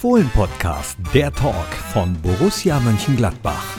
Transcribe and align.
Fohlen-Podcast, 0.00 0.96
der 1.12 1.30
Talk 1.30 1.66
von 1.92 2.18
Borussia 2.22 2.80
Mönchengladbach. 2.80 3.76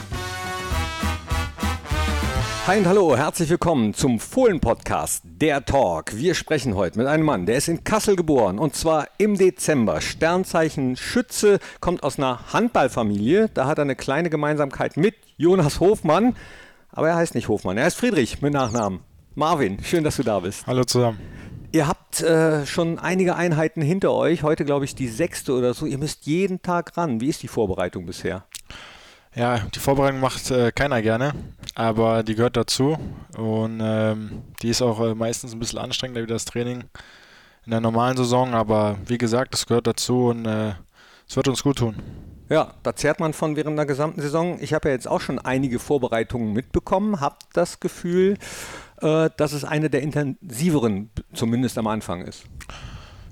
Hi 2.68 2.78
und 2.78 2.86
hallo, 2.86 3.16
herzlich 3.16 3.50
willkommen 3.50 3.92
zum 3.92 4.20
Fohlen-Podcast, 4.20 5.24
der 5.24 5.64
Talk. 5.64 6.14
Wir 6.14 6.36
sprechen 6.36 6.76
heute 6.76 7.00
mit 7.00 7.08
einem 7.08 7.24
Mann, 7.24 7.44
der 7.46 7.56
ist 7.56 7.66
in 7.66 7.82
Kassel 7.82 8.14
geboren 8.14 8.60
und 8.60 8.76
zwar 8.76 9.08
im 9.18 9.36
Dezember. 9.36 10.00
Sternzeichen 10.00 10.94
Schütze, 10.94 11.58
kommt 11.80 12.04
aus 12.04 12.18
einer 12.18 12.52
Handballfamilie. 12.52 13.50
Da 13.52 13.66
hat 13.66 13.78
er 13.78 13.82
eine 13.82 13.96
kleine 13.96 14.30
Gemeinsamkeit 14.30 14.96
mit 14.96 15.16
Jonas 15.38 15.80
Hofmann. 15.80 16.36
Aber 16.90 17.08
er 17.08 17.16
heißt 17.16 17.34
nicht 17.34 17.48
Hofmann, 17.48 17.78
er 17.78 17.86
heißt 17.86 17.96
Friedrich 17.96 18.40
mit 18.42 18.52
Nachnamen. 18.52 19.00
Marvin, 19.34 19.82
schön, 19.82 20.04
dass 20.04 20.18
du 20.18 20.22
da 20.22 20.38
bist. 20.38 20.68
Hallo 20.68 20.84
zusammen. 20.84 21.18
Ihr 21.72 21.88
habt 21.88 22.20
äh, 22.20 22.66
schon 22.66 22.98
einige 22.98 23.34
Einheiten 23.34 23.80
hinter 23.80 24.12
euch, 24.12 24.42
heute 24.42 24.66
glaube 24.66 24.84
ich 24.84 24.94
die 24.94 25.08
sechste 25.08 25.54
oder 25.54 25.72
so. 25.72 25.86
Ihr 25.86 25.96
müsst 25.96 26.26
jeden 26.26 26.60
Tag 26.60 26.98
ran. 26.98 27.22
Wie 27.22 27.28
ist 27.28 27.42
die 27.42 27.48
Vorbereitung 27.48 28.04
bisher? 28.04 28.44
Ja, 29.34 29.60
die 29.74 29.78
Vorbereitung 29.78 30.20
macht 30.20 30.50
äh, 30.50 30.70
keiner 30.72 31.00
gerne, 31.00 31.32
aber 31.74 32.22
die 32.22 32.34
gehört 32.34 32.58
dazu 32.58 32.98
und 33.38 33.80
ähm, 33.82 34.42
die 34.60 34.68
ist 34.68 34.82
auch 34.82 35.00
äh, 35.00 35.14
meistens 35.14 35.54
ein 35.54 35.58
bisschen 35.58 35.78
anstrengender 35.78 36.22
wie 36.22 36.26
das 36.26 36.44
Training 36.44 36.84
in 37.64 37.70
der 37.70 37.80
normalen 37.80 38.18
Saison, 38.18 38.52
aber 38.52 38.98
wie 39.06 39.16
gesagt, 39.16 39.54
das 39.54 39.64
gehört 39.64 39.86
dazu 39.86 40.26
und 40.26 40.44
äh, 40.44 40.74
es 41.26 41.36
wird 41.36 41.48
uns 41.48 41.62
gut 41.62 41.78
tun. 41.78 41.96
Ja, 42.48 42.74
da 42.82 42.94
zehrt 42.94 43.20
man 43.20 43.32
von 43.32 43.56
während 43.56 43.78
der 43.78 43.86
gesamten 43.86 44.20
Saison. 44.20 44.58
Ich 44.60 44.74
habe 44.74 44.88
ja 44.88 44.94
jetzt 44.94 45.08
auch 45.08 45.20
schon 45.20 45.38
einige 45.38 45.78
Vorbereitungen 45.78 46.52
mitbekommen, 46.52 47.20
habe 47.20 47.36
das 47.52 47.80
Gefühl, 47.80 48.36
äh, 49.00 49.30
dass 49.36 49.52
es 49.52 49.64
eine 49.64 49.88
der 49.88 50.02
intensiveren, 50.02 51.10
zumindest 51.32 51.78
am 51.78 51.86
Anfang 51.86 52.22
ist. 52.22 52.44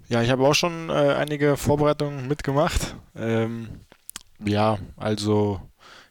Ja, 0.08 0.22
ich 0.22 0.30
habe 0.30 0.46
auch 0.46 0.54
schon 0.54 0.88
äh, 0.88 0.92
einige 0.92 1.56
Vorbereitungen 1.56 2.26
mitgemacht. 2.28 2.96
Ähm, 3.14 3.68
ja, 4.44 4.78
also 4.96 5.60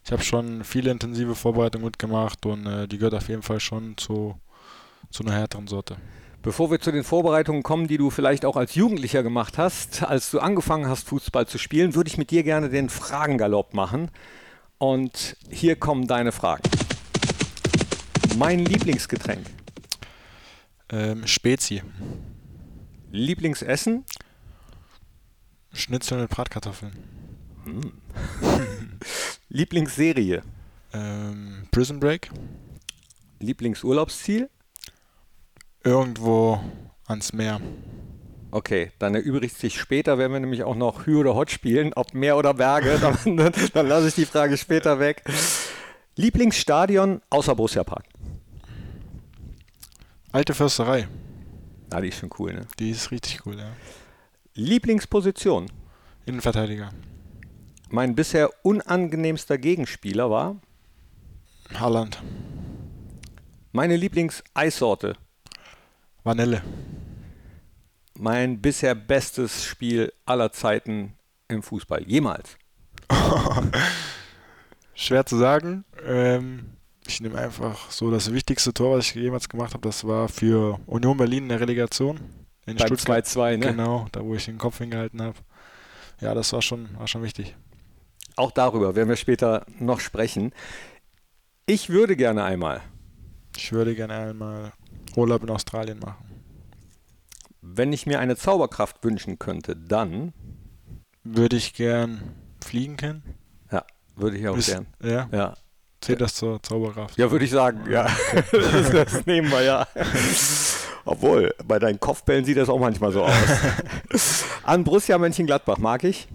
ich 0.05 0.11
habe 0.11 0.23
schon 0.23 0.63
viele 0.63 0.91
intensive 0.91 1.35
Vorbereitungen 1.35 1.85
mitgemacht 1.85 2.45
und 2.45 2.65
äh, 2.65 2.87
die 2.87 2.97
gehört 2.97 3.15
auf 3.15 3.27
jeden 3.27 3.43
Fall 3.43 3.59
schon 3.59 3.97
zu, 3.97 4.39
zu 5.09 5.23
einer 5.23 5.33
härteren 5.33 5.67
Sorte. 5.67 5.97
Bevor 6.41 6.71
wir 6.71 6.79
zu 6.79 6.93
den 6.93 7.03
Vorbereitungen 7.03 7.63
kommen, 7.63 7.87
die 7.87 7.97
du 7.97 8.09
vielleicht 8.09 8.45
auch 8.45 8.55
als 8.55 8.73
Jugendlicher 8.73 9.23
gemacht 9.23 9.57
hast, 9.57 10.03
als 10.03 10.31
du 10.31 10.39
angefangen 10.39 10.87
hast, 10.87 11.05
Fußball 11.09 11.47
zu 11.47 11.57
spielen, 11.57 11.95
würde 11.95 12.07
ich 12.07 12.17
mit 12.17 12.31
dir 12.31 12.43
gerne 12.43 12.69
den 12.69 12.89
Fragengalopp 12.89 13.73
machen. 13.73 14.09
Und 14.77 15.35
hier 15.49 15.75
kommen 15.75 16.07
deine 16.07 16.31
Fragen. 16.31 16.63
Mein 18.37 18.59
Lieblingsgetränk. 18.59 19.47
Ähm, 20.89 21.27
Spezi. 21.27 21.83
Lieblingsessen? 23.11 24.05
Schnitzel 25.73 26.21
mit 26.21 26.29
Bratkartoffeln. 26.29 26.93
Hm. 27.65 27.91
Lieblingsserie? 29.49 30.41
Ähm, 30.93 31.67
Prison 31.71 31.99
Break. 31.99 32.29
Lieblingsurlaubsziel? 33.39 34.49
Irgendwo 35.83 36.59
ans 37.07 37.33
Meer. 37.33 37.61
Okay, 38.51 38.91
dann 38.99 39.15
erübrigt 39.15 39.57
sich 39.57 39.79
später, 39.79 40.17
wenn 40.17 40.31
wir 40.31 40.39
nämlich 40.39 40.63
auch 40.63 40.75
noch 40.75 41.05
Hü 41.05 41.17
oder 41.17 41.35
Hot 41.35 41.51
spielen, 41.51 41.93
ob 41.93 42.13
Meer 42.13 42.35
oder 42.37 42.53
Berge, 42.53 42.97
dann, 42.99 43.37
dann, 43.37 43.53
dann 43.73 43.87
lasse 43.87 44.07
ich 44.07 44.15
die 44.15 44.25
Frage 44.25 44.57
später 44.57 44.99
weg. 44.99 45.23
Lieblingsstadion 46.15 47.21
außer 47.29 47.55
Borussia 47.55 47.83
Park? 47.83 48.05
Alte 50.31 50.53
Försterei. 50.53 51.07
Ah, 51.91 52.01
die 52.01 52.09
ist 52.09 52.19
schon 52.19 52.29
cool, 52.39 52.53
ne? 52.53 52.67
Die 52.77 52.91
ist 52.91 53.11
richtig 53.11 53.45
cool, 53.45 53.57
ja. 53.57 53.71
Lieblingsposition? 54.53 55.71
Innenverteidiger. 56.25 56.91
Mein 57.89 58.15
bisher 58.15 58.49
unangenehmster 58.63 59.57
Gegenspieler 59.57 60.29
war? 60.29 60.57
Haaland. 61.73 62.21
Meine 63.71 63.95
Lieblingseissorte? 63.95 65.15
Vanille. 66.23 66.61
Mein 68.17 68.61
bisher 68.61 68.95
bestes 68.95 69.63
Spiel 69.63 70.11
aller 70.25 70.51
Zeiten 70.51 71.15
im 71.47 71.63
Fußball. 71.63 72.03
Jemals. 72.03 72.57
Schwer 74.93 75.25
zu 75.25 75.37
sagen. 75.37 75.85
Ähm, 76.05 76.71
ich 77.07 77.21
nehme 77.21 77.37
einfach 77.37 77.89
so 77.89 78.11
das 78.11 78.31
wichtigste 78.33 78.73
Tor, 78.73 78.97
was 78.97 79.07
ich 79.07 79.15
jemals 79.15 79.47
gemacht 79.47 79.73
habe. 79.73 79.87
Das 79.87 80.05
war 80.05 80.27
für 80.27 80.79
Union 80.85 81.17
Berlin 81.17 81.43
in 81.43 81.49
der 81.49 81.61
Relegation. 81.61 82.19
In 82.65 82.75
Beim 82.75 82.93
2-2, 82.93 83.57
ne? 83.57 83.67
Genau, 83.67 84.07
da 84.11 84.23
wo 84.23 84.35
ich 84.35 84.45
den 84.45 84.57
Kopf 84.57 84.77
hingehalten 84.77 85.21
habe. 85.21 85.37
Ja, 86.21 86.33
das 86.33 86.51
war 86.53 86.61
schon, 86.61 86.89
war 86.97 87.07
schon 87.07 87.23
wichtig. 87.23 87.55
Auch 88.35 88.51
darüber 88.51 88.95
werden 88.95 89.09
wir 89.09 89.15
später 89.15 89.65
noch 89.79 89.99
sprechen. 89.99 90.53
Ich 91.65 91.89
würde 91.89 92.15
gerne 92.15 92.43
einmal. 92.43 92.81
Ich 93.55 93.71
würde 93.71 93.95
gerne 93.95 94.15
einmal 94.15 94.73
Urlaub 95.15 95.43
in 95.43 95.49
Australien 95.49 95.99
machen. 95.99 96.25
Wenn 97.61 97.93
ich 97.93 98.05
mir 98.05 98.19
eine 98.19 98.35
Zauberkraft 98.35 99.03
wünschen 99.03 99.37
könnte, 99.37 99.75
dann 99.75 100.33
würde 101.23 101.55
ich 101.55 101.73
gern 101.73 102.35
fliegen 102.63 102.97
können. 102.97 103.23
Ja, 103.71 103.85
würde 104.15 104.37
ich 104.37 104.47
auch 104.47 104.55
Bist, 104.55 104.69
gern. 104.69 104.87
Ja. 105.03 105.27
ja. 105.31 105.53
Zählt 106.01 106.21
das 106.21 106.33
zur 106.33 106.63
Zauberkraft? 106.63 107.17
Ja, 107.17 107.29
würde 107.29 107.43
ich 107.43 107.51
sagen, 107.51 107.89
ja. 107.89 108.07
das, 108.51 108.91
das 108.91 109.25
nehmen 109.25 109.51
wir 109.51 109.61
ja. 109.61 109.87
Obwohl, 111.03 111.53
bei 111.65 111.79
deinen 111.79 111.99
Kopfbällen 111.99 112.45
sieht 112.45 112.57
das 112.57 112.69
auch 112.69 112.79
manchmal 112.79 113.11
so 113.11 113.25
aus. 113.25 113.33
An 114.63 114.83
Borussia 114.83 115.17
Mönchengladbach 115.17 115.77
mag 115.77 116.03
ich. 116.03 116.27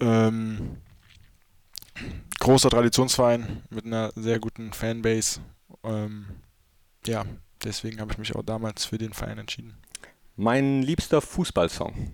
Ähm, 0.00 0.78
großer 2.40 2.70
Traditionsverein 2.70 3.62
mit 3.70 3.86
einer 3.86 4.12
sehr 4.16 4.40
guten 4.40 4.72
Fanbase. 4.72 5.40
Ähm, 5.84 6.26
ja, 7.06 7.24
deswegen 7.64 8.00
habe 8.00 8.12
ich 8.12 8.18
mich 8.18 8.34
auch 8.34 8.42
damals 8.42 8.84
für 8.84 8.98
den 8.98 9.12
Verein 9.12 9.38
entschieden. 9.38 9.76
Mein 10.36 10.82
liebster 10.82 11.20
Fußballsong. 11.20 12.12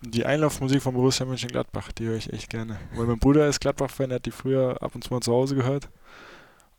Die 0.00 0.24
Einlaufmusik 0.24 0.80
von 0.80 0.94
Borussia 0.94 1.26
Mönchengladbach, 1.26 1.90
die 1.92 2.06
höre 2.06 2.16
ich 2.16 2.32
echt 2.32 2.50
gerne. 2.50 2.78
Weil 2.94 3.06
mein 3.06 3.18
Bruder 3.18 3.48
ist 3.48 3.60
Gladbach-Fan, 3.60 4.10
der 4.10 4.16
hat 4.16 4.26
die 4.26 4.30
früher 4.30 4.80
ab 4.80 4.94
und 4.94 5.02
zu 5.02 5.12
mal 5.12 5.20
zu 5.20 5.32
Hause 5.32 5.56
gehört. 5.56 5.88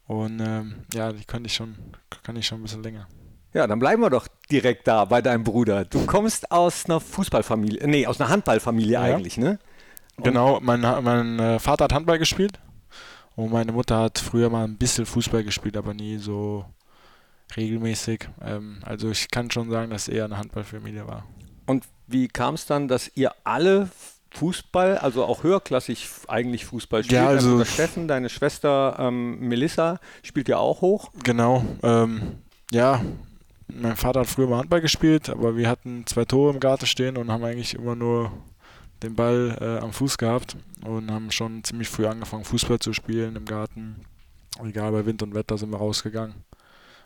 Und 0.08 0.40
ähm, 0.40 0.85
ja, 0.94 1.12
die 1.12 1.25
kann 1.25 1.46
ich 1.46 1.53
schon, 1.53 1.75
kann 2.24 2.35
ich 2.35 2.47
schon 2.47 2.59
ein 2.59 2.63
bisschen 2.63 2.81
länger. 2.81 3.08
Ja, 3.53 3.68
dann 3.68 3.79
bleiben 3.79 4.02
wir 4.02 4.09
doch 4.09 4.28
direkt 4.50 4.88
da 4.88 5.06
bei 5.06 5.22
deinem 5.22 5.44
Bruder. 5.44 5.85
Du 5.85 6.06
kommst 6.06 6.52
aus 6.52 6.85
einer 6.85 7.00
Fußballfamilie, 7.00 7.88
nee, 7.88 8.08
aus 8.08 8.19
einer 8.19 8.29
Handballfamilie 8.29 8.94
ja. 8.94 9.02
eigentlich, 9.02 9.38
ne? 9.38 9.59
Und 10.18 10.24
genau, 10.24 10.59
mein, 10.62 10.81
mein 10.81 11.40
äh, 11.40 11.59
Vater 11.59 11.85
hat 11.85 11.94
Handball 11.94 12.19
gespielt 12.19 12.59
und 13.35 13.52
meine 13.52 13.72
Mutter 13.72 14.00
hat 14.00 14.19
früher 14.19 14.50
mal 14.50 14.66
ein 14.66 14.78
bisschen 14.78 15.06
Fußball 15.06 15.44
gespielt, 15.44 15.78
aber 15.78 15.94
nie 15.94 16.18
so 16.18 16.66
regelmäßig. 17.55 18.29
Ähm, 18.41 18.79
also 18.83 19.09
ich 19.09 19.29
kann 19.29 19.51
schon 19.51 19.69
sagen, 19.69 19.91
dass 19.91 20.03
es 20.03 20.13
eher 20.13 20.25
eine 20.25 20.37
Handballfamilie 20.37 21.07
war. 21.07 21.25
Und 21.65 21.85
wie 22.07 22.27
kam 22.27 22.55
es 22.55 22.65
dann, 22.65 22.87
dass 22.87 23.11
ihr 23.15 23.31
alle 23.43 23.89
Fußball, 24.31 24.97
also 24.97 25.25
auch 25.25 25.43
höherklassig 25.43 26.07
eigentlich 26.27 26.65
Fußball 26.65 27.03
spielt? 27.03 27.21
Ja, 27.21 27.27
also, 27.27 27.51
also 27.51 27.65
Steffen, 27.65 28.07
deine 28.07 28.29
Schwester 28.29 28.95
ähm, 28.99 29.39
Melissa 29.39 29.99
spielt 30.23 30.47
ja 30.49 30.57
auch 30.57 30.81
hoch. 30.81 31.11
Genau, 31.23 31.63
ähm, 31.83 32.39
ja. 32.71 33.01
Mein 33.71 33.95
Vater 33.95 34.21
hat 34.21 34.27
früher 34.27 34.47
mal 34.47 34.57
Handball 34.57 34.81
gespielt, 34.81 35.29
aber 35.29 35.55
wir 35.55 35.69
hatten 35.69 36.03
zwei 36.07 36.25
Tore 36.25 36.53
im 36.53 36.59
Garten 36.59 36.87
stehen 36.87 37.17
und 37.17 37.31
haben 37.31 37.43
eigentlich 37.43 37.75
immer 37.75 37.95
nur 37.95 38.31
den 39.03 39.13
Ball 39.13 39.55
äh, 39.61 39.83
am 39.83 39.93
Fuß 39.93 40.17
gehabt 40.17 40.57
und 40.83 41.11
haben 41.11 41.29
schon 41.29 41.63
ziemlich 41.63 41.87
früh 41.87 42.07
angefangen, 42.07 42.45
Fußball 42.45 42.79
zu 42.79 42.93
spielen 42.93 43.35
im 43.35 43.45
Garten. 43.45 43.97
Egal, 44.63 44.91
bei 44.91 45.05
Wind 45.05 45.21
und 45.21 45.35
Wetter 45.35 45.55
sind 45.59 45.69
wir 45.69 45.77
rausgegangen 45.77 46.33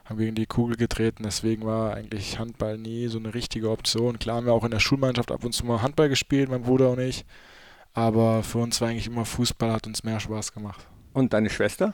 haben 0.06 0.18
gegen 0.18 0.36
die 0.36 0.46
Kugel 0.46 0.75
getreten. 0.75 1.24
Deswegen 1.24 1.66
war 1.66 1.94
eigentlich 1.94 2.40
Handball 2.40 2.78
nie 2.78 3.08
so 3.08 3.18
eine 3.18 3.34
richtige 3.34 3.69
Option. 3.69 4.19
Klar 4.19 4.38
haben 4.38 4.46
wir 4.46 4.53
auch 4.53 4.66
in 4.66 4.72
der 4.72 4.79
Schulmannschaft 4.79 5.32
ab 5.32 5.44
und 5.44 5.53
zu 5.53 5.66
mal 5.66 5.82
Handball 5.82 6.09
gespielt, 6.09 6.50
mein 6.50 6.64
Bruder 6.64 6.91
und 6.91 7.00
ich. 7.00 7.26
Aber 7.94 8.44
für 8.44 8.58
uns 8.58 8.82
war 8.82 8.90
eigentlich 8.90 9.08
immer 9.08 9.26
Fußball, 9.26 9.72
hat 9.72 9.88
uns 9.88 10.03
mehr 10.03 10.20
Spaß 10.20 10.53
gemacht. 10.53 10.88
Und 11.14 11.34
deine 11.34 11.50
Schwester? 11.50 11.94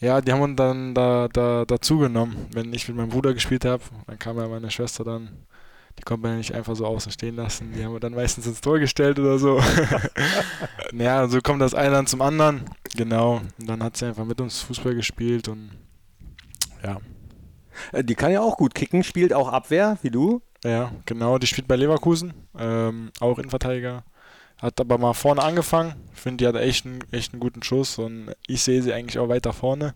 Ja, 0.00 0.20
die 0.20 0.32
haben 0.32 0.40
uns 0.40 0.56
dann 0.56 0.94
da, 0.94 1.28
da 1.28 1.64
dazu 1.64 1.98
genommen. 1.98 2.46
Wenn 2.52 2.72
ich 2.72 2.88
mit 2.88 2.96
meinem 2.96 3.10
Bruder 3.10 3.34
gespielt 3.34 3.64
habe, 3.64 3.82
dann 4.06 4.18
kam 4.18 4.38
ja 4.38 4.48
meine 4.48 4.70
Schwester 4.70 5.04
dann. 5.04 5.28
Die 5.98 6.02
konnte 6.02 6.22
man 6.22 6.32
ja 6.32 6.38
nicht 6.38 6.54
einfach 6.54 6.76
so 6.76 6.86
außen 6.86 7.10
stehen 7.10 7.34
lassen. 7.34 7.72
Die 7.76 7.84
haben 7.84 7.92
wir 7.92 8.00
dann 8.00 8.14
meistens 8.14 8.46
ins 8.46 8.60
Tor 8.60 8.78
gestellt 8.78 9.18
oder 9.18 9.38
so. 9.38 9.60
ja, 10.92 11.26
so 11.26 11.40
kommt 11.40 11.60
das 11.60 11.74
eine 11.74 11.90
dann 11.90 12.06
zum 12.06 12.22
anderen. 12.22 12.62
Genau. 12.96 13.42
Und 13.58 13.68
dann 13.68 13.82
hat 13.82 13.96
sie 13.96 14.06
einfach 14.06 14.24
mit 14.24 14.40
uns 14.40 14.62
Fußball 14.62 14.94
gespielt 14.94 15.48
und 15.48 15.70
ja, 16.84 16.98
die 17.92 18.14
kann 18.14 18.32
ja 18.32 18.40
auch 18.40 18.56
gut 18.56 18.74
kicken, 18.74 19.02
spielt 19.02 19.32
auch 19.32 19.48
Abwehr, 19.48 19.98
wie 20.02 20.10
du. 20.10 20.42
Ja, 20.64 20.92
genau. 21.06 21.38
Die 21.38 21.46
spielt 21.46 21.68
bei 21.68 21.76
Leverkusen, 21.76 22.34
ähm, 22.58 23.10
auch 23.20 23.38
Innenverteidiger. 23.38 24.04
Hat 24.60 24.80
aber 24.80 24.98
mal 24.98 25.14
vorne 25.14 25.42
angefangen. 25.42 25.94
Ich 26.14 26.20
finde, 26.20 26.38
die 26.38 26.48
hat 26.48 26.56
echt 26.56 26.84
einen, 26.84 27.04
echt 27.12 27.32
einen 27.32 27.40
guten 27.40 27.62
Schuss 27.62 27.98
und 27.98 28.32
ich 28.46 28.62
sehe 28.62 28.82
sie 28.82 28.92
eigentlich 28.92 29.18
auch 29.18 29.28
weiter 29.28 29.52
vorne. 29.52 29.94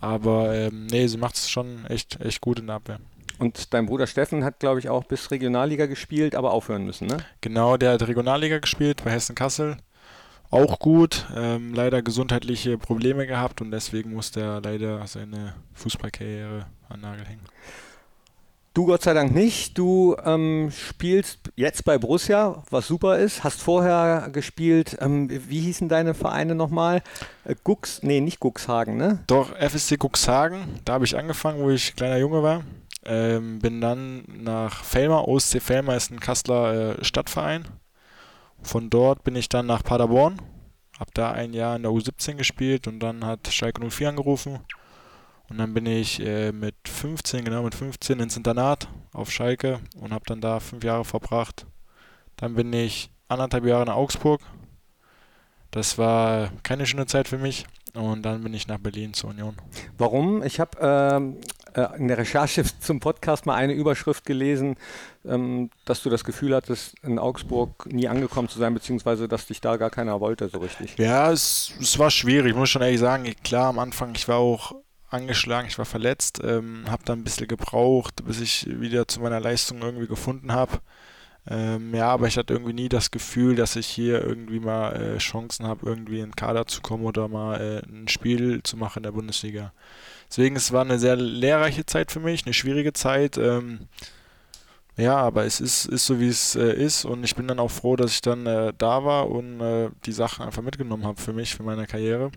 Aber 0.00 0.54
ähm, 0.54 0.86
nee, 0.86 1.06
sie 1.06 1.16
macht 1.16 1.36
es 1.36 1.48
schon 1.48 1.86
echt, 1.86 2.20
echt 2.20 2.42
gut 2.42 2.58
in 2.58 2.66
der 2.66 2.76
Abwehr. 2.76 3.00
Und 3.38 3.72
dein 3.72 3.86
Bruder 3.86 4.06
Steffen 4.06 4.44
hat, 4.44 4.60
glaube 4.60 4.80
ich, 4.80 4.88
auch 4.88 5.04
bis 5.04 5.30
Regionalliga 5.30 5.86
gespielt, 5.86 6.34
aber 6.34 6.52
aufhören 6.52 6.84
müssen, 6.84 7.06
ne? 7.06 7.18
Genau, 7.40 7.76
der 7.76 7.92
hat 7.92 8.06
Regionalliga 8.06 8.58
gespielt 8.58 9.02
bei 9.04 9.10
Hessen 9.10 9.34
Kassel. 9.34 9.76
Auch 10.50 10.78
gut, 10.78 11.26
ähm, 11.34 11.74
leider 11.74 12.02
gesundheitliche 12.02 12.78
Probleme 12.78 13.26
gehabt 13.26 13.60
und 13.60 13.72
deswegen 13.72 14.12
musste 14.12 14.40
er 14.40 14.60
leider 14.60 15.06
seine 15.06 15.54
Fußballkarriere 15.74 16.66
an 16.88 17.00
Nagel 17.00 17.26
hängen. 17.26 17.46
Du 18.76 18.84
Gott 18.84 19.02
sei 19.02 19.14
Dank 19.14 19.34
nicht. 19.34 19.78
Du 19.78 20.16
ähm, 20.22 20.70
spielst 20.70 21.38
jetzt 21.54 21.86
bei 21.86 21.96
Borussia, 21.96 22.62
was 22.68 22.86
super 22.86 23.16
ist. 23.16 23.42
Hast 23.42 23.62
vorher 23.62 24.28
gespielt, 24.30 24.98
ähm, 25.00 25.30
wie 25.30 25.60
hießen 25.60 25.88
deine 25.88 26.12
Vereine 26.12 26.54
nochmal? 26.54 27.02
Äh, 27.44 27.54
Gux, 27.64 28.02
nee, 28.02 28.20
nicht 28.20 28.38
Guxhagen, 28.38 28.98
ne? 28.98 29.24
Doch, 29.28 29.56
FSC 29.56 29.96
Guxhagen. 29.96 30.66
Da 30.84 30.92
habe 30.92 31.06
ich 31.06 31.16
angefangen, 31.16 31.62
wo 31.62 31.70
ich 31.70 31.96
kleiner 31.96 32.18
Junge 32.18 32.42
war. 32.42 32.64
Ähm, 33.06 33.60
bin 33.60 33.80
dann 33.80 34.24
nach 34.26 34.84
Felmer. 34.84 35.26
OSC 35.26 35.62
Felmer 35.62 35.96
ist 35.96 36.10
ein 36.10 36.20
Kasseler 36.20 36.98
äh, 36.98 37.02
Stadtverein. 37.04 37.64
Von 38.62 38.90
dort 38.90 39.24
bin 39.24 39.36
ich 39.36 39.48
dann 39.48 39.64
nach 39.64 39.84
Paderborn. 39.84 40.36
Hab 40.98 41.14
da 41.14 41.32
ein 41.32 41.54
Jahr 41.54 41.76
in 41.76 41.82
der 41.82 41.92
U17 41.92 42.34
gespielt 42.34 42.86
und 42.86 43.00
dann 43.00 43.24
hat 43.24 43.48
Schalke 43.48 43.88
04 43.88 44.10
angerufen 44.10 44.60
und 45.48 45.58
dann 45.58 45.74
bin 45.74 45.86
ich 45.86 46.20
äh, 46.20 46.52
mit 46.52 46.74
15, 46.86 47.44
genau 47.44 47.62
mit 47.62 47.74
15 47.74 48.20
ins 48.20 48.36
Internat 48.36 48.88
auf 49.12 49.30
Schalke 49.30 49.80
und 50.00 50.12
habe 50.12 50.24
dann 50.26 50.40
da 50.40 50.60
fünf 50.60 50.82
Jahre 50.82 51.04
verbracht. 51.04 51.66
Dann 52.36 52.54
bin 52.54 52.72
ich 52.72 53.10
anderthalb 53.28 53.64
Jahre 53.64 53.86
nach 53.86 53.94
Augsburg. 53.94 54.40
Das 55.70 55.98
war 55.98 56.50
keine 56.62 56.86
schöne 56.86 57.06
Zeit 57.06 57.28
für 57.28 57.38
mich. 57.38 57.66
Und 57.94 58.22
dann 58.22 58.42
bin 58.42 58.52
ich 58.52 58.68
nach 58.68 58.78
Berlin 58.78 59.14
zur 59.14 59.30
Union. 59.30 59.56
Warum? 59.96 60.42
Ich 60.42 60.60
habe 60.60 60.76
ähm, 60.82 61.38
äh, 61.74 61.96
in 61.96 62.08
der 62.08 62.18
Recherche 62.18 62.62
zum 62.80 63.00
Podcast 63.00 63.46
mal 63.46 63.54
eine 63.54 63.72
Überschrift 63.72 64.26
gelesen, 64.26 64.76
ähm, 65.24 65.70
dass 65.86 66.02
du 66.02 66.10
das 66.10 66.24
Gefühl 66.24 66.54
hattest, 66.54 66.94
in 67.02 67.18
Augsburg 67.18 67.86
nie 67.90 68.06
angekommen 68.06 68.48
zu 68.48 68.58
sein, 68.58 68.74
beziehungsweise 68.74 69.28
dass 69.28 69.46
dich 69.46 69.62
da 69.62 69.78
gar 69.78 69.90
keiner 69.90 70.20
wollte 70.20 70.48
so 70.48 70.58
richtig. 70.58 70.98
Ja, 70.98 71.32
es, 71.32 71.72
es 71.80 71.98
war 71.98 72.10
schwierig, 72.10 72.54
muss 72.54 72.68
schon 72.68 72.82
ehrlich 72.82 73.00
sagen. 73.00 73.32
Klar, 73.42 73.68
am 73.68 73.78
Anfang, 73.78 74.14
ich 74.14 74.28
war 74.28 74.36
auch 74.36 74.74
angeschlagen, 75.08 75.68
ich 75.68 75.78
war 75.78 75.84
verletzt, 75.84 76.40
ähm, 76.44 76.84
habe 76.88 77.04
dann 77.04 77.20
ein 77.20 77.24
bisschen 77.24 77.48
gebraucht, 77.48 78.24
bis 78.24 78.40
ich 78.40 78.66
wieder 78.68 79.08
zu 79.08 79.20
meiner 79.20 79.40
Leistung 79.40 79.82
irgendwie 79.82 80.06
gefunden 80.06 80.52
habe. 80.52 80.80
Ähm, 81.48 81.94
ja, 81.94 82.08
aber 82.08 82.26
ich 82.26 82.36
hatte 82.36 82.54
irgendwie 82.54 82.72
nie 82.72 82.88
das 82.88 83.12
Gefühl, 83.12 83.54
dass 83.54 83.76
ich 83.76 83.86
hier 83.86 84.20
irgendwie 84.20 84.58
mal 84.58 84.96
äh, 84.96 85.18
Chancen 85.18 85.66
habe, 85.66 85.86
irgendwie 85.86 86.18
in 86.18 86.30
den 86.30 86.36
Kader 86.36 86.66
zu 86.66 86.80
kommen 86.80 87.04
oder 87.04 87.28
mal 87.28 87.60
äh, 87.60 87.88
ein 87.88 88.08
Spiel 88.08 88.62
zu 88.64 88.76
machen 88.76 89.00
in 89.00 89.02
der 89.04 89.12
Bundesliga. 89.12 89.72
Deswegen, 90.28 90.56
es 90.56 90.72
war 90.72 90.82
eine 90.82 90.98
sehr 90.98 91.14
lehrreiche 91.14 91.86
Zeit 91.86 92.10
für 92.10 92.20
mich, 92.20 92.44
eine 92.44 92.54
schwierige 92.54 92.92
Zeit. 92.92 93.38
Ähm, 93.38 93.88
ja, 94.96 95.16
aber 95.16 95.44
es 95.44 95.60
ist, 95.60 95.86
ist 95.86 96.06
so, 96.06 96.18
wie 96.20 96.28
es 96.28 96.56
äh, 96.56 96.72
ist 96.72 97.04
und 97.04 97.22
ich 97.22 97.36
bin 97.36 97.46
dann 97.46 97.60
auch 97.60 97.70
froh, 97.70 97.96
dass 97.96 98.12
ich 98.12 98.22
dann 98.22 98.46
äh, 98.46 98.72
da 98.76 99.04
war 99.04 99.28
und 99.30 99.60
äh, 99.60 99.90
die 100.06 100.12
Sachen 100.12 100.44
einfach 100.46 100.62
mitgenommen 100.62 101.04
habe 101.04 101.20
für 101.20 101.32
mich, 101.34 101.54
für 101.54 101.62
meine 101.62 101.86
Karriere. 101.86 102.30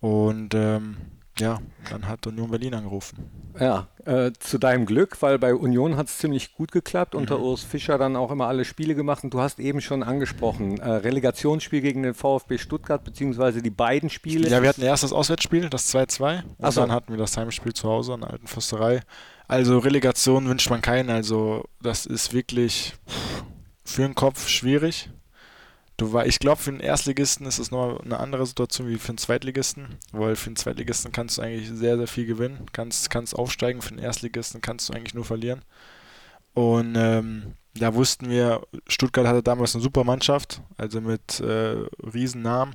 Und 0.00 0.54
ähm, 0.54 0.96
ja, 1.38 1.60
dann 1.90 2.06
hat 2.06 2.26
Union 2.26 2.50
Berlin 2.50 2.74
angerufen. 2.74 3.30
Ja, 3.58 3.88
äh, 4.04 4.32
zu 4.38 4.58
deinem 4.58 4.86
Glück, 4.86 5.20
weil 5.20 5.38
bei 5.38 5.54
Union 5.54 5.96
hat 5.96 6.06
es 6.06 6.18
ziemlich 6.18 6.54
gut 6.54 6.72
geklappt. 6.72 7.14
Mhm. 7.14 7.20
Unter 7.20 7.40
Urs 7.40 7.62
Fischer 7.62 7.98
dann 7.98 8.16
auch 8.16 8.30
immer 8.30 8.46
alle 8.46 8.64
Spiele 8.64 8.94
gemacht. 8.94 9.24
Und 9.24 9.34
du 9.34 9.40
hast 9.40 9.58
eben 9.58 9.80
schon 9.80 10.02
angesprochen, 10.02 10.78
äh, 10.78 10.88
Relegationsspiel 10.88 11.80
gegen 11.80 12.02
den 12.02 12.14
VfB 12.14 12.58
Stuttgart, 12.58 13.02
beziehungsweise 13.02 13.62
die 13.62 13.70
beiden 13.70 14.10
Spiele. 14.10 14.48
Ja, 14.48 14.62
wir 14.62 14.68
hatten 14.68 14.82
erst 14.82 15.02
das 15.02 15.12
Auswärtsspiel, 15.12 15.68
das 15.68 15.92
2-2. 15.92 16.42
Und 16.58 16.72
so. 16.72 16.80
dann 16.80 16.92
hatten 16.92 17.12
wir 17.12 17.18
das 17.18 17.36
Heimspiel 17.36 17.74
zu 17.74 17.88
Hause 17.88 18.14
an 18.14 18.20
der 18.20 18.30
alten 18.30 18.46
Fürsterei. 18.46 19.00
Also 19.46 19.78
Relegation 19.78 20.48
wünscht 20.48 20.70
man 20.70 20.82
keinen. 20.82 21.10
Also 21.10 21.64
das 21.82 22.06
ist 22.06 22.32
wirklich 22.32 22.94
für 23.84 24.02
den 24.02 24.14
Kopf 24.14 24.48
schwierig. 24.48 25.10
Du 25.96 26.12
war, 26.12 26.26
ich 26.26 26.40
glaube, 26.40 26.60
für 26.60 26.70
einen 26.70 26.80
Erstligisten 26.80 27.46
ist 27.46 27.60
es 27.60 27.70
noch 27.70 28.00
eine 28.00 28.18
andere 28.18 28.46
Situation 28.46 28.88
wie 28.88 28.98
für 28.98 29.10
einen 29.10 29.18
Zweitligisten, 29.18 29.96
weil 30.10 30.34
für 30.34 30.48
einen 30.48 30.56
Zweitligisten 30.56 31.12
kannst 31.12 31.38
du 31.38 31.42
eigentlich 31.42 31.70
sehr, 31.70 31.96
sehr 31.96 32.08
viel 32.08 32.26
gewinnen, 32.26 32.66
kannst, 32.72 33.10
kannst 33.10 33.36
aufsteigen, 33.36 33.80
für 33.80 33.90
einen 33.90 34.00
Erstligisten 34.00 34.60
kannst 34.60 34.88
du 34.88 34.92
eigentlich 34.92 35.14
nur 35.14 35.24
verlieren. 35.24 35.62
Und 36.52 36.96
ähm, 36.96 37.54
da 37.74 37.94
wussten 37.94 38.28
wir, 38.28 38.62
Stuttgart 38.88 39.26
hatte 39.26 39.42
damals 39.42 39.74
eine 39.74 39.82
super 39.82 40.04
Mannschaft, 40.04 40.62
also 40.76 41.00
mit 41.00 41.40
äh, 41.40 41.76
Riesennamen. 42.02 42.74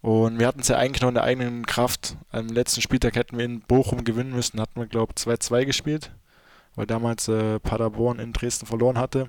Und 0.00 0.38
wir 0.38 0.46
hatten 0.46 0.60
es 0.60 0.68
ja 0.68 0.76
eigentlich 0.76 1.02
noch 1.02 1.08
in 1.08 1.14
der 1.14 1.24
eigenen 1.24 1.66
Kraft. 1.66 2.16
Am 2.30 2.48
letzten 2.48 2.82
Spieltag 2.82 3.16
hätten 3.16 3.36
wir 3.36 3.44
in 3.44 3.60
Bochum 3.62 4.04
gewinnen 4.04 4.32
müssen, 4.32 4.60
hatten 4.60 4.80
wir, 4.80 4.86
glaube 4.86 5.12
ich, 5.16 5.24
2-2 5.24 5.64
gespielt, 5.64 6.12
weil 6.76 6.86
damals 6.86 7.26
äh, 7.26 7.58
Paderborn 7.58 8.20
in 8.20 8.32
Dresden 8.32 8.66
verloren 8.66 8.98
hatte. 8.98 9.28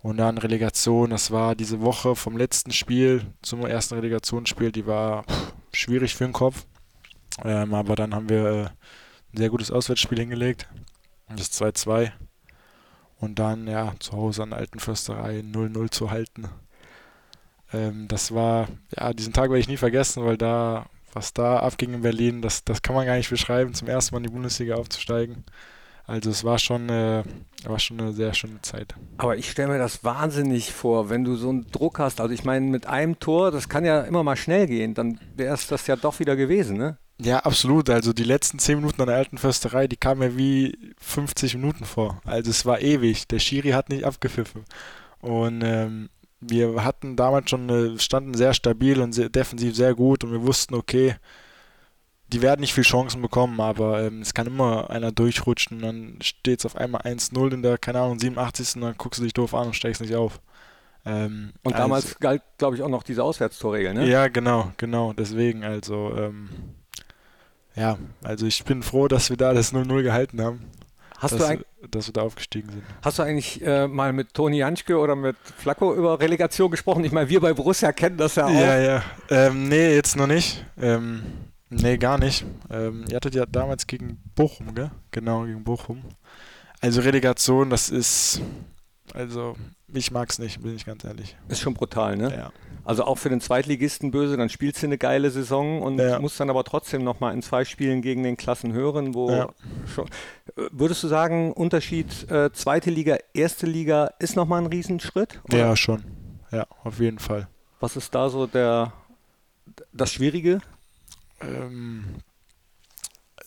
Und 0.00 0.18
dann 0.18 0.38
Relegation, 0.38 1.10
das 1.10 1.30
war 1.30 1.54
diese 1.56 1.80
Woche 1.80 2.14
vom 2.14 2.36
letzten 2.36 2.70
Spiel 2.70 3.26
zum 3.42 3.66
ersten 3.66 3.94
Relegationsspiel, 3.94 4.70
die 4.70 4.86
war 4.86 5.24
schwierig 5.72 6.14
für 6.14 6.24
den 6.24 6.32
Kopf. 6.32 6.66
Ähm, 7.44 7.74
aber 7.74 7.96
dann 7.96 8.14
haben 8.14 8.28
wir 8.28 8.46
äh, 8.46 8.64
ein 8.64 9.36
sehr 9.36 9.50
gutes 9.50 9.70
Auswärtsspiel 9.70 10.18
hingelegt. 10.18 10.68
Das 11.28 11.52
2-2. 11.60 12.12
Und 13.20 13.38
dann, 13.38 13.66
ja, 13.66 13.94
zu 13.98 14.12
Hause 14.12 14.44
an 14.44 14.50
der 14.50 14.60
alten 14.60 14.78
Försterei 14.78 15.40
0-0 15.40 15.90
zu 15.90 16.10
halten. 16.10 16.48
Ähm, 17.72 18.08
das 18.08 18.32
war, 18.32 18.68
ja, 18.96 19.12
diesen 19.12 19.32
Tag 19.32 19.50
werde 19.50 19.60
ich 19.60 19.68
nie 19.68 19.76
vergessen, 19.76 20.24
weil 20.24 20.36
da, 20.36 20.86
was 21.12 21.32
da 21.32 21.58
abging 21.58 21.94
in 21.94 22.02
Berlin, 22.02 22.42
das, 22.42 22.64
das 22.64 22.82
kann 22.82 22.94
man 22.94 23.06
gar 23.06 23.16
nicht 23.16 23.30
beschreiben, 23.30 23.74
zum 23.74 23.88
ersten 23.88 24.14
Mal 24.14 24.18
in 24.18 24.24
die 24.24 24.32
Bundesliga 24.32 24.76
aufzusteigen. 24.76 25.44
Also 26.08 26.30
es 26.30 26.42
war 26.42 26.58
schon, 26.58 26.88
äh, 26.88 27.22
war 27.64 27.78
schon 27.78 28.00
eine 28.00 28.14
sehr 28.14 28.32
schöne 28.32 28.62
Zeit. 28.62 28.94
Aber 29.18 29.36
ich 29.36 29.50
stelle 29.50 29.68
mir 29.68 29.78
das 29.78 30.02
wahnsinnig 30.04 30.72
vor, 30.72 31.10
wenn 31.10 31.22
du 31.22 31.36
so 31.36 31.50
einen 31.50 31.70
Druck 31.70 31.98
hast. 31.98 32.22
Also 32.22 32.32
ich 32.32 32.44
meine, 32.44 32.64
mit 32.66 32.86
einem 32.86 33.18
Tor, 33.20 33.50
das 33.50 33.68
kann 33.68 33.84
ja 33.84 34.00
immer 34.00 34.22
mal 34.22 34.36
schnell 34.36 34.66
gehen, 34.66 34.94
dann 34.94 35.20
wäre 35.36 35.54
es 35.54 35.66
das 35.66 35.86
ja 35.86 35.96
doch 35.96 36.18
wieder 36.18 36.34
gewesen, 36.34 36.78
ne? 36.78 36.96
Ja, 37.20 37.40
absolut. 37.40 37.90
Also 37.90 38.14
die 38.14 38.24
letzten 38.24 38.58
zehn 38.58 38.76
Minuten 38.78 39.02
an 39.02 39.08
der 39.08 39.16
alten 39.16 39.36
Försterei, 39.36 39.86
die 39.86 39.98
kamen 39.98 40.20
mir 40.20 40.36
wie 40.38 40.78
50 40.98 41.56
Minuten 41.56 41.84
vor. 41.84 42.22
Also 42.24 42.50
es 42.50 42.64
war 42.64 42.80
ewig. 42.80 43.28
Der 43.28 43.38
Schiri 43.38 43.70
hat 43.70 43.90
nicht 43.90 44.04
abgepfiffen. 44.04 44.64
Und 45.20 45.60
ähm, 45.62 46.08
wir 46.40 46.84
hatten 46.84 47.16
damals 47.16 47.50
schon, 47.50 47.70
eine, 47.70 47.98
standen 47.98 48.32
sehr 48.32 48.54
stabil 48.54 48.98
und 49.02 49.12
sehr, 49.12 49.28
defensiv 49.28 49.76
sehr 49.76 49.94
gut 49.94 50.24
und 50.24 50.32
wir 50.32 50.42
wussten, 50.46 50.74
okay, 50.74 51.16
die 52.32 52.42
werden 52.42 52.60
nicht 52.60 52.74
viel 52.74 52.84
Chancen 52.84 53.22
bekommen, 53.22 53.60
aber 53.60 54.02
ähm, 54.02 54.20
es 54.20 54.34
kann 54.34 54.46
immer 54.46 54.90
einer 54.90 55.12
durchrutschen 55.12 55.80
dann 55.80 56.18
steht 56.22 56.60
es 56.60 56.66
auf 56.66 56.76
einmal 56.76 57.02
1-0 57.02 57.54
in 57.54 57.62
der, 57.62 57.78
keine 57.78 58.00
Ahnung, 58.00 58.18
87. 58.18 58.76
und 58.76 58.82
dann 58.82 58.94
guckst 58.98 59.20
du 59.20 59.24
dich 59.24 59.32
doof 59.32 59.54
an 59.54 59.68
und 59.68 59.76
steigst 59.76 60.00
nicht 60.00 60.14
auf. 60.14 60.40
Ähm, 61.06 61.52
und 61.62 61.74
also, 61.74 61.84
damals 61.84 62.18
galt, 62.18 62.42
glaube 62.58 62.76
ich, 62.76 62.82
auch 62.82 62.88
noch 62.88 63.02
diese 63.02 63.22
Auswärtstorregel, 63.24 63.94
ne? 63.94 64.06
Ja, 64.06 64.28
genau, 64.28 64.72
genau. 64.76 65.14
Deswegen, 65.14 65.64
also, 65.64 66.12
ähm, 66.16 66.50
ja, 67.74 67.96
also 68.22 68.46
ich 68.46 68.64
bin 68.64 68.82
froh, 68.82 69.08
dass 69.08 69.30
wir 69.30 69.36
da 69.36 69.54
das 69.54 69.72
0-0 69.72 70.02
gehalten 70.02 70.42
haben. 70.42 70.64
Hast 71.18 71.32
dass, 71.32 71.48
du 71.48 71.88
dass 71.90 72.06
wir 72.06 72.12
da 72.12 72.22
aufgestiegen 72.22 72.70
sind. 72.70 72.82
Hast 73.02 73.18
du 73.18 73.22
eigentlich 73.22 73.64
äh, 73.64 73.88
mal 73.88 74.12
mit 74.12 74.34
Toni 74.34 74.58
Janschke 74.58 74.96
oder 74.98 75.16
mit 75.16 75.36
Flacco 75.56 75.94
über 75.94 76.20
Relegation 76.20 76.70
gesprochen? 76.70 77.04
Ich 77.04 77.12
meine, 77.12 77.28
wir 77.28 77.40
bei 77.40 77.52
Borussia 77.54 77.90
kennen 77.92 78.18
das 78.18 78.36
ja 78.36 78.46
auch. 78.46 78.52
Ja, 78.52 78.78
ja. 78.78 79.02
Ähm, 79.28 79.68
nee, 79.68 79.94
jetzt 79.94 80.16
noch 80.16 80.28
nicht. 80.28 80.64
Ähm, 80.80 81.22
Nee, 81.70 81.98
gar 81.98 82.18
nicht. 82.18 82.44
Ähm, 82.70 83.04
ihr 83.08 83.16
hattet 83.16 83.34
ja 83.34 83.46
damals 83.46 83.86
gegen 83.86 84.18
Bochum, 84.34 84.74
gell? 84.74 84.90
Genau, 85.10 85.44
gegen 85.44 85.64
Bochum. 85.64 86.02
Also 86.80 87.00
Relegation, 87.00 87.70
das 87.70 87.90
ist. 87.90 88.40
Also, 89.14 89.56
ich 89.92 90.10
mag 90.10 90.30
es 90.30 90.38
nicht, 90.38 90.62
bin 90.62 90.76
ich 90.76 90.84
ganz 90.84 91.04
ehrlich. 91.04 91.36
Ist 91.48 91.60
schon 91.60 91.74
brutal, 91.74 92.16
ne? 92.16 92.34
Ja. 92.34 92.52
Also 92.84 93.04
auch 93.04 93.16
für 93.18 93.28
den 93.28 93.40
Zweitligisten 93.42 94.10
böse, 94.10 94.38
dann 94.38 94.48
spielst 94.48 94.82
du 94.82 94.86
eine 94.86 94.96
geile 94.96 95.30
Saison 95.30 95.82
und 95.82 95.98
ja. 95.98 96.18
musst 96.20 96.40
dann 96.40 96.48
aber 96.48 96.64
trotzdem 96.64 97.04
nochmal 97.04 97.34
in 97.34 97.42
zwei 97.42 97.66
Spielen 97.66 98.00
gegen 98.00 98.22
den 98.22 98.38
Klassen 98.38 98.72
hören, 98.72 99.12
wo 99.12 99.30
ja. 99.30 99.48
schon, 99.94 100.08
würdest 100.70 101.02
du 101.02 101.08
sagen, 101.08 101.52
Unterschied 101.52 102.30
äh, 102.30 102.50
zweite 102.52 102.90
Liga, 102.90 103.18
erste 103.34 103.66
Liga 103.66 104.12
ist 104.18 104.36
nochmal 104.36 104.62
ein 104.62 104.66
Riesenschritt? 104.66 105.40
Oder? 105.44 105.58
Ja, 105.58 105.76
schon. 105.76 106.02
Ja, 106.50 106.66
auf 106.82 106.98
jeden 106.98 107.18
Fall. 107.18 107.48
Was 107.80 107.96
ist 107.96 108.14
da 108.14 108.30
so 108.30 108.46
der 108.46 108.92
das 109.92 110.12
Schwierige? 110.12 110.60
Ähm, 111.40 112.04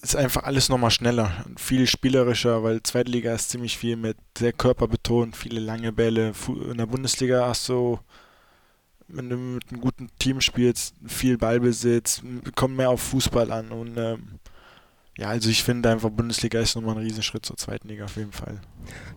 ist 0.01 0.15
einfach 0.15 0.43
alles 0.43 0.69
nochmal 0.69 0.91
schneller, 0.91 1.45
viel 1.57 1.85
spielerischer, 1.85 2.63
weil 2.63 2.81
Zweitliga 2.81 3.33
ist 3.33 3.49
ziemlich 3.49 3.77
viel 3.77 3.95
mit 3.95 4.17
sehr 4.37 4.53
körperbetont, 4.53 5.35
viele 5.35 5.59
lange 5.59 5.91
Bälle. 5.91 6.33
In 6.47 6.77
der 6.77 6.87
Bundesliga 6.87 7.47
hast 7.47 7.69
du, 7.69 7.99
wenn 9.07 9.29
du 9.29 9.37
mit 9.37 9.71
einem 9.71 9.81
guten 9.81 10.09
Team 10.17 10.41
spielst, 10.41 10.95
viel 11.05 11.37
Ballbesitz, 11.37 12.23
kommt 12.55 12.77
mehr 12.77 12.89
auf 12.89 13.01
Fußball 13.01 13.51
an 13.51 13.71
und 13.71 13.97
ähm, 13.97 14.39
Ja, 15.17 15.27
also 15.27 15.49
ich 15.49 15.63
finde 15.63 15.89
einfach 15.89 16.09
Bundesliga 16.09 16.59
ist 16.61 16.75
nochmal 16.75 16.95
ein 16.95 17.03
Riesenschritt 17.03 17.45
zur 17.45 17.57
zweiten 17.57 17.89
Liga 17.89 18.05
auf 18.05 18.15
jeden 18.15 18.31
Fall. 18.31 18.61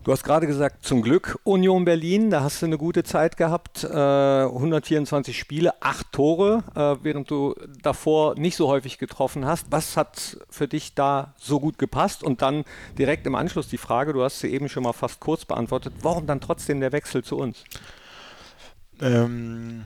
Du 0.02 0.10
hast 0.10 0.24
gerade 0.24 0.46
gesagt, 0.48 0.84
zum 0.84 1.02
Glück 1.02 1.38
Union 1.44 1.84
Berlin, 1.84 2.30
da 2.30 2.42
hast 2.42 2.60
du 2.60 2.66
eine 2.66 2.78
gute 2.78 3.04
Zeit 3.04 3.36
gehabt. 3.36 3.84
Äh, 3.84 3.86
124 3.86 5.38
Spiele, 5.38 5.80
acht 5.80 6.10
Tore, 6.10 6.64
äh, 6.74 7.04
während 7.04 7.30
du 7.30 7.54
davor 7.80 8.34
nicht 8.34 8.56
so 8.56 8.66
häufig 8.66 8.98
getroffen 8.98 9.46
hast. 9.46 9.68
Was 9.70 9.96
hat 9.96 10.36
für 10.50 10.66
dich 10.66 10.94
da 10.94 11.32
so 11.38 11.60
gut 11.60 11.78
gepasst? 11.78 12.24
Und 12.24 12.42
dann 12.42 12.64
direkt 12.98 13.24
im 13.26 13.36
Anschluss 13.36 13.68
die 13.68 13.78
Frage, 13.78 14.12
du 14.12 14.24
hast 14.24 14.40
sie 14.40 14.48
eben 14.48 14.68
schon 14.68 14.82
mal 14.82 14.92
fast 14.92 15.20
kurz 15.20 15.44
beantwortet, 15.44 15.94
warum 16.02 16.26
dann 16.26 16.40
trotzdem 16.40 16.80
der 16.80 16.90
Wechsel 16.90 17.22
zu 17.22 17.36
uns? 17.36 17.62
Ähm, 19.00 19.84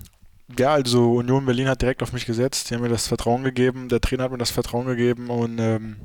ja, 0.57 0.73
also 0.73 1.15
Union 1.15 1.45
Berlin 1.45 1.69
hat 1.69 1.83
direkt 1.83 2.03
auf 2.03 2.13
mich 2.13 2.27
gesetzt. 2.27 2.71
Die 2.71 2.75
haben 2.75 2.83
mir 2.83 2.89
das 2.89 3.07
Vertrauen 3.07 3.45
gegeben. 3.45 3.89
Der 3.89 4.01
Trainer 4.01 4.25
hat 4.25 4.33
mir 4.33 4.39
das 4.39 4.51
Vertrauen 4.51 4.87
gegeben 4.87 5.29
und 5.31 5.59
ähm, 5.59 5.97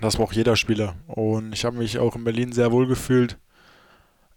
das 0.00 0.16
braucht 0.16 0.36
jeder 0.36 0.56
Spieler. 0.56 0.94
Und 1.06 1.52
ich 1.52 1.64
habe 1.64 1.76
mich 1.76 1.98
auch 1.98 2.16
in 2.16 2.24
Berlin 2.24 2.52
sehr 2.52 2.72
wohl 2.72 2.86
gefühlt. 2.86 3.38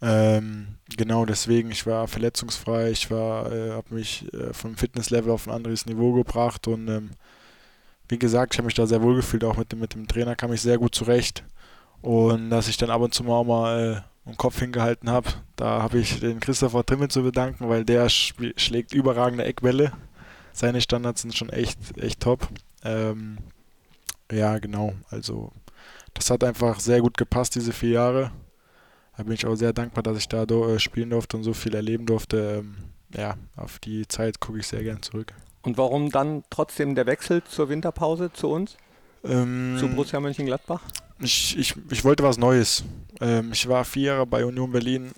Ähm, 0.01 0.75
genau 0.96 1.25
deswegen, 1.25 1.72
ich 1.72 1.86
war 1.88 2.08
verletzungsfrei, 2.08 2.92
ich 2.92 3.10
war, 3.10 3.51
äh, 3.51 3.72
habe 3.72 3.96
mich 3.96 4.32
äh, 4.34 4.54
vom 4.54 4.77
Fitnesslevel 4.77 5.32
auf 5.32 5.48
ein 5.48 5.54
anderes 5.54 5.88
Niveau 5.88 6.13
gebracht 6.13 6.68
und 6.68 6.88
ähm, 6.88 7.12
wie 8.08 8.20
gesagt, 8.20 8.54
ich 8.54 8.60
habe 8.60 8.68
mich 8.68 8.75
da 8.75 8.86
sehr 8.86 9.01
wohl 9.01 9.16
gefühlt, 9.16 9.44
auch 9.44 9.58
mit 9.58 9.72
dem, 9.72 9.80
mit 9.80 9.96
dem 9.96 10.08
Trainer 10.08 10.36
kam 10.36 10.54
ich 10.54 10.62
sehr 10.62 10.77
gut 10.77 10.94
zurecht 10.94 11.44
und 12.01 12.51
dass 12.51 12.68
ich 12.68 12.77
dann 12.77 12.92
ab 12.92 13.01
und 13.01 13.13
zu 13.13 13.24
mal 13.24 13.34
auch 13.34 13.44
mal 13.44 14.04
äh, 14.06 14.16
den 14.27 14.38
Kopf 14.38 14.60
hingehalten 14.60 15.10
habe. 15.10 15.29
Da 15.55 15.81
habe 15.81 16.00
ich 16.00 16.19
den 16.19 16.39
Christopher 16.39 16.86
Trimmel 16.86 17.10
zu 17.10 17.24
bedanken, 17.24 17.69
weil 17.69 17.86
der 17.86 18.10
schlägt 18.10 18.93
überragende 18.93 19.46
Eckwelle. 19.46 19.93
Seine 20.53 20.81
Standards 20.81 21.22
sind 21.22 21.36
schon 21.36 21.50
echt, 21.50 21.98
echt 21.98 22.19
top. 22.19 22.48
Ähm, 22.84 23.38
ja, 24.31 24.57
genau. 24.60 24.93
Also 25.10 25.51
das 26.13 26.29
hat 26.29 26.43
einfach 26.43 26.79
sehr 26.79 27.01
gut 27.01 27.17
gepasst, 27.17 27.55
diese 27.55 27.74
vier 27.74 27.91
Jahre. 27.91 28.31
Da 29.15 29.24
bin 29.24 29.34
ich 29.34 29.46
auch 29.46 29.55
sehr 29.55 29.74
dankbar, 29.74 30.03
dass 30.03 30.17
ich 30.17 30.27
da 30.27 30.43
äh, 30.43 30.79
spielen 30.79 31.10
durfte 31.10 31.38
und 31.38 31.43
so 31.43 31.53
viel 31.53 31.75
erleben 31.75 32.05
durfte. 32.05 32.60
Ähm, 32.60 32.75
ja, 33.15 33.36
auf 33.55 33.79
die 33.79 34.07
Zeit 34.07 34.39
gucke 34.39 34.60
ich 34.60 34.67
sehr 34.67 34.84
gern 34.84 35.01
zurück. 35.01 35.34
Und 35.62 35.77
warum 35.77 36.12
dann 36.12 36.43
trotzdem 36.50 36.96
der 36.96 37.05
Wechsel 37.05 37.43
zur 37.43 37.69
Winterpause 37.69 38.31
zu 38.31 38.50
uns? 38.50 38.77
Ähm, 39.24 39.77
zu 39.79 39.88
Borussia 39.88 40.19
Mönchengladbach? 40.19 40.81
Ich, 41.19 41.57
ich, 41.57 41.75
ich 41.91 42.03
wollte 42.03 42.24
was 42.24 42.38
Neues. 42.38 42.83
Ähm, 43.19 43.51
ich 43.51 43.67
war 43.67 43.86
vier 43.86 44.03
Jahre 44.03 44.27
bei 44.27 44.45
Union 44.45 44.71
Berlin, 44.71 45.12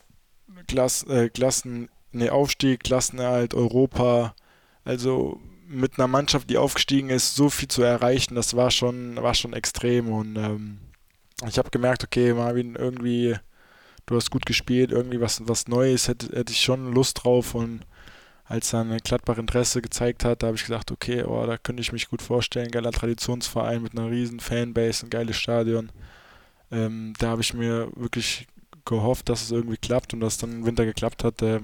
Klass, 0.68 1.03
äh, 1.03 1.29
Klassen, 1.29 1.89
nee, 2.12 2.29
Aufstieg, 2.29 2.84
Klassenerhalt, 2.84 3.53
Europa. 3.53 4.36
Also 4.84 5.39
mit 5.68 5.98
einer 5.98 6.08
Mannschaft, 6.08 6.50
die 6.50 6.58
aufgestiegen 6.58 7.10
ist, 7.10 7.36
so 7.36 7.50
viel 7.50 7.68
zu 7.68 7.84
erreichen, 7.84 8.36
das 8.36 8.56
war 8.56 8.72
schon, 8.72 9.15
war 9.18 9.36
schon 9.36 9.53
extrem. 9.53 10.10
Und 10.10 10.36
ähm, 10.36 10.79
ich 11.48 11.58
habe 11.58 11.70
gemerkt, 11.70 12.03
okay, 12.03 12.34
Marvin, 12.34 12.75
irgendwie, 12.75 13.36
du 14.06 14.15
hast 14.15 14.32
gut 14.32 14.46
gespielt, 14.46 14.91
irgendwie 14.91 15.22
was, 15.22 15.48
was 15.48 15.68
Neues, 15.68 16.08
hätte, 16.08 16.36
hätte 16.36 16.51
ich 16.51 16.62
schon 16.62 16.91
Lust 16.91 17.24
drauf. 17.24 17.53
Und 17.53 17.82
als 18.50 18.72
dann 18.72 18.98
Gladbach 18.98 19.38
Interesse 19.38 19.79
gezeigt 19.79 20.25
hat, 20.25 20.41
da 20.41 20.48
habe 20.48 20.58
ich 20.58 20.63
gesagt, 20.63 20.91
okay, 20.91 21.24
oh, 21.24 21.46
da 21.46 21.58
könnte 21.58 21.82
ich 21.82 21.94
mich 21.94 22.10
gut 22.10 22.24
vorstellen, 22.24 22.72
geiler 22.72 22.91
Traditionsverein 22.91 23.84
mit 23.84 23.96
einer 23.96 24.10
riesen 24.10 24.39
Fanbase, 24.39 25.06
ein 25.06 25.12
geiles 25.12 25.38
Stadion. 25.38 25.91
Ähm, 26.72 27.13
da 27.20 27.29
habe 27.29 27.41
ich 27.41 27.53
mir 27.53 27.91
wirklich 27.96 28.48
gehofft, 28.86 29.29
dass 29.29 29.44
es 29.44 29.51
irgendwie 29.51 29.77
klappt 29.77 30.15
und 30.15 30.20
dass 30.20 30.34
es 30.34 30.39
dann 30.39 30.51
im 30.51 30.65
Winter 30.65 30.86
geklappt 30.86 31.24
hat. 31.24 31.44
Äh, 31.44 31.60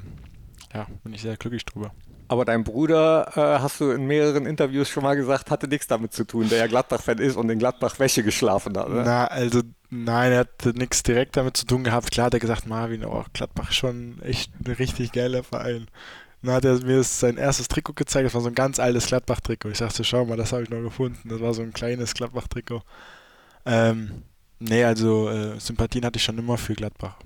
ja, 0.75 0.85
bin 1.03 1.13
ich 1.13 1.23
sehr 1.23 1.37
glücklich 1.37 1.65
drüber. 1.65 1.91
Aber 2.27 2.45
dein 2.45 2.63
Bruder, 2.63 3.31
äh, 3.35 3.61
hast 3.61 3.79
du 3.79 3.89
in 3.89 4.05
mehreren 4.05 4.45
Interviews 4.45 4.87
schon 4.87 5.03
mal 5.03 5.15
gesagt, 5.15 5.49
hatte 5.49 5.67
nichts 5.67 5.87
damit 5.87 6.13
zu 6.13 6.23
tun, 6.23 6.49
der 6.49 6.59
ja 6.59 6.67
Gladbach-Fan 6.67 7.17
ist 7.17 7.35
und 7.35 7.49
in 7.49 7.57
Gladbach 7.57 7.97
Wäsche 7.97 8.21
geschlafen 8.21 8.77
hat. 8.77 8.89
Oder? 8.89 9.03
Na, 9.03 9.25
also 9.25 9.61
nein, 9.89 10.31
er 10.31 10.39
hatte 10.39 10.69
nichts 10.69 11.01
direkt 11.01 11.35
damit 11.35 11.57
zu 11.57 11.65
tun 11.65 11.83
gehabt. 11.83 12.11
Klar 12.11 12.27
hat 12.27 12.35
er 12.35 12.39
gesagt, 12.39 12.67
Marvin, 12.67 13.05
oh, 13.05 13.25
Gladbach 13.33 13.71
schon 13.71 14.21
echt 14.21 14.51
ein 14.59 14.71
richtig 14.71 15.13
geiler 15.13 15.43
Verein. 15.43 15.87
Dann 16.45 16.55
hat 16.55 16.65
er 16.65 16.79
mir 16.83 17.03
sein 17.03 17.37
erstes 17.37 17.67
Trikot 17.67 17.93
gezeigt. 17.93 18.27
Das 18.27 18.33
war 18.35 18.41
so 18.41 18.49
ein 18.49 18.55
ganz 18.55 18.79
altes 18.79 19.07
Gladbach-Trikot. 19.07 19.69
Ich 19.69 19.79
dachte, 19.79 20.03
schau 20.03 20.25
mal, 20.25 20.37
das 20.37 20.53
habe 20.53 20.63
ich 20.63 20.69
noch 20.69 20.81
gefunden. 20.81 21.27
Das 21.27 21.41
war 21.41 21.53
so 21.53 21.63
ein 21.63 21.73
kleines 21.73 22.13
Gladbach-Trikot. 22.13 22.83
Ähm, 23.65 24.23
nee, 24.59 24.83
also 24.83 25.29
äh, 25.29 25.59
Sympathien 25.59 26.05
hatte 26.05 26.17
ich 26.17 26.23
schon 26.23 26.37
immer 26.37 26.57
für 26.57 26.75
Gladbach. 26.75 27.17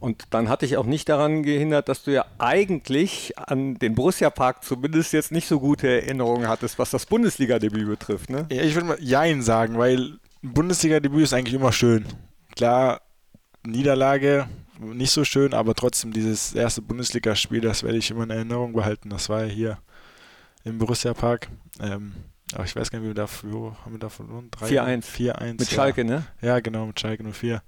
Und 0.00 0.24
dann 0.30 0.48
hatte 0.48 0.66
ich 0.66 0.76
auch 0.76 0.86
nicht 0.86 1.08
daran 1.08 1.42
gehindert, 1.42 1.88
dass 1.88 2.02
du 2.02 2.12
ja 2.12 2.24
eigentlich 2.38 3.38
an 3.38 3.76
den 3.76 3.94
Borussia-Park 3.94 4.64
zumindest 4.64 5.12
jetzt 5.12 5.32
nicht 5.32 5.46
so 5.46 5.60
gute 5.60 5.88
Erinnerungen 5.88 6.48
hattest, 6.48 6.78
was 6.78 6.90
das 6.90 7.06
Bundesliga-Debüt 7.06 7.86
betrifft, 7.86 8.30
ne? 8.30 8.46
Ja, 8.50 8.62
ich 8.62 8.74
würde 8.74 8.88
mal 8.88 8.98
Jein 9.00 9.42
sagen, 9.42 9.78
weil 9.78 10.18
ein 10.42 10.52
Bundesliga-Debüt 10.54 11.22
ist 11.22 11.32
eigentlich 11.32 11.54
immer 11.54 11.72
schön. 11.72 12.06
Klar, 12.56 13.02
Niederlage 13.64 14.48
nicht 14.78 15.10
so 15.10 15.24
schön, 15.24 15.54
aber 15.54 15.74
trotzdem 15.74 16.12
dieses 16.12 16.54
erste 16.54 16.82
Bundesligaspiel, 16.82 17.60
das 17.60 17.82
werde 17.82 17.98
ich 17.98 18.10
immer 18.10 18.24
in 18.24 18.30
Erinnerung 18.30 18.72
behalten. 18.72 19.10
Das 19.10 19.28
war 19.28 19.44
ja 19.44 19.48
hier 19.48 19.78
im 20.64 20.78
Borussia 20.78 21.14
Park. 21.14 21.48
Ähm, 21.80 22.12
aber 22.54 22.64
ich 22.64 22.74
weiß 22.74 22.90
gar 22.90 22.98
nicht, 22.98 23.04
wie 23.04 23.10
wir 23.10 23.14
dafür 23.14 23.76
haben 23.84 23.92
wir 23.92 23.98
da 23.98 24.08
verloren. 24.08 24.50
4-1. 24.58 25.04
4-1. 25.04 25.58
Mit 25.58 25.70
Schalke, 25.70 26.04
ne? 26.04 26.26
Ja, 26.40 26.60
genau, 26.60 26.86
mit 26.86 26.98
Schalke 26.98 27.24
04. 27.24 27.62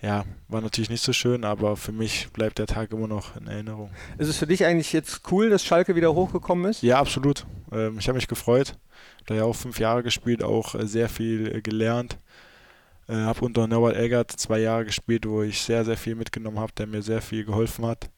Ja, 0.00 0.24
war 0.48 0.60
natürlich 0.60 0.90
nicht 0.90 1.04
so 1.04 1.12
schön, 1.12 1.44
aber 1.44 1.76
für 1.76 1.92
mich 1.92 2.28
bleibt 2.32 2.58
der 2.58 2.66
Tag 2.66 2.90
immer 2.90 3.06
noch 3.06 3.36
in 3.36 3.46
Erinnerung. 3.46 3.90
Ist 4.18 4.28
es 4.28 4.36
für 4.36 4.48
dich 4.48 4.64
eigentlich 4.64 4.92
jetzt 4.92 5.30
cool, 5.30 5.48
dass 5.48 5.64
Schalke 5.64 5.94
wieder 5.94 6.12
hochgekommen 6.12 6.68
ist? 6.68 6.82
Ja, 6.82 6.98
absolut. 6.98 7.46
Ähm, 7.70 7.98
ich 7.98 8.08
habe 8.08 8.16
mich 8.16 8.26
gefreut. 8.26 8.74
Da 9.26 9.34
ja 9.34 9.44
auch 9.44 9.54
fünf 9.54 9.78
Jahre 9.78 10.02
gespielt, 10.02 10.42
auch 10.42 10.74
äh, 10.74 10.88
sehr 10.88 11.08
viel 11.08 11.54
äh, 11.54 11.60
gelernt. 11.62 12.18
Äh, 13.12 13.24
habe 13.26 13.44
unter 13.44 13.66
Norbert 13.66 13.96
Eggert 13.96 14.30
zwei 14.32 14.60
Jahre 14.60 14.86
gespielt, 14.86 15.28
wo 15.28 15.42
ich 15.42 15.60
sehr, 15.60 15.84
sehr 15.84 15.98
viel 15.98 16.14
mitgenommen 16.14 16.58
habe, 16.58 16.72
der 16.78 16.86
mir 16.86 17.02
sehr 17.02 17.20
viel 17.20 17.44
geholfen 17.44 17.84
hat. 17.84 18.08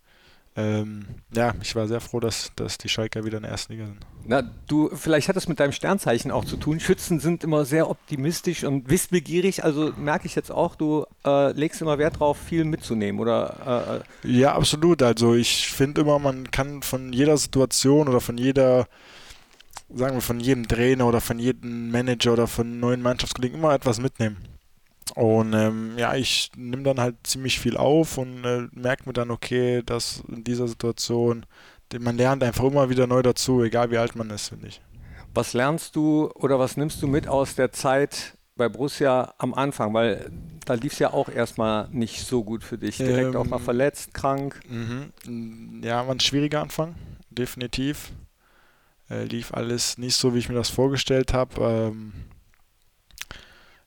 Ähm, 0.57 1.07
ja, 1.35 1.53
ich 1.61 1.75
war 1.75 1.89
sehr 1.89 2.01
froh, 2.01 2.21
dass, 2.21 2.53
dass 2.55 2.79
die 2.79 2.89
Schalker 2.89 3.25
wieder 3.25 3.39
in 3.39 3.43
der 3.43 3.51
ersten 3.51 3.73
Liga 3.73 3.87
sind. 3.87 3.99
Na, 4.25 4.43
du, 4.69 4.89
vielleicht 4.95 5.29
hat 5.29 5.35
das 5.35 5.49
mit 5.49 5.59
deinem 5.59 5.73
Sternzeichen 5.73 6.31
auch 6.31 6.45
zu 6.45 6.57
tun. 6.57 6.79
Schützen 6.79 7.19
sind 7.19 7.43
immer 7.43 7.65
sehr 7.65 7.91
optimistisch 7.91 8.63
und 8.63 8.89
wissbegierig. 8.89 9.65
Also 9.65 9.93
merke 9.97 10.27
ich 10.27 10.37
jetzt 10.37 10.53
auch, 10.53 10.77
du 10.77 11.07
äh, 11.27 11.51
legst 11.51 11.83
immer 11.83 11.99
Wert 11.99 12.15
darauf, 12.15 12.39
viel 12.39 12.65
mitzunehmen, 12.65 13.21
oder? 13.21 14.05
Äh, 14.23 14.29
äh, 14.29 14.33
ja, 14.33 14.55
absolut. 14.55 15.03
Also 15.03 15.35
ich 15.35 15.73
finde 15.73 16.03
immer, 16.03 16.21
man 16.21 16.53
kann 16.53 16.83
von 16.83 17.13
jeder 17.13 17.37
Situation 17.37 18.07
oder 18.07 18.21
von 18.21 18.39
jeder 18.39 18.87
sagen 19.93 20.15
wir, 20.15 20.23
von 20.23 20.39
jedem 20.39 20.69
Trainer 20.69 21.09
oder 21.09 21.21
von 21.21 21.41
jedem 21.41 21.91
Manager 21.91 22.33
oder 22.33 22.47
von 22.47 22.79
neuen 22.79 23.03
Mannschaftskollegen 23.03 23.59
immer 23.59 23.75
etwas 23.75 24.01
mitnehmen. 24.01 24.37
Und 25.15 25.53
ähm, 25.53 25.93
ja, 25.99 26.15
ich 26.15 26.51
nehme 26.57 26.83
dann 26.83 26.99
halt 26.99 27.17
ziemlich 27.25 27.61
viel 27.61 27.77
auf 27.77 28.19
und 28.19 28.45
äh, 28.45 28.69
merke 28.73 29.05
mir 29.07 29.13
dann, 29.13 29.31
okay, 29.31 29.83
dass 29.85 30.23
in 30.29 30.45
dieser 30.45 30.67
Situation, 30.67 31.45
man 32.01 32.17
lernt 32.17 32.43
einfach 32.43 32.65
immer 32.65 32.89
wieder 32.89 33.07
neu 33.07 33.23
dazu, 33.23 33.63
egal 33.63 33.91
wie 33.91 33.99
alt 33.99 34.17
man 34.17 34.31
ist, 34.31 34.49
finde 34.49 34.69
ich. 34.69 34.81
Was 35.35 35.53
lernst 35.53 35.95
du 35.95 36.31
oder 36.35 36.59
was 36.59 36.77
nimmst 36.77 37.03
du 37.03 37.07
mit 37.07 37.29
aus 37.29 37.55
der 37.55 37.71
Zeit 37.71 38.37
bei 38.57 38.69
Borussia 38.69 39.35
am 39.39 39.53
Anfang? 39.53 39.93
Weil 39.93 40.31
da 40.65 40.75
lief 40.75 40.95
es 40.95 40.99
ja 40.99 41.13
auch 41.13 41.29
erstmal 41.29 41.89
nicht 41.91 42.27
so 42.27 42.43
gut 42.43 42.65
für 42.65 42.79
dich. 42.79 42.97
Direkt 42.97 43.35
ähm, 43.35 43.37
auch 43.37 43.47
mal 43.47 43.59
ähm, 43.59 43.65
verletzt, 43.65 44.15
krank. 44.15 44.61
Mhm. 44.69 45.83
Ja, 45.85 46.07
war 46.07 46.15
ein 46.15 46.21
schwieriger 46.21 46.63
Anfang, 46.63 46.95
definitiv. 47.31 48.13
Äh, 49.11 49.25
lief 49.25 49.53
alles 49.53 49.99
nicht 49.99 50.17
so, 50.17 50.35
wie 50.35 50.39
ich 50.39 50.49
mir 50.49 50.55
das 50.55 50.71
vorgestellt 50.71 51.35
habe. 51.35 51.93
Ähm, 51.93 52.13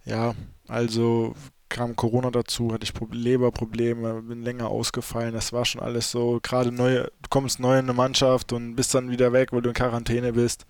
ja, 0.06 0.36
also 0.68 1.36
kam 1.70 1.96
Corona 1.96 2.32
dazu, 2.32 2.72
hatte 2.74 2.86
ich 2.86 2.94
Leberprobleme, 3.12 4.22
bin 4.22 4.42
länger 4.42 4.68
ausgefallen. 4.70 5.34
Das 5.34 5.54
war 5.54 5.66
schon 5.66 5.82
alles 5.82 6.12
so, 6.12 6.40
gerade 6.42 6.72
neu, 6.72 7.04
du 7.04 7.30
kommst 7.30 7.60
neu 7.60 7.74
in 7.74 7.86
eine 7.86 7.94
Mannschaft 7.94 8.54
und 8.54 8.76
bist 8.76 8.96
dann 8.96 9.12
wieder 9.12 9.34
weg, 9.34 9.52
weil 9.52 9.62
du 9.62 9.70
in 9.70 9.76
Quarantäne 9.76 10.34
bist. 10.34 10.66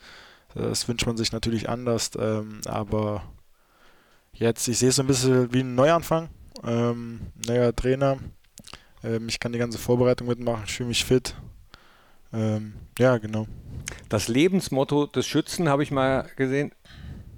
Das 0.56 0.88
wünscht 0.88 1.06
man 1.06 1.18
sich 1.18 1.32
natürlich 1.32 1.70
anders, 1.70 2.12
ähm, 2.18 2.62
aber 2.66 3.24
jetzt, 4.34 4.68
ich 4.68 4.80
sehe 4.80 4.90
es 4.90 4.96
so 4.96 5.04
ein 5.04 5.08
bisschen 5.08 5.54
wie 5.54 5.60
ein 5.60 5.76
Neuanfang. 5.76 6.30
Ähm, 6.64 7.22
neuer 7.46 7.76
Trainer. 7.76 8.18
Ähm, 9.04 9.28
ich 9.28 9.40
kann 9.40 9.54
die 9.54 9.60
ganze 9.60 9.78
Vorbereitung 9.78 10.28
mitmachen, 10.28 10.64
ich 10.66 10.74
fühle 10.74 10.90
mich 10.90 11.06
fit. 11.06 11.36
Ähm, 12.34 12.74
ja, 12.98 13.18
genau. 13.18 13.48
Das 14.10 14.28
Lebensmotto 14.28 15.06
des 15.06 15.28
Schützen 15.28 15.70
habe 15.70 15.84
ich 15.84 15.92
mal 15.92 16.30
gesehen. 16.36 16.72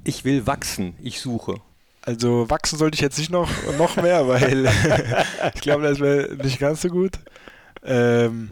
Ich 0.04 0.24
will 0.24 0.48
wachsen, 0.48 0.96
ich 1.02 1.20
suche. 1.20 1.62
Also 2.02 2.50
wachsen 2.50 2.78
sollte 2.78 2.96
ich 2.96 3.02
jetzt 3.02 3.18
nicht 3.18 3.32
noch, 3.32 3.50
noch 3.78 3.96
mehr, 3.98 4.28
weil 4.28 4.66
ich 5.56 5.62
glaube, 5.62 5.84
das 5.84 6.00
wäre 6.00 6.36
nicht 6.36 6.60
ganz 6.60 6.82
so 6.82 6.90
gut. 6.90 7.20
Ähm, 7.84 8.50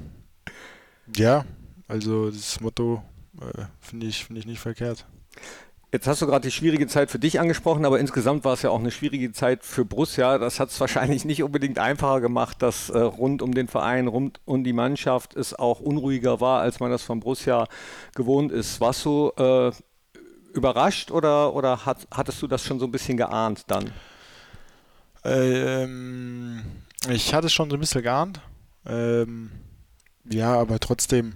ja, 1.16 1.46
also 1.88 2.30
das 2.30 2.60
Motto 2.60 3.01
äh, 3.42 3.63
finde 3.80 4.08
ich, 4.08 4.25
find 4.25 4.39
ich 4.39 4.46
nicht 4.46 4.60
verkehrt. 4.60 5.06
Jetzt 5.89 6.06
hast 6.06 6.22
du 6.22 6.27
gerade 6.27 6.46
die 6.46 6.51
schwierige 6.51 6.86
Zeit 6.88 7.10
für 7.10 7.18
dich 7.18 7.39
angesprochen, 7.39 7.86
aber 7.86 7.98
insgesamt 7.98 8.44
war 8.44 8.51
es 8.51 8.62
ja 8.62 8.72
auch 8.72 8.80
eine 8.80 8.92
schwierige 8.92 9.32
Zeit 9.32 9.63
für 9.63 9.86
Borussia. 9.86 10.38
Das 10.38 10.60
hat 10.60 10.70
es 10.70 10.80
wahrscheinlich 10.82 11.24
nicht 11.24 11.44
unbedingt 11.44 11.80
einfacher 11.80 12.20
gemacht, 12.20 12.62
dass 12.62 12.89
äh, 12.89 13.00
rund 13.00 13.42
um 13.42 13.54
den 13.54 13.70
Verein, 13.70 14.08
rund 14.08 14.42
um 14.44 14.66
die 14.66 14.74
Mannschaft 14.74 15.34
es 15.38 15.54
auch 15.54 15.80
unruhiger 15.80 16.42
war, 16.42 16.60
als 16.60 16.82
man 16.82 16.92
das 16.92 17.04
von 17.04 17.22
Borussia 17.22 17.68
gewohnt 18.13 18.51
ist. 18.51 18.82
Warst 18.82 19.06
du 19.06 19.32
äh, 19.38 19.72
überrascht 20.58 21.12
oder, 21.12 21.54
oder 21.54 21.86
hat, 21.86 22.08
hattest 22.12 22.42
du 22.42 22.48
das 22.48 22.66
schon 22.66 22.80
so 22.80 22.86
ein 22.86 22.92
bisschen 22.92 23.18
geahnt 23.18 23.64
dann? 23.68 23.92
Ähm, 25.24 26.62
ich 27.10 27.34
hatte 27.34 27.48
es 27.48 27.54
schon 27.54 27.70
so 27.70 27.78
ein 27.78 27.80
bisschen 27.80 28.04
geahnt. 28.04 28.42
Ähm, 28.86 29.52
ja, 30.26 30.54
aber 30.54 30.80
trotzdem, 30.80 31.36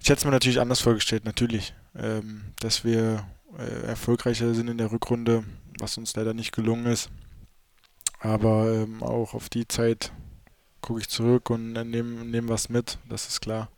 ich 0.00 0.08
hätte 0.08 0.18
es 0.18 0.24
mir 0.24 0.30
natürlich 0.30 0.60
anders 0.60 0.80
vorgestellt, 0.80 1.24
natürlich. 1.24 1.74
Ähm, 1.96 2.52
dass 2.58 2.84
wir 2.84 3.24
äh, 3.56 3.86
erfolgreicher 3.86 4.52
sind 4.52 4.68
in 4.68 4.78
der 4.78 4.90
Rückrunde, 4.90 5.44
was 5.78 5.96
uns 5.96 6.14
leider 6.16 6.34
nicht 6.34 6.52
gelungen 6.52 6.86
ist. 6.86 7.08
Aber 8.18 8.72
ähm, 8.72 9.02
auch 9.02 9.34
auf 9.34 9.48
die 9.48 9.68
Zeit 9.68 10.12
gucke 10.80 11.00
ich 11.00 11.08
zurück 11.08 11.50
und 11.50 11.72
nehme 11.72 12.24
nehm 12.24 12.48
was 12.48 12.68
mit, 12.68 12.98
das 13.08 13.28
ist 13.28 13.40
klar. 13.40 13.68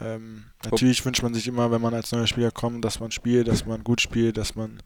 Ähm, 0.00 0.44
natürlich 0.64 1.04
wünscht 1.04 1.22
man 1.22 1.34
sich 1.34 1.48
immer, 1.48 1.70
wenn 1.70 1.80
man 1.80 1.94
als 1.94 2.12
neuer 2.12 2.26
Spieler 2.26 2.50
kommt, 2.50 2.84
dass 2.84 3.00
man 3.00 3.10
spielt, 3.10 3.48
dass 3.48 3.66
man 3.66 3.84
gut 3.84 4.00
spielt, 4.00 4.36
dass 4.36 4.54
man 4.54 4.82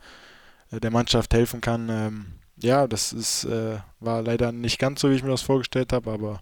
äh, 0.71 0.81
der 0.81 0.91
Mannschaft 0.91 1.35
helfen 1.35 1.61
kann. 1.61 1.89
Ähm, 1.91 2.27
ja, 2.57 2.87
das 2.87 3.13
ist, 3.13 3.45
äh, 3.45 3.79
war 4.01 4.23
leider 4.23 4.53
nicht 4.53 4.79
ganz 4.79 5.01
so, 5.01 5.11
wie 5.11 5.15
ich 5.15 5.23
mir 5.23 5.31
das 5.31 5.43
vorgestellt 5.43 5.93
habe, 5.93 6.11
aber 6.11 6.41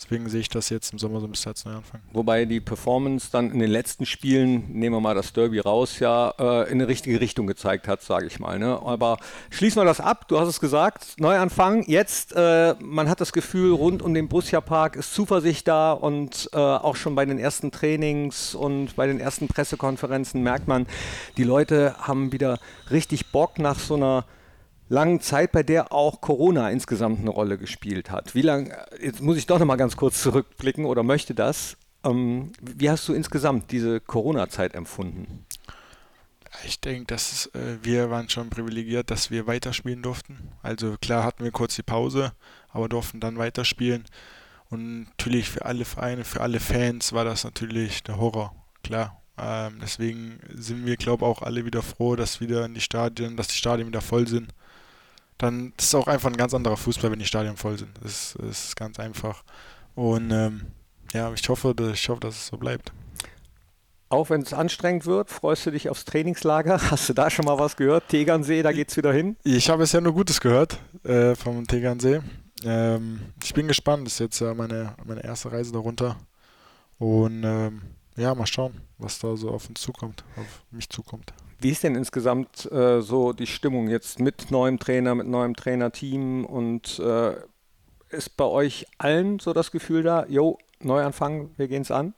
Deswegen 0.00 0.28
sehe 0.28 0.40
ich 0.40 0.48
das 0.48 0.68
jetzt 0.68 0.92
im 0.92 0.98
Sommer 1.00 1.18
so 1.18 1.26
ein 1.26 1.32
bisschen 1.32 1.50
als 1.50 1.64
Neuanfang. 1.64 2.00
Wobei 2.12 2.44
die 2.44 2.60
Performance 2.60 3.30
dann 3.32 3.50
in 3.50 3.58
den 3.58 3.70
letzten 3.70 4.06
Spielen, 4.06 4.72
nehmen 4.72 4.94
wir 4.94 5.00
mal 5.00 5.16
das 5.16 5.32
Derby 5.32 5.58
raus, 5.58 5.98
ja 5.98 6.32
äh, 6.38 6.68
in 6.68 6.74
eine 6.74 6.86
richtige 6.86 7.20
Richtung 7.20 7.48
gezeigt 7.48 7.88
hat, 7.88 8.00
sage 8.02 8.26
ich 8.26 8.38
mal. 8.38 8.60
Ne? 8.60 8.80
Aber 8.80 9.18
schließen 9.50 9.82
wir 9.82 9.84
das 9.84 10.00
ab. 10.00 10.28
Du 10.28 10.38
hast 10.38 10.46
es 10.46 10.60
gesagt, 10.60 11.16
Neuanfang. 11.18 11.82
Jetzt, 11.88 12.32
äh, 12.36 12.76
man 12.80 13.08
hat 13.08 13.20
das 13.20 13.32
Gefühl, 13.32 13.72
rund 13.72 14.00
um 14.00 14.14
den 14.14 14.28
Borussia 14.28 14.60
Park 14.60 14.94
ist 14.94 15.14
Zuversicht 15.14 15.66
da 15.66 15.92
und 15.92 16.48
äh, 16.52 16.56
auch 16.56 16.94
schon 16.94 17.16
bei 17.16 17.24
den 17.26 17.40
ersten 17.40 17.72
Trainings 17.72 18.54
und 18.54 18.94
bei 18.94 19.08
den 19.08 19.18
ersten 19.18 19.48
Pressekonferenzen 19.48 20.42
merkt 20.44 20.68
man, 20.68 20.86
die 21.36 21.44
Leute 21.44 21.96
haben 21.98 22.30
wieder 22.30 22.60
richtig 22.92 23.32
Bock 23.32 23.58
nach 23.58 23.80
so 23.80 23.96
einer 23.96 24.24
langen 24.88 25.20
Zeit, 25.20 25.52
bei 25.52 25.62
der 25.62 25.92
auch 25.92 26.20
Corona 26.20 26.70
insgesamt 26.70 27.20
eine 27.20 27.30
Rolle 27.30 27.58
gespielt 27.58 28.10
hat. 28.10 28.34
Wie 28.34 28.42
lange, 28.42 28.76
jetzt 29.00 29.20
muss 29.20 29.36
ich 29.36 29.46
doch 29.46 29.58
noch 29.58 29.66
mal 29.66 29.76
ganz 29.76 29.96
kurz 29.96 30.22
zurückblicken 30.22 30.84
oder 30.84 31.02
möchte 31.02 31.34
das. 31.34 31.76
Ähm, 32.04 32.52
wie 32.60 32.90
hast 32.90 33.08
du 33.08 33.14
insgesamt 33.14 33.70
diese 33.70 34.00
Corona-Zeit 34.00 34.74
empfunden? 34.74 35.44
Ich 36.64 36.80
denke, 36.80 37.06
dass 37.06 37.46
äh, 37.54 37.78
wir 37.82 38.10
waren 38.10 38.28
schon 38.28 38.50
privilegiert, 38.50 39.10
dass 39.10 39.30
wir 39.30 39.46
weiterspielen 39.46 40.02
durften. 40.02 40.52
Also 40.62 40.96
klar 41.00 41.24
hatten 41.24 41.44
wir 41.44 41.52
kurz 41.52 41.76
die 41.76 41.82
Pause, 41.82 42.32
aber 42.70 42.88
durften 42.88 43.20
dann 43.20 43.38
weiterspielen. 43.38 44.04
Und 44.70 45.04
natürlich 45.04 45.48
für 45.50 45.64
alle 45.64 45.84
Vereine, 45.84 46.24
für 46.24 46.40
alle 46.40 46.60
Fans 46.60 47.12
war 47.12 47.24
das 47.24 47.44
natürlich 47.44 48.02
der 48.02 48.18
Horror, 48.18 48.54
klar. 48.82 49.22
Ähm, 49.38 49.78
deswegen 49.80 50.40
sind 50.54 50.84
wir, 50.84 50.96
glaube 50.96 51.24
ich, 51.24 51.30
auch 51.30 51.42
alle 51.42 51.64
wieder 51.64 51.82
froh, 51.82 52.16
dass 52.16 52.40
wieder 52.40 52.64
in 52.64 52.74
die 52.74 52.80
Stadien, 52.80 53.36
dass 53.36 53.48
die 53.48 53.56
Stadien 53.56 53.86
wieder 53.86 54.00
voll 54.00 54.26
sind 54.26 54.52
dann 55.38 55.72
ist 55.78 55.86
es 55.86 55.94
auch 55.94 56.08
einfach 56.08 56.30
ein 56.30 56.36
ganz 56.36 56.52
anderer 56.52 56.76
Fußball, 56.76 57.10
wenn 57.10 57.18
die 57.18 57.24
Stadien 57.24 57.56
voll 57.56 57.78
sind. 57.78 57.90
Das, 58.02 58.36
das 58.38 58.66
ist 58.66 58.76
ganz 58.76 58.98
einfach. 58.98 59.44
Und 59.94 60.30
ähm, 60.30 60.66
ja, 61.12 61.32
ich 61.32 61.48
hoffe, 61.48 61.74
ich 61.92 62.08
hoffe, 62.08 62.20
dass 62.20 62.34
es 62.34 62.46
so 62.48 62.58
bleibt. 62.58 62.92
Auch 64.10 64.30
wenn 64.30 64.40
es 64.40 64.54
anstrengend 64.54 65.06
wird, 65.06 65.30
freust 65.30 65.66
du 65.66 65.70
dich 65.70 65.90
aufs 65.90 66.04
Trainingslager? 66.04 66.80
Hast 66.90 67.08
du 67.08 67.12
da 67.12 67.30
schon 67.30 67.44
mal 67.44 67.58
was 67.58 67.76
gehört? 67.76 68.08
Tegernsee, 68.08 68.62
da 68.62 68.72
geht 68.72 68.90
es 68.90 68.96
wieder 68.96 69.12
hin? 69.12 69.36
Ich 69.44 69.70
habe 69.70 69.82
es 69.82 69.92
ja 69.92 70.00
nur 70.00 70.14
Gutes 70.14 70.40
gehört 70.40 70.78
äh, 71.04 71.34
vom 71.34 71.66
Tegernsee. 71.66 72.20
Ähm, 72.64 73.20
ich 73.42 73.54
bin 73.54 73.68
gespannt, 73.68 74.06
das 74.06 74.14
ist 74.14 74.18
jetzt 74.20 74.40
ja 74.40 74.54
meine, 74.54 74.94
meine 75.04 75.22
erste 75.22 75.52
Reise 75.52 75.72
darunter. 75.72 76.16
Und 76.98 77.44
ähm, 77.44 77.82
ja, 78.18 78.34
mal 78.34 78.46
schauen, 78.46 78.80
was 78.98 79.18
da 79.18 79.36
so 79.36 79.50
auf 79.50 79.68
uns 79.68 79.80
zukommt, 79.80 80.24
auf 80.36 80.64
mich 80.70 80.88
zukommt. 80.88 81.32
Wie 81.60 81.70
ist 81.70 81.82
denn 81.82 81.94
insgesamt 81.94 82.70
äh, 82.70 83.00
so 83.00 83.32
die 83.32 83.46
Stimmung 83.46 83.88
jetzt 83.88 84.20
mit 84.20 84.50
neuem 84.50 84.78
Trainer, 84.78 85.14
mit 85.14 85.26
neuem 85.26 85.56
Trainerteam 85.56 86.44
und 86.44 86.98
äh, 87.00 87.34
ist 88.10 88.36
bei 88.36 88.44
euch 88.44 88.86
allen 88.98 89.38
so 89.38 89.52
das 89.52 89.70
Gefühl 89.70 90.02
da, 90.02 90.26
jo, 90.26 90.58
Neuanfang, 90.80 91.50
wir 91.56 91.68
gehen 91.68 91.82
es 91.82 91.90
an? 91.90 92.14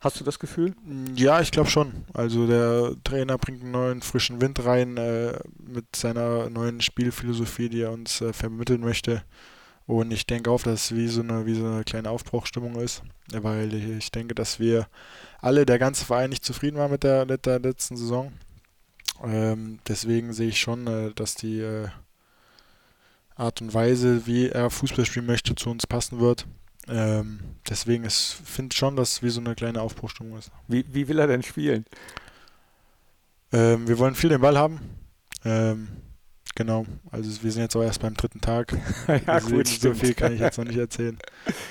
Hast 0.00 0.18
du 0.18 0.24
das 0.24 0.38
Gefühl? 0.38 0.74
Ja, 1.14 1.40
ich 1.40 1.50
glaube 1.50 1.68
schon. 1.68 2.04
Also 2.14 2.46
der 2.46 2.94
Trainer 3.04 3.36
bringt 3.36 3.62
einen 3.62 3.70
neuen 3.70 4.00
frischen 4.00 4.40
Wind 4.40 4.64
rein 4.64 4.96
äh, 4.96 5.38
mit 5.58 5.94
seiner 5.94 6.48
neuen 6.48 6.80
Spielphilosophie, 6.80 7.68
die 7.68 7.82
er 7.82 7.92
uns 7.92 8.22
äh, 8.22 8.32
vermitteln 8.32 8.80
möchte. 8.80 9.22
Und 9.90 10.12
ich 10.12 10.24
denke 10.24 10.52
auch, 10.52 10.62
dass 10.62 10.84
es 10.84 10.96
wie 10.96 11.08
so 11.08 11.20
eine, 11.20 11.46
wie 11.46 11.54
so 11.56 11.66
eine 11.66 11.82
kleine 11.82 12.10
Aufbruchstimmung 12.10 12.76
ist, 12.76 13.02
weil 13.32 13.74
ich 13.74 14.12
denke, 14.12 14.36
dass 14.36 14.60
wir 14.60 14.86
alle, 15.40 15.66
der 15.66 15.80
ganze 15.80 16.04
Verein 16.04 16.30
nicht 16.30 16.44
zufrieden 16.44 16.76
war 16.76 16.88
mit 16.88 17.02
der, 17.02 17.26
der 17.26 17.58
letzten 17.58 17.96
Saison. 17.96 18.32
Ähm, 19.24 19.80
deswegen 19.88 20.32
sehe 20.32 20.50
ich 20.50 20.60
schon, 20.60 20.86
äh, 20.86 21.12
dass 21.12 21.34
die 21.34 21.58
äh, 21.58 21.88
Art 23.34 23.60
und 23.62 23.74
Weise, 23.74 24.28
wie 24.28 24.50
er 24.50 24.70
Fußball 24.70 25.06
spielen 25.06 25.26
möchte, 25.26 25.56
zu 25.56 25.70
uns 25.70 25.88
passen 25.88 26.20
wird. 26.20 26.46
Ähm, 26.86 27.40
deswegen 27.68 28.08
finde 28.08 28.72
ich 28.72 28.78
schon, 28.78 28.94
dass 28.94 29.14
es 29.14 29.22
wie 29.24 29.30
so 29.30 29.40
eine 29.40 29.56
kleine 29.56 29.82
Aufbruchstimmung 29.82 30.38
ist. 30.38 30.52
Wie, 30.68 30.84
wie 30.94 31.08
will 31.08 31.18
er 31.18 31.26
denn 31.26 31.42
spielen? 31.42 31.84
Ähm, 33.50 33.88
wir 33.88 33.98
wollen 33.98 34.14
viel 34.14 34.30
den 34.30 34.40
Ball 34.40 34.56
haben. 34.56 34.78
Genau, 36.54 36.84
also 37.10 37.42
wir 37.42 37.52
sind 37.52 37.62
jetzt 37.62 37.76
auch 37.76 37.82
erst 37.82 38.00
beim 38.00 38.14
dritten 38.14 38.40
Tag. 38.40 38.76
ja, 39.08 39.20
also 39.26 39.50
gut, 39.50 39.68
so 39.68 39.94
viel 39.94 40.14
kann 40.14 40.34
ich 40.34 40.40
jetzt 40.40 40.58
noch 40.58 40.64
nicht 40.64 40.78
erzählen. 40.78 41.18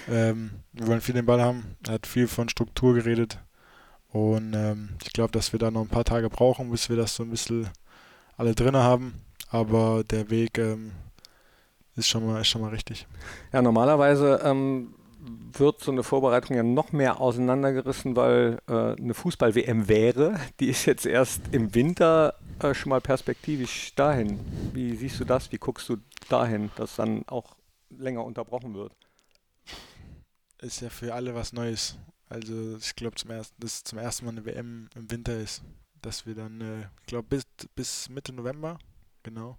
Ähm, 0.09 0.51
wir 0.73 0.87
wollen 0.87 1.01
viel 1.01 1.15
den 1.15 1.25
Ball 1.25 1.41
haben. 1.41 1.75
Er 1.85 1.95
hat 1.95 2.07
viel 2.07 2.27
von 2.27 2.49
Struktur 2.49 2.93
geredet. 2.93 3.39
Und 4.11 4.53
ähm, 4.55 4.89
ich 5.03 5.13
glaube, 5.13 5.31
dass 5.31 5.51
wir 5.51 5.59
da 5.59 5.69
noch 5.69 5.81
ein 5.81 5.89
paar 5.89 6.05
Tage 6.05 6.29
brauchen, 6.29 6.71
bis 6.71 6.89
wir 6.89 6.95
das 6.95 7.15
so 7.15 7.23
ein 7.23 7.29
bisschen 7.29 7.69
alle 8.37 8.55
drin 8.55 8.75
haben. 8.75 9.21
Aber 9.51 10.03
der 10.03 10.29
Weg 10.29 10.57
ähm, 10.57 10.91
ist, 11.95 12.07
schon 12.07 12.25
mal, 12.25 12.41
ist 12.41 12.47
schon 12.47 12.61
mal 12.61 12.69
richtig. 12.69 13.07
Ja, 13.51 13.61
normalerweise 13.61 14.41
ähm, 14.43 14.95
wird 15.53 15.81
so 15.81 15.91
eine 15.91 16.03
Vorbereitung 16.03 16.55
ja 16.55 16.63
noch 16.63 16.91
mehr 16.91 17.19
auseinandergerissen, 17.19 18.15
weil 18.15 18.59
äh, 18.67 18.95
eine 18.99 19.13
Fußball-WM 19.13 19.87
wäre. 19.87 20.39
Die 20.59 20.67
ist 20.69 20.85
jetzt 20.85 21.05
erst 21.05 21.41
im 21.51 21.73
Winter 21.75 22.35
äh, 22.59 22.73
schon 22.73 22.89
mal 22.89 23.01
perspektivisch 23.01 23.93
dahin. 23.95 24.39
Wie 24.73 24.95
siehst 24.95 25.19
du 25.19 25.25
das? 25.25 25.51
Wie 25.51 25.57
guckst 25.57 25.89
du 25.89 25.97
dahin, 26.29 26.71
dass 26.75 26.95
dann 26.95 27.27
auch 27.27 27.57
länger 27.89 28.23
unterbrochen 28.23 28.73
wird? 28.73 28.95
Ist 30.59 30.81
ja 30.81 30.89
für 30.89 31.13
alle 31.13 31.35
was 31.35 31.53
Neues. 31.53 31.97
Also 32.27 32.77
ich 32.77 32.95
glaube 32.95 33.15
zum 33.15 33.31
ersten, 33.31 33.59
dass 33.59 33.83
zum 33.83 33.97
ersten 33.97 34.25
Mal 34.25 34.31
eine 34.31 34.45
WM 34.45 34.89
im 34.95 35.11
Winter 35.11 35.37
ist. 35.37 35.63
Dass 36.01 36.25
wir 36.25 36.35
dann, 36.35 36.61
äh, 36.61 36.81
ich 37.01 37.07
glaube 37.07 37.27
bis, 37.27 37.43
bis 37.75 38.09
Mitte 38.09 38.31
November, 38.31 38.77
genau. 39.23 39.57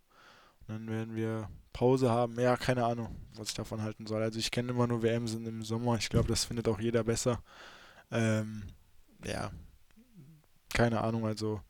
Und 0.61 0.69
dann 0.69 0.89
werden 0.89 1.15
wir 1.15 1.49
Pause 1.73 2.11
haben. 2.11 2.39
Ja, 2.39 2.57
keine 2.57 2.85
Ahnung, 2.85 3.15
was 3.35 3.49
ich 3.49 3.55
davon 3.55 3.83
halten 3.83 4.07
soll. 4.07 4.23
Also 4.23 4.39
ich 4.39 4.51
kenne 4.51 4.71
immer 4.71 4.87
nur 4.87 5.03
WM 5.03 5.27
sind 5.27 5.47
im 5.47 5.63
Sommer. 5.63 5.97
Ich 5.97 6.09
glaube, 6.09 6.29
das 6.29 6.45
findet 6.45 6.69
auch 6.69 6.81
jeder 6.81 7.05
besser. 7.05 7.43
Ähm, 8.11 8.65
ja, 9.25 9.51
keine 10.73 11.01
Ahnung. 11.01 11.27
Also 11.27 11.61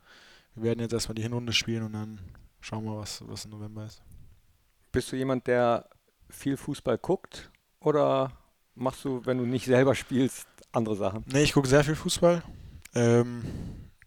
wir 0.54 0.64
werden 0.64 0.80
jetzt 0.80 0.92
erstmal 0.92 1.14
die 1.14 1.22
Hinrunde 1.22 1.52
spielen 1.52 1.84
und 1.84 1.92
dann 1.92 2.20
schauen 2.60 2.84
wir, 2.84 2.98
was, 2.98 3.22
was 3.26 3.44
im 3.44 3.52
November 3.52 3.84
ist. 3.84 4.02
Bist 4.92 5.12
du 5.12 5.16
jemand, 5.16 5.46
der 5.46 5.88
viel 6.28 6.56
Fußball 6.56 6.98
guckt 6.98 7.50
oder 7.80 8.32
machst 8.74 9.04
du, 9.04 9.24
wenn 9.24 9.38
du 9.38 9.46
nicht 9.46 9.66
selber 9.66 9.94
spielst, 9.94 10.48
andere 10.72 10.96
Sachen? 10.96 11.24
Nee, 11.32 11.42
ich 11.42 11.52
gucke 11.52 11.68
sehr 11.68 11.84
viel 11.84 11.94
Fußball. 11.94 12.42
Ähm, 12.94 13.42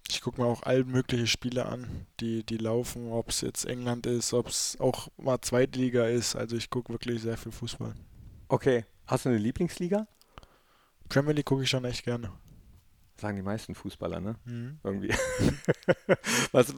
ich 0.09 0.21
gucke 0.21 0.41
mir 0.41 0.47
auch 0.47 0.63
all 0.63 0.83
mögliche 0.83 1.27
Spiele 1.27 1.65
an, 1.65 2.05
die, 2.19 2.43
die 2.43 2.57
laufen, 2.57 3.11
ob 3.11 3.29
es 3.29 3.41
jetzt 3.41 3.65
England 3.65 4.05
ist, 4.05 4.33
ob 4.33 4.47
es 4.47 4.77
auch 4.79 5.09
mal 5.17 5.41
Zweitliga 5.41 6.05
ist. 6.05 6.35
Also 6.35 6.55
ich 6.55 6.69
gucke 6.69 6.91
wirklich 6.93 7.21
sehr 7.21 7.37
viel 7.37 7.51
Fußball. 7.51 7.95
Okay. 8.47 8.85
Hast 9.07 9.25
du 9.25 9.29
eine 9.29 9.37
Lieblingsliga? 9.37 10.07
Premier 11.09 11.33
League 11.33 11.45
gucke 11.45 11.63
ich 11.63 11.69
schon 11.69 11.85
echt 11.85 12.03
gerne. 12.03 12.31
Sagen 13.17 13.35
die 13.35 13.43
meisten 13.43 13.75
Fußballer, 13.75 14.19
ne? 14.19 14.35
Mhm. 14.45 14.79
Irgendwie. 14.83 15.13
Was, 16.51 16.73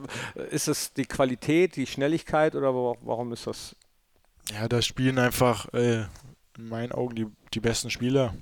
ist 0.50 0.68
es 0.68 0.92
die 0.92 1.06
Qualität, 1.06 1.76
die 1.76 1.86
Schnelligkeit 1.86 2.54
oder 2.54 2.74
warum 2.74 3.32
ist 3.32 3.46
das? 3.46 3.74
Ja, 4.52 4.68
da 4.68 4.82
spielen 4.82 5.18
einfach 5.18 5.72
äh, 5.72 6.04
in 6.56 6.68
meinen 6.68 6.92
Augen 6.92 7.14
die, 7.14 7.26
die 7.54 7.60
besten 7.60 7.90
Spieler. 7.90 8.34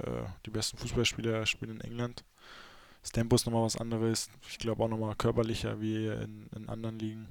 Äh, 0.00 0.24
die 0.44 0.50
besten 0.50 0.76
Fußballspieler 0.76 1.46
spielen 1.46 1.76
in 1.76 1.80
England. 1.80 2.24
Das 3.06 3.12
Tempo 3.12 3.36
ist 3.36 3.46
nochmal 3.46 3.62
was 3.62 3.76
anderes. 3.76 4.28
Ich 4.48 4.58
glaube 4.58 4.82
auch 4.82 4.88
nochmal 4.88 5.14
körperlicher 5.14 5.80
wie 5.80 6.08
in, 6.08 6.48
in 6.56 6.68
anderen 6.68 6.98
Ligen. 6.98 7.28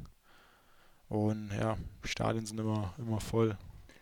Und 1.09 1.51
ja, 1.51 1.75
Stadien 2.05 2.45
sind 2.45 2.61
immer, 2.61 2.93
immer 2.97 3.19
voll. 3.19 3.57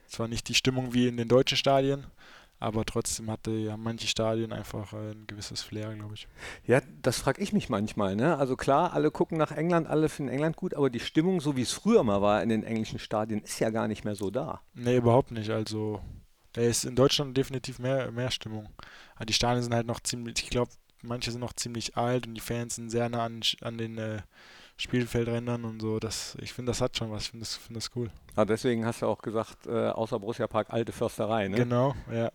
Zwar 0.06 0.28
nicht 0.28 0.48
die 0.50 0.54
Stimmung 0.54 0.94
wie 0.94 1.08
in 1.08 1.18
den 1.18 1.28
deutschen 1.28 1.58
Stadien, 1.58 2.06
aber 2.60 2.86
trotzdem 2.86 3.32
hatte 3.32 3.50
ja 3.50 3.76
manche 3.76 4.06
Stadien 4.06 4.54
einfach 4.54 4.94
ein 4.94 5.26
gewisses 5.26 5.64
Flair, 5.64 5.96
glaube 5.96 6.14
ich. 6.14 6.28
Ja, 6.68 6.80
das 7.02 7.18
frage 7.18 7.42
ich 7.42 7.54
mich 7.54 7.70
manchmal. 7.70 8.16
Ne? 8.16 8.38
Also 8.38 8.56
klar, 8.56 8.94
alle 8.94 9.10
gucken 9.10 9.40
nach 9.40 9.52
England, 9.52 9.88
alle 9.88 10.10
finden 10.10 10.32
England 10.32 10.58
gut, 10.58 10.76
aber 10.76 10.92
die 10.92 11.00
Stimmung, 11.00 11.42
so 11.42 11.58
wie 11.58 11.64
es 11.64 11.72
früher 11.72 12.04
mal 12.04 12.22
war 12.22 12.44
in 12.44 12.50
den 12.50 12.64
englischen 12.64 13.00
Stadien, 13.00 13.42
ist 13.42 13.58
ja 13.58 13.72
gar 13.72 13.88
nicht 13.88 14.06
mehr 14.06 14.16
so 14.16 14.30
da. 14.30 14.62
Nee, 14.76 14.98
überhaupt 14.98 15.32
nicht. 15.32 15.50
Also 15.50 16.02
da 16.52 16.62
ist 16.62 16.86
in 16.86 16.96
Deutschland 16.96 17.36
definitiv 17.36 17.80
mehr, 17.80 18.12
mehr 18.12 18.30
Stimmung. 18.30 18.70
Aber 19.16 19.26
die 19.26 19.34
Stadien 19.34 19.64
sind 19.64 19.74
halt 19.74 19.88
noch 19.88 20.02
ziemlich, 20.02 20.36
ich 20.44 20.52
glaube, 20.52 20.70
manche 21.04 21.32
sind 21.32 21.42
noch 21.42 21.54
ziemlich 21.54 21.96
alt 21.98 22.28
und 22.28 22.34
die 22.34 22.42
Fans 22.42 22.76
sind 22.76 22.90
sehr 22.90 23.10
nah 23.10 23.26
an, 23.26 23.42
an 23.62 23.78
den 23.78 23.98
äh, 23.98 24.22
Spielfeldrändern 24.78 25.66
und 25.66 25.82
so. 25.82 26.00
Das, 26.00 26.36
ich 26.42 26.54
finde, 26.54 26.72
das 26.72 26.82
hat 26.82 26.98
schon 26.98 27.12
was. 27.12 27.24
Ich 27.24 27.30
finde 27.32 27.44
das, 27.44 27.56
find 27.56 27.78
das 27.78 27.92
cool. 27.96 28.10
Ah, 28.36 28.46
deswegen 28.46 28.86
hast 28.86 29.02
du 29.02 29.06
auch 29.08 29.22
gesagt, 29.22 29.68
äh, 29.68 29.90
außer 29.90 30.20
Borussia 30.20 30.48
Park 30.48 30.72
alte 30.72 30.92
Försterei, 30.92 31.48
ne? 31.48 31.58
Genau, 31.58 31.96
ja. 32.12 32.32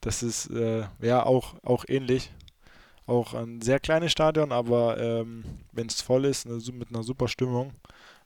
Das 0.00 0.22
ist 0.22 0.50
äh, 0.50 0.84
ja 1.00 1.24
auch, 1.24 1.56
auch 1.62 1.84
ähnlich. 1.88 2.30
Auch 3.06 3.34
ein 3.34 3.60
sehr 3.60 3.80
kleines 3.80 4.12
Stadion, 4.12 4.52
aber 4.52 4.98
ähm, 4.98 5.44
wenn 5.72 5.88
es 5.88 6.00
voll 6.00 6.24
ist, 6.24 6.46
eine, 6.46 6.60
mit 6.72 6.90
einer 6.90 7.02
super 7.02 7.28
Stimmung. 7.28 7.72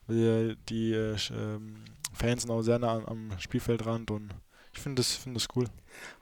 Die, 0.09 0.57
die 0.68 0.92
äh, 0.92 1.16
ähm, 1.33 1.85
Fans 2.12 2.42
sind 2.42 2.50
auch 2.50 2.62
sehr 2.62 2.78
nah 2.78 3.02
am 3.07 3.30
Spielfeldrand 3.38 4.11
und 4.11 4.35
ich 4.72 4.80
finde 4.80 5.00
das, 5.00 5.14
find 5.14 5.37
das 5.37 5.48
cool. 5.57 5.66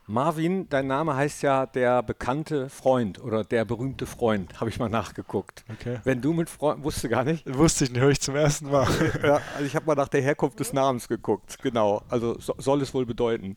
Marvin, 0.06 0.68
dein 0.68 0.88
Name 0.88 1.14
heißt 1.14 1.42
ja 1.42 1.66
der 1.66 2.02
bekannte 2.02 2.68
Freund 2.68 3.22
oder 3.22 3.44
der 3.44 3.64
berühmte 3.64 4.04
Freund, 4.04 4.60
habe 4.60 4.68
ich 4.68 4.78
mal 4.78 4.88
nachgeguckt. 4.88 5.64
Okay. 5.72 6.00
Wenn 6.04 6.20
du 6.20 6.32
mit 6.32 6.50
Freunden, 6.50 6.82
wusste 6.82 7.08
gar 7.08 7.24
nicht? 7.24 7.44
Wusste 7.56 7.84
ich 7.84 7.92
nicht, 7.92 8.00
höre 8.00 8.10
ich 8.10 8.20
zum 8.20 8.34
ersten 8.34 8.70
Mal. 8.70 8.86
ja, 9.22 9.40
also 9.54 9.64
ich 9.64 9.76
habe 9.76 9.86
mal 9.86 9.94
nach 9.94 10.08
der 10.08 10.20
Herkunft 10.20 10.58
des 10.58 10.72
Namens 10.72 11.06
geguckt, 11.06 11.58
genau. 11.62 12.02
Also 12.08 12.38
so, 12.40 12.54
soll 12.58 12.82
es 12.82 12.92
wohl 12.92 13.06
bedeuten. 13.06 13.56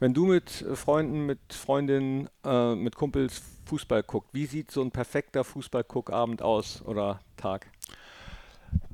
Wenn 0.00 0.14
du 0.14 0.26
mit 0.26 0.64
Freunden, 0.74 1.26
mit 1.26 1.38
Freundinnen, 1.52 2.28
äh, 2.44 2.74
mit 2.74 2.96
Kumpels 2.96 3.42
Fußball 3.66 4.02
guckst, 4.02 4.30
wie 4.32 4.46
sieht 4.46 4.70
so 4.70 4.82
ein 4.82 4.90
perfekter 4.90 5.44
Fußballguckabend 5.44 6.42
aus 6.42 6.82
oder 6.82 7.20
Tag? 7.36 7.66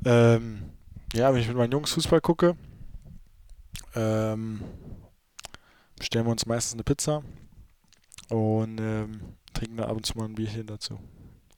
Ähm, 0.04 0.70
ja, 1.14 1.32
wenn 1.32 1.40
ich 1.40 1.48
mit 1.48 1.56
meinen 1.56 1.72
Jungs 1.72 1.92
Fußball 1.92 2.20
gucke, 2.20 2.56
ähm, 3.94 4.60
bestellen 5.98 6.26
wir 6.26 6.32
uns 6.32 6.46
meistens 6.46 6.74
eine 6.74 6.84
Pizza 6.84 7.22
und 8.30 8.78
ähm, 8.80 9.20
trinken 9.52 9.76
da 9.76 9.84
ab 9.84 9.96
und 9.96 10.06
zu 10.06 10.16
mal 10.16 10.26
ein 10.26 10.34
Bierchen 10.34 10.66
dazu. 10.66 10.98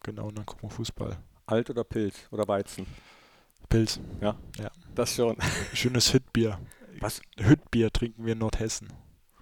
Genau, 0.03 0.29
und 0.29 0.38
dann 0.38 0.46
gucken 0.46 0.68
wir 0.68 0.74
Fußball. 0.74 1.18
Alt 1.46 1.70
oder 1.70 1.85
Pilz 1.85 2.14
oder 2.31 2.46
Weizen? 2.46 2.87
Pilz. 3.68 4.00
Ja, 4.20 4.37
ja. 4.59 4.70
das 4.94 5.14
schon. 5.14 5.37
Schönes 5.74 6.12
Hüttbier. 6.12 6.59
Was? 7.00 7.20
Hüttbier 7.38 7.90
trinken 7.90 8.24
wir 8.24 8.33
in 8.33 8.38
Nordhessen. 8.38 8.88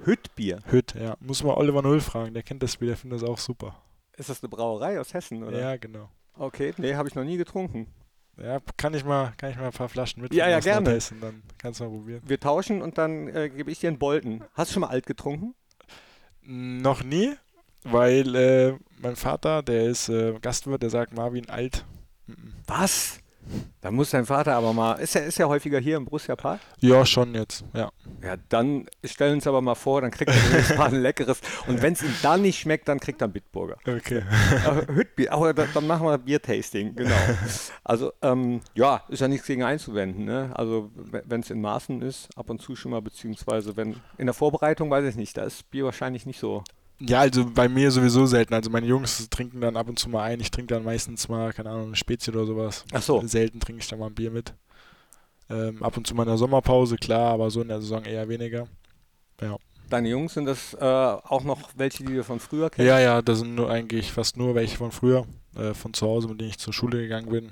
Hüttbier? 0.04 0.60
Hütt, 0.66 0.94
ja. 0.94 1.16
Muss 1.20 1.42
man 1.42 1.56
Oliver 1.56 1.82
Null 1.82 2.00
fragen, 2.00 2.34
der 2.34 2.42
kennt 2.42 2.62
das 2.62 2.76
Bier, 2.76 2.88
der 2.88 2.96
findet 2.96 3.22
das 3.22 3.28
auch 3.28 3.38
super. 3.38 3.82
Ist 4.16 4.28
das 4.28 4.42
eine 4.42 4.48
Brauerei 4.48 5.00
aus 5.00 5.14
Hessen, 5.14 5.42
oder? 5.42 5.58
Ja, 5.58 5.76
genau. 5.76 6.08
Okay, 6.34 6.72
nee, 6.76 6.94
habe 6.94 7.08
ich 7.08 7.14
noch 7.14 7.24
nie 7.24 7.36
getrunken. 7.36 7.88
Ja, 8.42 8.60
kann 8.76 8.94
ich 8.94 9.04
mal, 9.04 9.32
kann 9.36 9.50
ich 9.50 9.56
mal 9.56 9.66
ein 9.66 9.72
paar 9.72 9.88
Flaschen 9.88 10.22
mit. 10.22 10.32
Ja, 10.32 10.48
ja, 10.48 10.60
gerne. 10.60 10.94
Essen, 10.94 11.20
dann 11.20 11.42
kannst 11.58 11.80
du 11.80 11.84
mal 11.84 11.90
probieren. 11.90 12.22
Wir 12.24 12.38
tauschen 12.38 12.82
und 12.82 12.96
dann 12.96 13.28
äh, 13.28 13.48
gebe 13.48 13.70
ich 13.70 13.80
dir 13.80 13.88
einen 13.88 13.98
Bolten. 13.98 14.44
Hast 14.54 14.70
du 14.70 14.74
schon 14.74 14.80
mal 14.82 14.88
alt 14.88 15.06
getrunken? 15.06 15.54
Noch 16.42 17.02
nie, 17.02 17.34
weil 17.82 18.34
äh, 18.34 18.74
mein 19.00 19.16
Vater, 19.16 19.62
der 19.62 19.84
ist 19.86 20.08
äh, 20.08 20.34
Gastwirt, 20.40 20.82
der 20.82 20.90
sagt 20.90 21.14
Marvin 21.14 21.50
alt. 21.50 21.84
Was? 22.66 23.18
Da 23.80 23.90
muss 23.90 24.10
dein 24.10 24.26
Vater 24.26 24.54
aber 24.54 24.72
mal. 24.72 24.94
Ist 24.94 25.16
er, 25.16 25.26
ist 25.26 25.40
er 25.40 25.48
häufiger 25.48 25.80
hier 25.80 25.96
im 25.96 26.04
Borussia 26.04 26.36
Park? 26.36 26.60
Ja, 26.80 27.04
schon 27.04 27.34
jetzt, 27.34 27.64
ja. 27.74 27.90
Ja, 28.22 28.36
dann 28.48 28.86
stellen 29.04 29.34
uns 29.34 29.46
aber 29.46 29.60
mal 29.60 29.74
vor, 29.74 30.00
dann 30.00 30.10
kriegt 30.10 30.32
er 30.32 30.76
mal 30.76 30.88
ein 30.88 30.94
leckeres. 31.02 31.40
Und 31.66 31.82
wenn 31.82 31.92
es 31.92 32.02
ihm 32.02 32.14
dann 32.22 32.42
nicht 32.42 32.58
schmeckt, 32.58 32.88
dann 32.88 33.00
kriegt 33.00 33.22
er 33.22 33.28
ein 33.28 33.32
Bitburger. 33.32 33.76
Okay. 33.86 34.22
Hüttbier, 34.88 35.32
aber 35.32 35.54
dann 35.54 35.86
machen 35.86 36.06
wir 36.06 36.18
Biertasting, 36.18 36.94
genau. 36.94 37.14
Also, 37.84 38.12
ähm, 38.22 38.60
ja, 38.74 39.02
ist 39.08 39.20
ja 39.20 39.28
nichts 39.28 39.46
gegen 39.46 39.62
einzuwenden. 39.62 40.24
Ne? 40.24 40.50
Also, 40.54 40.90
wenn 40.94 41.40
es 41.40 41.50
in 41.50 41.60
Maßen 41.60 42.02
ist, 42.02 42.28
ab 42.36 42.50
und 42.50 42.60
zu 42.60 42.76
schon 42.76 42.90
mal, 42.90 43.02
beziehungsweise 43.02 43.76
wenn 43.76 43.96
in 44.16 44.26
der 44.26 44.34
Vorbereitung, 44.34 44.90
weiß 44.90 45.04
ich 45.04 45.16
nicht, 45.16 45.36
da 45.36 45.44
ist 45.44 45.70
Bier 45.70 45.84
wahrscheinlich 45.84 46.26
nicht 46.26 46.40
so 46.40 46.64
ja, 47.00 47.20
also 47.20 47.48
bei 47.48 47.68
mir 47.68 47.90
sowieso 47.90 48.26
selten. 48.26 48.54
Also 48.54 48.70
meine 48.70 48.86
Jungs 48.86 49.28
trinken 49.30 49.60
dann 49.60 49.76
ab 49.76 49.88
und 49.88 49.98
zu 49.98 50.08
mal 50.08 50.24
ein. 50.24 50.40
Ich 50.40 50.50
trinke 50.50 50.74
dann 50.74 50.84
meistens 50.84 51.28
mal, 51.28 51.52
keine 51.52 51.70
Ahnung, 51.70 51.86
eine 51.88 51.96
Spezie 51.96 52.32
oder 52.32 52.44
sowas. 52.44 52.84
Ach 52.92 53.02
so. 53.02 53.22
Selten 53.24 53.60
trinke 53.60 53.80
ich 53.80 53.88
dann 53.88 54.00
mal 54.00 54.06
ein 54.06 54.14
Bier 54.14 54.30
mit. 54.30 54.52
Ähm, 55.50 55.82
ab 55.82 55.96
und 55.96 56.06
zu 56.06 56.14
mal 56.14 56.24
in 56.24 56.28
der 56.28 56.38
Sommerpause, 56.38 56.96
klar, 56.96 57.32
aber 57.32 57.50
so 57.50 57.62
in 57.62 57.68
der 57.68 57.80
Saison 57.80 58.04
eher 58.04 58.28
weniger. 58.28 58.68
Ja. 59.40 59.56
Deine 59.88 60.10
Jungs, 60.10 60.34
sind 60.34 60.44
das 60.44 60.74
äh, 60.74 60.84
auch 60.84 61.44
noch 61.44 61.70
welche, 61.76 62.04
die 62.04 62.14
du 62.14 62.22
von 62.22 62.40
früher 62.40 62.68
kennst? 62.68 62.86
Ja, 62.86 63.00
ja, 63.00 63.22
das 63.22 63.38
sind 63.38 63.54
nur 63.54 63.70
eigentlich 63.70 64.12
fast 64.12 64.36
nur 64.36 64.54
welche 64.54 64.76
von 64.76 64.92
früher. 64.92 65.26
Äh, 65.56 65.72
von 65.72 65.94
zu 65.94 66.06
Hause, 66.06 66.28
mit 66.28 66.40
denen 66.40 66.50
ich 66.50 66.58
zur 66.58 66.74
Schule 66.74 66.98
gegangen 66.98 67.30
bin. 67.30 67.50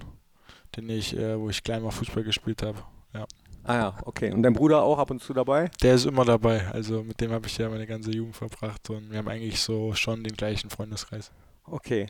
Den 0.76 0.88
ich, 0.90 1.16
äh, 1.16 1.38
wo 1.38 1.48
ich 1.48 1.62
klein 1.62 1.82
mal 1.82 1.90
Fußball 1.90 2.24
gespielt 2.24 2.62
habe. 2.62 2.78
Ja. 3.14 3.24
Ah 3.64 3.74
ja, 3.74 3.98
okay. 4.04 4.30
Und 4.32 4.42
dein 4.42 4.52
Bruder 4.52 4.82
auch 4.82 4.98
ab 4.98 5.10
und 5.10 5.22
zu 5.22 5.32
dabei? 5.32 5.70
Der 5.82 5.94
ist 5.94 6.04
immer 6.04 6.24
dabei. 6.24 6.68
Also 6.70 7.02
mit 7.02 7.20
dem 7.20 7.32
habe 7.32 7.46
ich 7.46 7.56
ja 7.58 7.68
meine 7.68 7.86
ganze 7.86 8.12
Jugend 8.12 8.36
verbracht 8.36 8.90
und 8.90 9.10
wir 9.10 9.18
haben 9.18 9.28
eigentlich 9.28 9.60
so 9.60 9.92
schon 9.94 10.22
den 10.22 10.36
gleichen 10.36 10.70
Freundeskreis. 10.70 11.32
Okay. 11.64 12.06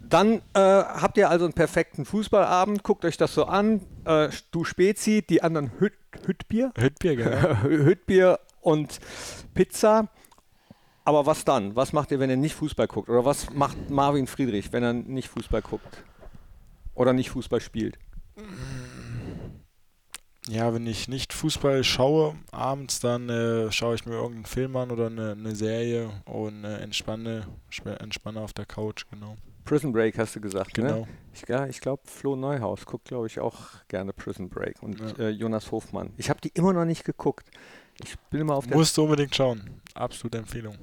Dann 0.00 0.42
äh, 0.54 0.60
habt 0.60 1.16
ihr 1.16 1.30
also 1.30 1.44
einen 1.44 1.54
perfekten 1.54 2.04
Fußballabend, 2.04 2.82
guckt 2.82 3.04
euch 3.04 3.16
das 3.16 3.34
so 3.34 3.44
an. 3.44 3.80
Äh, 4.04 4.30
du 4.50 4.64
Spezi, 4.64 5.22
die 5.22 5.42
anderen 5.42 5.78
Hüt 5.78 5.92
Hüttbier. 6.26 6.72
Hüttbier, 6.76 7.16
genau. 7.16 7.62
Hüttbier 7.62 8.40
und 8.60 8.98
Pizza. 9.54 10.08
Aber 11.04 11.24
was 11.24 11.44
dann? 11.44 11.76
Was 11.76 11.92
macht 11.92 12.10
ihr, 12.10 12.18
wenn 12.18 12.30
ihr 12.30 12.36
nicht 12.36 12.54
Fußball 12.54 12.88
guckt? 12.88 13.08
Oder 13.08 13.24
was 13.24 13.50
macht 13.50 13.90
Marvin 13.90 14.26
Friedrich, 14.26 14.72
wenn 14.72 14.82
er 14.82 14.92
nicht 14.92 15.28
Fußball 15.28 15.62
guckt? 15.62 16.04
Oder 16.94 17.12
nicht 17.12 17.30
Fußball 17.30 17.60
spielt? 17.60 17.98
ja, 20.48 20.74
wenn 20.74 20.86
ich 20.86 21.08
nicht 21.08 21.32
Fußball 21.32 21.84
schaue, 21.84 22.34
abends, 22.50 23.00
dann 23.00 23.28
äh, 23.28 23.70
schaue 23.70 23.94
ich 23.94 24.04
mir 24.04 24.14
irgendeinen 24.14 24.46
Film 24.46 24.76
an 24.76 24.90
oder 24.90 25.06
eine, 25.06 25.32
eine 25.32 25.54
Serie 25.54 26.10
und 26.24 26.64
äh, 26.64 26.78
entspanne, 26.78 27.46
entspanne 27.84 28.40
auf 28.40 28.52
der 28.52 28.66
Couch, 28.66 29.04
genau. 29.10 29.36
Prison 29.64 29.92
Break 29.92 30.18
hast 30.18 30.34
du 30.36 30.40
gesagt, 30.40 30.76
ne? 30.78 30.84
genau. 30.84 31.00
ne? 31.00 31.08
Ich, 31.32 31.48
ja, 31.48 31.66
ich 31.66 31.80
glaube, 31.80 32.02
Flo 32.06 32.36
Neuhaus 32.36 32.86
guckt, 32.86 33.06
glaube 33.06 33.26
ich, 33.26 33.40
auch 33.40 33.56
gerne 33.88 34.12
Prison 34.12 34.48
Break 34.48 34.82
und 34.82 35.00
ja. 35.00 35.26
äh, 35.26 35.28
Jonas 35.30 35.70
Hofmann. 35.70 36.12
Ich 36.16 36.28
habe 36.30 36.40
die 36.40 36.50
immer 36.54 36.72
noch 36.72 36.84
nicht 36.84 37.04
geguckt. 37.04 37.48
Ich 38.02 38.18
bin 38.30 38.40
immer 38.40 38.54
auf 38.56 38.66
der. 38.66 38.76
Musst 38.76 38.96
du 38.96 39.04
unbedingt 39.04 39.34
schauen. 39.34 39.80
Absolute 39.94 40.38
Empfehlung. 40.38 40.76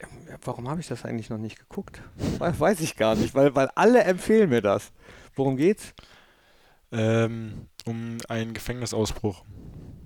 Ja, 0.00 0.08
warum 0.44 0.68
habe 0.68 0.80
ich 0.80 0.88
das 0.88 1.04
eigentlich 1.04 1.28
noch 1.28 1.38
nicht 1.38 1.58
geguckt? 1.58 2.00
Weiß 2.38 2.80
ich 2.80 2.96
gar 2.96 3.14
nicht, 3.14 3.34
weil, 3.34 3.54
weil 3.54 3.68
alle 3.74 4.02
empfehlen 4.02 4.48
mir 4.48 4.62
das. 4.62 4.92
Worum 5.34 5.56
geht's? 5.56 5.94
Ähm, 6.90 7.68
um 7.84 8.16
einen 8.28 8.54
Gefängnisausbruch. 8.54 9.44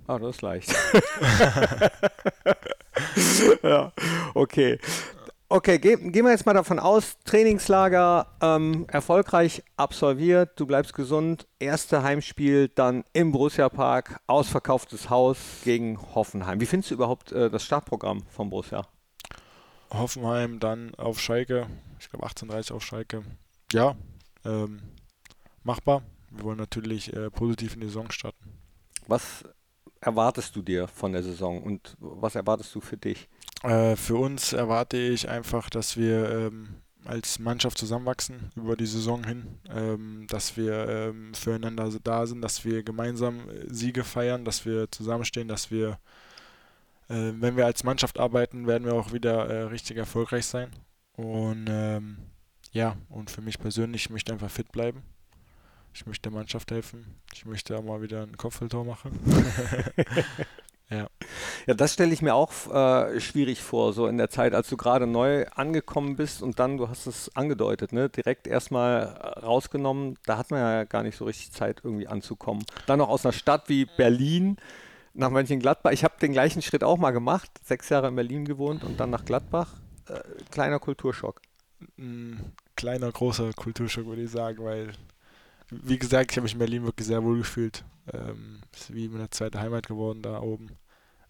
Ah, 0.07 0.19
das 0.19 0.35
ist 0.35 0.41
leicht. 0.41 0.75
ja, 3.63 3.91
okay. 4.33 4.79
Okay, 5.47 5.77
ge 5.77 5.95
gehen 5.95 6.25
wir 6.25 6.31
jetzt 6.31 6.45
mal 6.45 6.53
davon 6.53 6.79
aus, 6.79 7.17
Trainingslager 7.23 8.27
ähm, 8.41 8.85
erfolgreich 8.87 9.63
absolviert, 9.77 10.59
du 10.59 10.65
bleibst 10.65 10.93
gesund, 10.93 11.47
erste 11.59 12.01
Heimspiel 12.01 12.67
dann 12.69 13.03
im 13.13 13.31
Borussia 13.31 13.69
Park, 13.69 14.19
ausverkauftes 14.25 15.09
Haus 15.09 15.37
gegen 15.63 15.99
Hoffenheim. 16.15 16.59
Wie 16.59 16.65
findest 16.65 16.91
du 16.91 16.95
überhaupt 16.95 17.31
äh, 17.31 17.49
das 17.49 17.63
Startprogramm 17.63 18.23
vom 18.27 18.49
Borussia? 18.49 18.87
Hoffenheim, 19.91 20.59
dann 20.59 20.95
auf 20.95 21.19
Schalke, 21.19 21.67
ich 21.99 22.09
glaube 22.09 22.25
18.30 22.25 22.73
auf 22.73 22.83
Schalke. 22.83 23.23
Ja, 23.71 23.95
ähm, 24.45 24.81
machbar 25.63 26.01
wir 26.35 26.43
wollen 26.43 26.57
natürlich 26.57 27.13
äh, 27.13 27.29
positiv 27.29 27.75
in 27.75 27.81
die 27.81 27.87
Saison 27.87 28.11
starten. 28.11 28.51
Was 29.07 29.43
erwartest 30.01 30.55
du 30.55 30.61
dir 30.61 30.87
von 30.87 31.13
der 31.13 31.23
Saison 31.23 31.63
und 31.63 31.95
was 31.99 32.35
erwartest 32.35 32.73
du 32.75 32.81
für 32.81 32.97
dich? 32.97 33.27
Äh, 33.63 33.95
für 33.95 34.15
uns 34.15 34.53
erwarte 34.53 34.97
ich 34.97 35.29
einfach, 35.29 35.69
dass 35.69 35.97
wir 35.97 36.29
ähm, 36.29 36.75
als 37.05 37.39
Mannschaft 37.39 37.77
zusammenwachsen 37.77 38.51
über 38.55 38.75
die 38.75 38.85
Saison 38.85 39.23
hin, 39.23 39.59
ähm, 39.69 40.25
dass 40.27 40.57
wir 40.57 40.87
ähm, 40.89 41.33
füreinander 41.33 41.89
da 42.03 42.25
sind, 42.25 42.41
dass 42.41 42.65
wir 42.65 42.83
gemeinsam 42.83 43.49
äh, 43.49 43.73
Siege 43.73 44.03
feiern, 44.03 44.43
dass 44.43 44.65
wir 44.65 44.91
zusammenstehen, 44.91 45.47
dass 45.47 45.71
wir, 45.71 45.99
äh, 47.09 47.31
wenn 47.39 47.55
wir 47.57 47.65
als 47.65 47.83
Mannschaft 47.83 48.19
arbeiten, 48.19 48.67
werden 48.67 48.85
wir 48.85 48.95
auch 48.95 49.13
wieder 49.13 49.47
äh, 49.47 49.61
richtig 49.63 49.97
erfolgreich 49.97 50.45
sein. 50.45 50.71
Und 51.13 51.67
ähm, 51.69 52.17
ja, 52.71 52.97
und 53.09 53.31
für 53.31 53.41
mich 53.41 53.59
persönlich, 53.59 54.05
ich 54.05 54.09
möchte 54.09 54.33
einfach 54.33 54.51
fit 54.51 54.71
bleiben. 54.71 55.03
Ich 55.93 56.05
möchte 56.05 56.29
der 56.29 56.37
Mannschaft 56.37 56.71
helfen. 56.71 57.05
Ich 57.33 57.45
möchte 57.45 57.77
auch 57.77 57.83
mal 57.83 58.01
wieder 58.01 58.23
ein 58.23 58.35
Kopfballtor 58.35 58.83
machen. 58.83 59.17
ja. 60.89 61.07
Ja, 61.65 61.73
das 61.73 61.93
stelle 61.93 62.13
ich 62.13 62.21
mir 62.21 62.35
auch 62.35 62.51
äh, 62.73 63.19
schwierig 63.19 63.61
vor, 63.61 63.93
so 63.93 64.07
in 64.07 64.17
der 64.17 64.29
Zeit, 64.29 64.53
als 64.53 64.69
du 64.69 64.77
gerade 64.77 65.07
neu 65.07 65.45
angekommen 65.47 66.15
bist 66.15 66.43
und 66.43 66.59
dann, 66.59 66.77
du 66.77 66.89
hast 66.89 67.07
es 67.07 67.35
angedeutet, 67.35 67.91
ne, 67.91 68.09
direkt 68.09 68.47
erstmal 68.47 69.05
rausgenommen. 69.43 70.17
Da 70.25 70.37
hat 70.37 70.51
man 70.51 70.59
ja 70.59 70.83
gar 70.83 71.03
nicht 71.03 71.17
so 71.17 71.25
richtig 71.25 71.51
Zeit, 71.51 71.81
irgendwie 71.83 72.07
anzukommen. 72.07 72.63
Dann 72.85 72.99
noch 72.99 73.09
aus 73.09 73.25
einer 73.25 73.33
Stadt 73.33 73.67
wie 73.67 73.85
Berlin 73.85 74.57
nach 75.13 75.29
Mönchengladbach. 75.29 75.91
Ich 75.91 76.03
habe 76.03 76.15
den 76.21 76.33
gleichen 76.33 76.61
Schritt 76.61 76.83
auch 76.83 76.97
mal 76.97 77.11
gemacht, 77.11 77.49
sechs 77.63 77.89
Jahre 77.89 78.09
in 78.09 78.15
Berlin 78.15 78.45
gewohnt 78.45 78.83
und 78.83 78.99
dann 78.99 79.09
nach 79.09 79.25
Gladbach. 79.25 79.73
Äh, 80.07 80.19
kleiner 80.51 80.79
Kulturschock. 80.79 81.41
Ein 81.97 82.53
kleiner, 82.75 83.11
großer 83.11 83.51
Kulturschock, 83.53 84.05
würde 84.05 84.23
ich 84.23 84.31
sagen, 84.31 84.63
weil 84.63 84.91
wie 85.69 85.97
gesagt, 85.97 86.31
ich 86.31 86.37
habe 86.37 86.43
mich 86.43 86.53
in 86.53 86.59
Berlin 86.59 86.83
wirklich 86.83 87.07
sehr 87.07 87.23
wohl 87.23 87.37
gefühlt. 87.37 87.83
Ähm, 88.13 88.61
ist 88.73 88.93
wie 88.93 89.07
meine 89.09 89.29
zweite 89.29 89.59
Heimat 89.59 89.87
geworden 89.87 90.21
da 90.21 90.41
oben. 90.41 90.77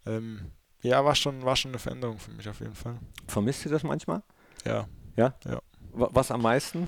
Ähm, 0.05 0.51
ja, 0.81 1.03
war 1.03 1.15
schon, 1.15 1.43
war 1.43 1.55
schon 1.55 1.71
eine 1.71 1.79
Veränderung 1.79 2.19
für 2.19 2.31
mich 2.31 2.47
auf 2.47 2.59
jeden 2.59 2.75
Fall. 2.75 2.99
Vermisst 3.27 3.65
du 3.65 3.69
das 3.69 3.83
manchmal? 3.83 4.21
Ja, 4.65 4.87
Ja? 5.15 5.35
Ja. 5.45 5.61
Was 5.91 6.29
am 6.29 6.41
meisten? 6.41 6.87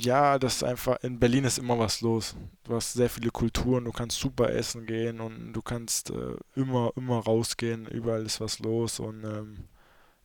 Ja, 0.00 0.38
das 0.38 0.56
ist 0.56 0.64
einfach, 0.64 0.96
in 1.02 1.18
Berlin 1.18 1.44
ist 1.44 1.58
immer 1.58 1.78
was 1.78 2.00
los. 2.00 2.36
Du 2.64 2.74
hast 2.74 2.94
sehr 2.94 3.10
viele 3.10 3.30
Kulturen, 3.30 3.84
du 3.84 3.92
kannst 3.92 4.18
super 4.18 4.50
essen 4.50 4.86
gehen 4.86 5.20
und 5.20 5.52
du 5.52 5.60
kannst 5.60 6.10
äh, 6.10 6.36
immer, 6.54 6.92
immer 6.96 7.18
rausgehen, 7.18 7.86
überall 7.86 8.24
ist 8.24 8.40
was 8.40 8.60
los 8.60 9.00
und 9.00 9.24
ähm, 9.24 9.64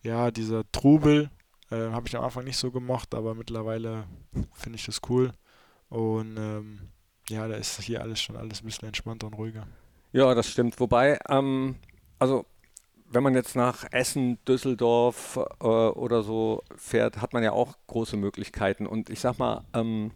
ja, 0.04 0.30
dieser 0.32 0.64
Trubel 0.72 1.32
äh, 1.71 1.89
habe 1.91 2.08
ich 2.08 2.15
am 2.15 2.23
Anfang 2.23 2.43
nicht 2.43 2.58
so 2.58 2.71
gemocht, 2.71 3.13
aber 3.15 3.36
mittlerweile 3.36 4.06
finde 4.54 4.78
ich 4.78 4.86
das 4.86 5.01
cool 5.10 5.32
und 5.89 6.38
ähm, 6.38 6.89
ja, 7.30 7.47
da 7.47 7.56
ist 7.56 7.82
hier 7.82 8.01
alles 8.01 8.21
schon 8.21 8.36
alles 8.36 8.62
ein 8.62 8.65
bisschen 8.65 8.88
entspannter 8.88 9.28
und 9.28 9.34
ruhiger. 9.34 9.67
Ja, 10.12 10.34
das 10.34 10.49
stimmt. 10.49 10.80
Wobei, 10.80 11.19
ähm, 11.30 11.75
also 12.19 12.45
wenn 13.10 13.23
man 13.23 13.36
jetzt 13.36 13.56
nach 13.56 13.86
Essen, 13.91 14.38
Düsseldorf 14.47 15.39
äh, 15.62 15.65
oder 15.65 16.23
so 16.23 16.63
fährt, 16.75 17.21
hat 17.21 17.34
man 17.34 17.43
ja 17.43 17.51
auch 17.51 17.75
große 17.88 18.17
Möglichkeiten. 18.17 18.88
Und 18.88 19.10
ich 19.10 19.19
sag 19.19 19.39
mal, 19.39 19.63
ähm, 19.73 20.12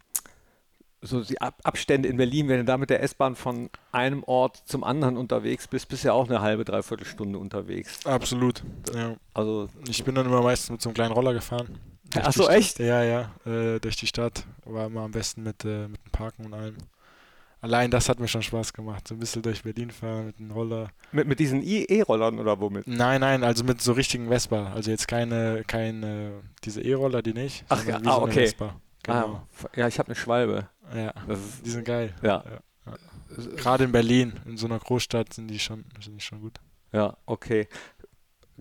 so 1.02 1.24
die 1.24 1.40
Ab 1.42 1.60
Abstände 1.64 2.10
in 2.10 2.18
Berlin, 2.18 2.48
wenn 2.48 2.60
du 2.60 2.66
da 2.66 2.78
mit 2.78 2.90
der 2.90 3.02
S-Bahn 3.04 3.36
von 3.36 3.70
einem 3.92 4.24
Ort 4.24 4.62
zum 4.66 4.84
anderen 4.84 5.18
unterwegs 5.18 5.68
bist, 5.68 5.88
bist 5.90 6.04
du 6.04 6.10
ja 6.10 6.14
auch 6.14 6.28
eine 6.28 6.42
halbe, 6.42 6.66
dreiviertel 6.66 7.06
Stunde 7.06 7.40
unterwegs. 7.40 8.06
Absolut. 8.06 8.64
Ja. 8.94 9.16
Also 9.34 9.70
ich 9.88 10.04
bin 10.04 10.16
dann 10.16 10.26
immer 10.26 10.42
meistens 10.42 10.70
mit 10.72 10.82
so 10.82 10.90
einem 10.90 10.96
kleinen 10.96 11.14
Roller 11.14 11.34
gefahren. 11.34 11.80
Ach 12.16 12.34
so, 12.34 12.50
echt? 12.50 12.80
Ja, 12.80 13.04
ja, 13.04 13.32
äh, 13.46 13.80
durch 13.80 13.96
die 13.96 14.08
Stadt. 14.08 14.44
War 14.66 14.88
immer 14.88 15.02
am 15.02 15.12
besten 15.12 15.44
mit, 15.44 15.64
äh, 15.64 15.88
mit 15.88 16.04
dem 16.04 16.12
Parken 16.12 16.46
und 16.46 16.54
allem. 16.54 16.76
Allein 17.62 17.92
das 17.92 18.08
hat 18.08 18.20
mir 18.20 18.28
schon 18.28 18.42
Spaß 18.42 18.72
gemacht. 18.72 19.08
So 19.08 19.16
ein 19.16 19.20
bisschen 19.20 19.42
durch 19.42 19.64
Berlin 19.64 19.92
fahren 19.92 20.28
mit 20.28 20.40
einem 20.40 20.52
Roller. 20.52 20.90
Mit, 21.12 21.28
mit 21.28 21.40
diesen 21.40 21.62
E-Rollern 21.62 22.40
oder 22.40 22.60
womit? 22.60 22.88
Nein, 22.88 23.20
nein, 23.20 23.44
also 23.44 23.66
mit 23.66 23.82
so 23.82 23.92
richtigen 23.92 24.30
Vespa. 24.30 24.72
Also 24.74 24.92
jetzt 24.92 25.08
keine, 25.10 25.64
keine 25.68 26.42
diese 26.64 26.82
E-Roller, 26.82 27.22
die 27.22 27.34
nicht. 27.34 27.66
Ach 27.68 27.86
ja, 27.86 27.98
ah, 28.06 28.16
so 28.16 28.22
okay. 28.22 28.46
Vespa. 28.46 28.76
Genau. 29.10 29.48
Ah, 29.64 29.70
ja, 29.76 29.88
ich 29.88 30.00
habe 30.00 30.08
eine 30.08 30.16
Schwalbe. 30.16 30.70
Ja, 30.96 31.14
die 31.64 31.70
sind 31.70 31.86
geil. 31.86 32.14
Ja. 32.22 32.44
ja. 32.50 32.96
Gerade 33.56 33.84
in 33.84 33.92
Berlin, 33.92 34.34
in 34.46 34.58
so 34.58 34.66
einer 34.66 34.80
Großstadt, 34.80 35.34
sind 35.34 35.48
die 35.48 35.60
schon, 35.60 35.86
sind 36.02 36.16
die 36.16 36.22
schon 36.22 36.42
gut. 36.42 36.60
Ja, 36.92 37.18
okay. 37.26 37.68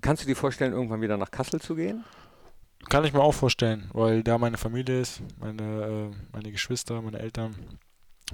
Kannst 0.00 0.22
du 0.22 0.26
dir 0.26 0.36
vorstellen, 0.36 0.72
irgendwann 0.72 1.00
wieder 1.00 1.16
nach 1.16 1.30
Kassel 1.30 1.60
zu 1.60 1.74
gehen? 1.74 2.04
Kann 2.88 3.04
ich 3.04 3.12
mir 3.12 3.20
auch 3.20 3.32
vorstellen, 3.32 3.90
weil 3.92 4.22
da 4.22 4.38
meine 4.38 4.56
Familie 4.56 5.00
ist, 5.00 5.22
meine, 5.38 5.62
äh, 6.12 6.16
meine 6.32 6.52
Geschwister, 6.52 7.00
meine 7.02 7.18
Eltern. 7.18 7.56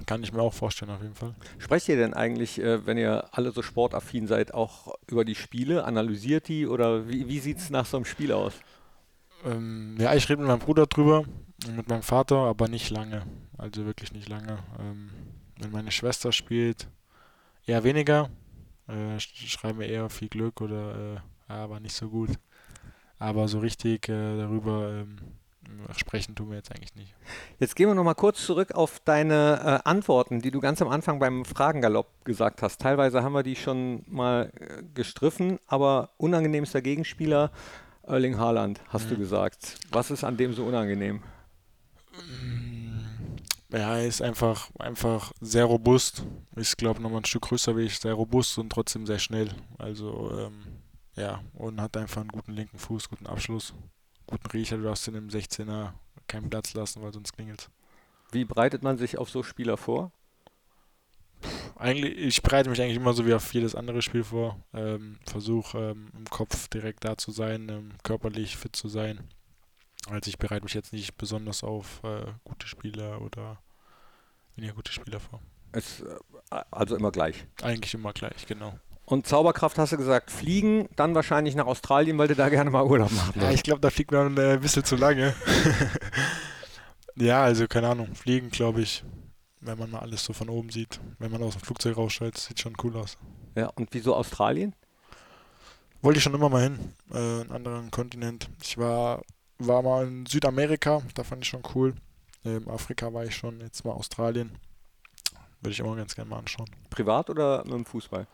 Kann 0.07 0.23
ich 0.25 0.33
mir 0.33 0.43
auch 0.43 0.53
vorstellen, 0.53 0.91
auf 0.91 1.03
jeden 1.03 1.15
Fall. 1.15 1.35
Sprecht 1.59 1.89
ihr 1.89 1.97
denn 1.97 2.15
eigentlich, 2.15 2.61
äh, 2.61 2.85
wenn 2.85 2.99
ihr 2.99 3.29
alle 3.31 3.53
so 3.53 3.63
sportaffin 3.63 4.27
seid, 4.27 4.53
auch 4.53 4.95
über 5.07 5.25
die 5.25 5.37
Spiele? 5.37 5.85
Analysiert 5.85 6.49
die 6.49 6.67
oder 6.67 7.09
wie, 7.09 7.29
wie 7.29 7.39
sieht 7.39 7.59
es 7.59 7.71
nach 7.71 7.87
so 7.87 7.97
einem 7.97 8.05
Spiel 8.05 8.33
aus? 8.33 8.55
Ähm, 9.45 9.97
ja, 9.99 10.15
ich 10.15 10.29
rede 10.29 10.41
mit 10.41 10.49
meinem 10.49 10.61
Bruder 10.61 10.87
drüber, 10.87 11.25
mit 11.75 11.89
meinem 11.89 12.03
Vater, 12.03 12.37
aber 12.37 12.69
nicht 12.69 12.91
lange. 12.91 13.23
Also 13.59 13.85
wirklich 13.85 14.13
nicht 14.13 14.29
lange. 14.29 14.59
Ähm, 14.79 15.11
wenn 15.59 15.71
meine 15.71 15.91
Schwester 15.91 16.33
spielt, 16.33 16.89
eher 17.67 17.85
weniger. 17.85 18.31
Äh, 18.89 19.19
schreiben 19.19 19.79
wir 19.79 19.89
eher 19.89 20.11
viel 20.11 20.29
Glück 20.29 20.61
oder 20.61 21.17
äh, 21.49 21.53
aber 21.53 21.81
nicht 21.81 21.95
so 21.95 22.09
gut. 22.09 22.31
Aber 23.19 23.49
so 23.49 23.61
richtig 23.61 24.09
äh, 24.09 24.37
darüber 24.37 24.91
ähm, 24.91 25.19
Sprechen 25.97 26.35
tun 26.35 26.51
wir 26.51 26.57
jetzt 26.57 26.71
eigentlich 26.75 26.95
nicht. 26.95 27.15
Jetzt 27.59 27.77
gehen 27.77 27.89
wir 27.89 27.95
nochmal 27.95 28.15
kurz 28.15 28.45
zurück 28.45 28.73
auf 28.75 29.01
deine 29.01 29.83
äh, 29.85 29.89
Antworten, 29.89 30.41
die 30.41 30.51
du 30.51 30.61
ganz 30.61 30.83
am 30.83 30.89
Anfang 30.89 31.19
beim 31.19 31.45
Fragengalopp 31.45 32.25
gesagt 32.25 32.63
hast. 32.63 32.81
Teilweise 32.81 33.23
haben 33.23 33.33
wir 33.33 33.43
die 33.43 33.57
schon 33.57 34.05
mal 34.07 34.53
äh, 34.59 34.83
gestriffen, 34.95 35.59
aber 35.67 36.11
unangenehmster 36.17 36.83
Gegenspieler 36.83 37.51
Erling 38.07 38.39
Haaland, 38.39 38.81
hast 38.89 39.07
mhm. 39.07 39.11
du 39.11 39.17
gesagt. 39.19 39.79
Was 39.91 40.11
ist 40.11 40.25
an 40.25 40.37
dem 40.37 40.53
so 40.53 40.65
unangenehm? 40.65 41.23
Ja, 43.71 43.97
er 43.97 44.07
ist 44.07 44.23
einfach, 44.23 44.71
einfach 44.79 45.33
sehr 45.41 45.65
robust. 45.65 46.25
Ist, 46.55 46.79
glaube 46.79 46.99
ich, 46.99 47.03
nochmal 47.03 47.21
ein 47.21 47.25
Stück 47.25 47.43
größer 47.43 47.77
wie 47.77 47.83
ich, 47.83 47.99
sehr 47.99 48.15
robust 48.15 48.59
und 48.59 48.71
trotzdem 48.71 49.07
sehr 49.07 49.19
schnell. 49.19 49.51
Also, 49.79 50.31
ähm, 50.39 50.63
ja, 51.17 51.43
und 51.55 51.81
hat 51.81 51.97
einfach 51.97 52.21
einen 52.21 52.31
guten 52.31 52.53
linken 52.53 52.79
Fuß, 52.79 53.09
guten 53.09 53.27
Abschluss 53.27 53.75
guten 54.27 54.47
Riecher, 54.49 54.77
du 54.77 54.85
darfst 54.85 55.07
in 55.09 55.17
einem 55.17 55.29
16er 55.29 55.93
keinen 56.27 56.51
Platz 56.51 56.75
lassen, 56.75 57.03
weil 57.03 57.13
sonst 57.13 57.33
klingelt 57.33 57.71
Wie 58.31 58.45
bereitet 58.45 58.83
man 58.83 58.99
sich 58.99 59.19
auf 59.19 59.31
so 59.31 59.43
Spieler 59.43 59.77
vor? 59.77 60.13
Eigentlich, 61.77 62.17
ich 62.17 62.43
bereite 62.43 62.71
mich 62.71 62.81
eigentlich 62.81 62.97
immer 62.97 63.13
so 63.13 63.27
wie 63.27 63.35
auf 63.35 63.53
jedes 63.53 63.75
andere 63.75 64.03
Spiel 64.03 64.25
vor. 64.25 64.59
Ähm, 64.73 65.19
Versuche 65.27 65.91
ähm, 65.91 66.11
im 66.17 66.25
Kopf 66.27 66.69
direkt 66.69 67.05
da 67.05 67.17
zu 67.17 67.31
sein, 67.31 67.69
ähm, 67.69 67.93
körperlich 68.03 68.57
fit 68.57 68.77
zu 68.77 68.89
sein. 68.89 69.21
Also 70.09 70.29
ich 70.29 70.39
bereite 70.39 70.65
mich 70.65 70.75
jetzt 70.75 70.93
nicht 70.93 71.17
besonders 71.17 71.65
auf 71.65 72.03
äh, 72.05 72.27
gute 72.45 72.67
Spieler 72.67 73.21
oder 73.23 73.59
weniger 74.57 74.75
gute 74.75 74.93
Spieler 74.93 75.21
vor. 75.21 75.41
Es, 75.73 76.01
äh, 76.01 76.63
also 76.71 76.97
immer 76.97 77.11
gleich. 77.11 77.47
Eigentlich 77.63 77.95
immer 77.95 78.13
gleich, 78.13 78.47
genau. 78.47 78.79
Und 79.07 79.27
Zauberkraft 79.27 79.77
hast 79.79 79.93
du 79.93 79.99
gesagt, 79.99 80.31
fliegen, 80.31 80.89
dann 80.97 81.15
wahrscheinlich 81.15 81.55
nach 81.55 81.67
Australien, 81.67 82.17
weil 82.17 82.29
du 82.29 82.35
da 82.35 82.49
gerne 82.49 82.71
mal 82.71 82.85
Urlaub 82.85 83.13
machen 83.13 83.41
Ja, 83.41 83.51
ich 83.51 83.63
glaube, 83.63 83.81
da 83.81 83.91
fliegt 83.91 84.13
man 84.13 84.37
äh, 84.39 84.53
ein 84.53 84.61
bisschen 84.61 84.85
zu 84.85 84.97
lange. 84.97 85.35
ja, 87.17 87.43
also 87.43 87.67
keine 87.67 87.89
Ahnung, 87.89 88.15
fliegen 88.15 88.51
glaube 88.51 88.81
ich, 88.81 89.05
wenn 89.65 89.79
man 89.79 89.91
mal 89.91 90.01
alles 90.01 90.25
so 90.25 90.33
von 90.33 90.49
oben 90.49 90.71
sieht. 90.71 91.01
Wenn 91.19 91.33
man 91.33 91.43
aus 91.43 91.55
dem 91.55 91.63
Flugzeug 91.63 91.97
rausschaltet, 91.97 92.39
sieht 92.39 92.61
schon 92.61 92.75
cool 92.83 92.97
aus. 92.97 93.17
Ja, 93.55 93.69
und 93.69 93.89
wieso 93.93 94.15
Australien? 94.15 94.75
Wollte 96.03 96.19
ich 96.19 96.23
schon 96.23 96.35
immer 96.35 96.51
mal 96.51 96.63
hin, 96.63 96.79
äh, 97.13 97.17
einen 97.17 97.51
anderen 97.51 97.91
Kontinent. 97.91 98.51
Ich 98.63 98.77
war, 98.77 99.23
war 99.59 99.83
mal 99.83 100.07
in 100.07 100.27
Südamerika, 100.27 101.03
da 101.15 101.25
fand 101.25 101.45
ich 101.45 101.49
schon 101.49 101.63
cool. 101.75 101.95
In 102.43 102.69
Afrika 102.69 103.13
war 103.13 103.25
ich 103.25 103.35
schon, 103.35 103.61
jetzt 103.61 103.85
mal 103.85 103.93
Australien. 103.93 104.59
Würde 105.61 105.73
ich 105.73 105.81
immer 105.81 105.97
ganz 105.97 106.15
gerne 106.15 106.29
mal 106.29 106.39
anschauen. 106.41 106.69
Privat 106.91 107.31
oder 107.31 107.65
mit 107.65 107.73
dem 107.73 107.87
Fußball? 107.87 108.27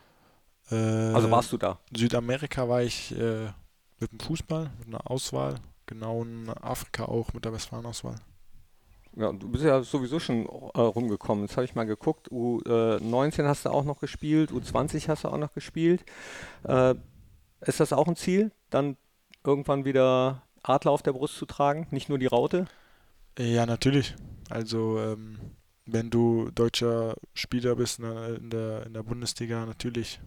Äh, 0.72 0.74
also 0.74 1.30
warst 1.30 1.52
du 1.52 1.58
da? 1.58 1.78
Südamerika 1.96 2.68
war 2.68 2.82
ich 2.82 3.16
äh, 3.16 3.52
mit 4.00 4.10
dem 4.10 4.18
Fußball, 4.18 4.70
mit 4.78 4.88
einer 4.88 5.08
Auswahl. 5.08 5.54
Genau 5.86 6.22
in 6.22 6.48
Afrika 6.48 7.04
auch 7.04 7.32
mit 7.32 7.44
der 7.44 7.52
Westfalen-Auswahl. 7.52 8.16
Ja, 9.16 9.32
du 9.32 9.48
bist 9.48 9.64
ja 9.64 9.82
sowieso 9.82 10.20
schon 10.20 10.46
äh, 10.46 10.80
rumgekommen. 10.80 11.44
Jetzt 11.44 11.56
habe 11.56 11.64
ich 11.64 11.74
mal 11.74 11.84
geguckt. 11.84 12.30
U19 12.30 13.44
hast 13.46 13.64
du 13.64 13.70
auch 13.70 13.84
noch 13.84 14.00
gespielt, 14.00 14.50
U20 14.52 15.08
hast 15.08 15.24
du 15.24 15.28
auch 15.28 15.38
noch 15.38 15.52
gespielt. 15.52 16.04
Äh, 16.64 16.94
ist 17.62 17.80
das 17.80 17.92
auch 17.92 18.08
ein 18.08 18.16
Ziel, 18.16 18.52
dann 18.70 18.96
irgendwann 19.44 19.84
wieder 19.84 20.42
Adler 20.62 20.92
auf 20.92 21.02
der 21.02 21.12
Brust 21.12 21.36
zu 21.36 21.46
tragen, 21.46 21.86
nicht 21.90 22.08
nur 22.08 22.18
die 22.18 22.26
Raute? 22.26 22.66
Ja, 23.38 23.66
natürlich. 23.66 24.14
Also 24.48 24.98
ähm, 24.98 25.38
wenn 25.86 26.10
du 26.10 26.50
deutscher 26.54 27.16
Spieler 27.34 27.76
bist 27.76 27.98
in 27.98 28.50
der, 28.50 28.86
in 28.86 28.92
der 28.92 29.02
Bundesliga, 29.02 29.66
natürlich 29.66 30.20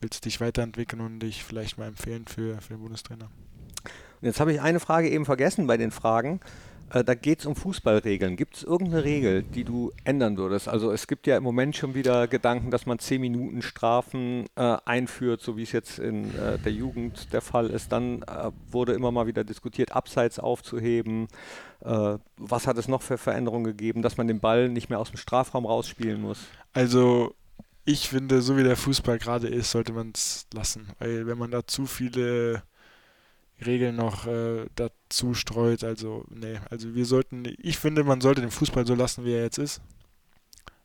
willst 0.00 0.24
dich 0.24 0.40
weiterentwickeln 0.40 1.00
und 1.00 1.20
dich 1.20 1.44
vielleicht 1.44 1.78
mal 1.78 1.88
empfehlen 1.88 2.26
für, 2.26 2.60
für 2.60 2.74
den 2.74 2.82
Bundestrainer. 2.82 3.30
Und 4.20 4.26
jetzt 4.26 4.40
habe 4.40 4.52
ich 4.52 4.60
eine 4.60 4.80
Frage 4.80 5.08
eben 5.08 5.24
vergessen 5.24 5.66
bei 5.66 5.76
den 5.76 5.90
Fragen. 5.90 6.40
Äh, 6.94 7.02
da 7.02 7.14
geht 7.14 7.40
es 7.40 7.46
um 7.46 7.56
Fußballregeln. 7.56 8.36
Gibt 8.36 8.56
es 8.56 8.62
irgendeine 8.62 9.02
Regel, 9.02 9.42
die 9.42 9.64
du 9.64 9.90
ändern 10.04 10.36
würdest? 10.36 10.68
Also 10.68 10.92
es 10.92 11.08
gibt 11.08 11.26
ja 11.26 11.36
im 11.36 11.42
Moment 11.42 11.74
schon 11.74 11.94
wieder 11.94 12.28
Gedanken, 12.28 12.70
dass 12.70 12.86
man 12.86 13.00
10 13.00 13.20
Minuten 13.20 13.62
Strafen 13.62 14.46
äh, 14.54 14.76
einführt, 14.84 15.40
so 15.40 15.56
wie 15.56 15.64
es 15.64 15.72
jetzt 15.72 15.98
in 15.98 16.32
äh, 16.38 16.58
der 16.58 16.72
Jugend 16.72 17.32
der 17.32 17.40
Fall 17.40 17.70
ist. 17.70 17.90
Dann 17.90 18.22
äh, 18.22 18.52
wurde 18.70 18.92
immer 18.92 19.10
mal 19.10 19.26
wieder 19.26 19.42
diskutiert, 19.42 19.92
Abseits 19.92 20.38
aufzuheben. 20.38 21.28
Was 22.38 22.66
hat 22.66 22.78
es 22.78 22.88
noch 22.88 23.02
für 23.02 23.18
Veränderungen 23.18 23.64
gegeben, 23.64 24.00
dass 24.00 24.16
man 24.16 24.26
den 24.26 24.40
Ball 24.40 24.70
nicht 24.70 24.88
mehr 24.88 24.98
aus 24.98 25.10
dem 25.10 25.18
Strafraum 25.18 25.66
rausspielen 25.66 26.22
muss? 26.22 26.38
Also 26.72 27.34
ich 27.84 28.08
finde, 28.08 28.40
so 28.40 28.56
wie 28.56 28.62
der 28.62 28.78
Fußball 28.78 29.18
gerade 29.18 29.48
ist, 29.48 29.70
sollte 29.70 29.92
man 29.92 30.12
es 30.14 30.46
lassen. 30.54 30.88
Weil 30.98 31.26
wenn 31.26 31.36
man 31.36 31.50
da 31.50 31.66
zu 31.66 31.84
viele 31.84 32.62
Regeln 33.64 33.96
noch 33.96 34.26
äh, 34.26 34.66
dazu 34.74 35.34
streut, 35.34 35.84
also 35.84 36.24
nee, 36.28 36.58
also 36.70 36.94
wir 36.94 37.06
sollten, 37.06 37.44
ich 37.58 37.78
finde, 37.78 38.04
man 38.04 38.20
sollte 38.20 38.40
den 38.40 38.50
Fußball 38.50 38.86
so 38.86 38.94
lassen, 38.94 39.24
wie 39.24 39.32
er 39.32 39.42
jetzt 39.42 39.58
ist. 39.58 39.80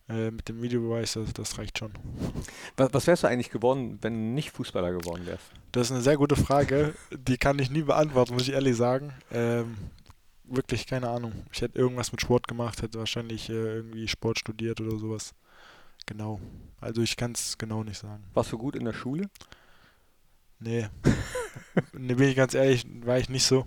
Äh, 0.09 0.31
mit 0.31 0.49
dem 0.49 0.61
Videobeweis, 0.61 1.13
das, 1.13 1.33
das 1.33 1.57
reicht 1.59 1.77
schon. 1.77 1.91
Was, 2.77 2.93
was, 2.93 3.07
wärst 3.07 3.23
du 3.23 3.27
eigentlich 3.27 3.51
geworden, 3.51 3.99
wenn 4.01 4.13
du 4.13 4.19
nicht 4.33 4.51
Fußballer 4.51 4.91
geworden 4.91 5.25
wärst? 5.27 5.45
Das 5.71 5.87
ist 5.87 5.91
eine 5.91 6.01
sehr 6.01 6.17
gute 6.17 6.35
Frage. 6.35 6.95
Die 7.11 7.37
kann 7.37 7.59
ich 7.59 7.69
nie 7.69 7.83
beantworten, 7.83 8.33
muss 8.33 8.47
ich 8.47 8.53
ehrlich 8.53 8.75
sagen. 8.75 9.13
Ähm, 9.31 9.77
wirklich 10.45 10.87
keine 10.87 11.09
Ahnung. 11.09 11.33
Ich 11.53 11.61
hätte 11.61 11.77
irgendwas 11.77 12.11
mit 12.11 12.21
Sport 12.21 12.47
gemacht, 12.47 12.81
hätte 12.81 12.97
wahrscheinlich 12.97 13.49
äh, 13.49 13.53
irgendwie 13.53 14.07
Sport 14.07 14.39
studiert 14.39 14.81
oder 14.81 14.97
sowas. 14.97 15.35
Genau. 16.07 16.39
Also 16.81 17.03
ich 17.03 17.15
kann 17.15 17.33
es 17.33 17.59
genau 17.59 17.83
nicht 17.83 17.99
sagen. 17.99 18.23
Warst 18.33 18.51
du 18.51 18.57
gut 18.57 18.75
in 18.75 18.85
der 18.85 18.93
Schule? 18.93 19.29
Nee. 20.59 20.87
ne, 21.93 22.15
bin 22.15 22.29
ich 22.29 22.35
ganz 22.35 22.53
ehrlich, 22.53 22.85
war 23.05 23.17
ich 23.17 23.29
nicht 23.29 23.45
so. 23.45 23.65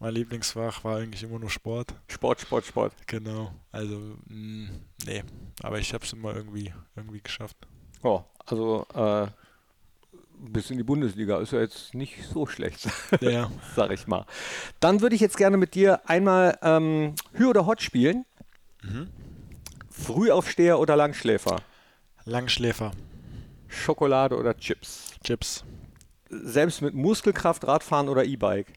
Mein 0.00 0.14
Lieblingsfach 0.14 0.84
war 0.84 0.98
eigentlich 0.98 1.22
immer 1.24 1.38
nur 1.38 1.50
Sport. 1.50 1.94
Sport, 2.06 2.40
Sport, 2.40 2.66
Sport. 2.66 2.92
Genau. 3.06 3.52
Also, 3.72 3.98
mh, 4.26 4.34
mm, 4.34 4.68
nee. 5.06 5.24
Aber 5.62 5.78
ich 5.78 5.92
habe 5.92 6.04
es 6.04 6.12
immer 6.12 6.34
irgendwie, 6.34 6.72
irgendwie 6.94 7.20
geschafft. 7.20 7.56
Oh, 8.02 8.22
also 8.46 8.86
äh, 8.94 9.26
bis 10.38 10.70
in 10.70 10.78
die 10.78 10.84
Bundesliga 10.84 11.38
ist 11.40 11.52
ja 11.52 11.60
jetzt 11.60 11.94
nicht 11.94 12.22
so 12.24 12.46
schlecht, 12.46 12.88
Ja. 13.20 13.50
sag 13.74 13.90
ich 13.90 14.06
mal. 14.06 14.24
Dann 14.78 15.00
würde 15.00 15.16
ich 15.16 15.20
jetzt 15.20 15.36
gerne 15.36 15.56
mit 15.56 15.74
dir 15.74 16.08
einmal 16.08 16.58
ähm, 16.62 17.14
Hü 17.32 17.46
oder 17.46 17.66
Hot 17.66 17.82
spielen. 17.82 18.24
Frühaufsteher 19.90 20.78
oder 20.78 20.94
Langschläfer? 20.96 21.56
Langschläfer. 22.24 22.92
Schokolade 23.66 24.36
oder 24.36 24.56
Chips? 24.56 25.14
Chips. 25.24 25.64
Selbst 26.28 26.82
mit 26.82 26.94
Muskelkraft 26.94 27.66
Radfahren 27.66 28.08
oder 28.08 28.24
E-Bike? 28.24 28.72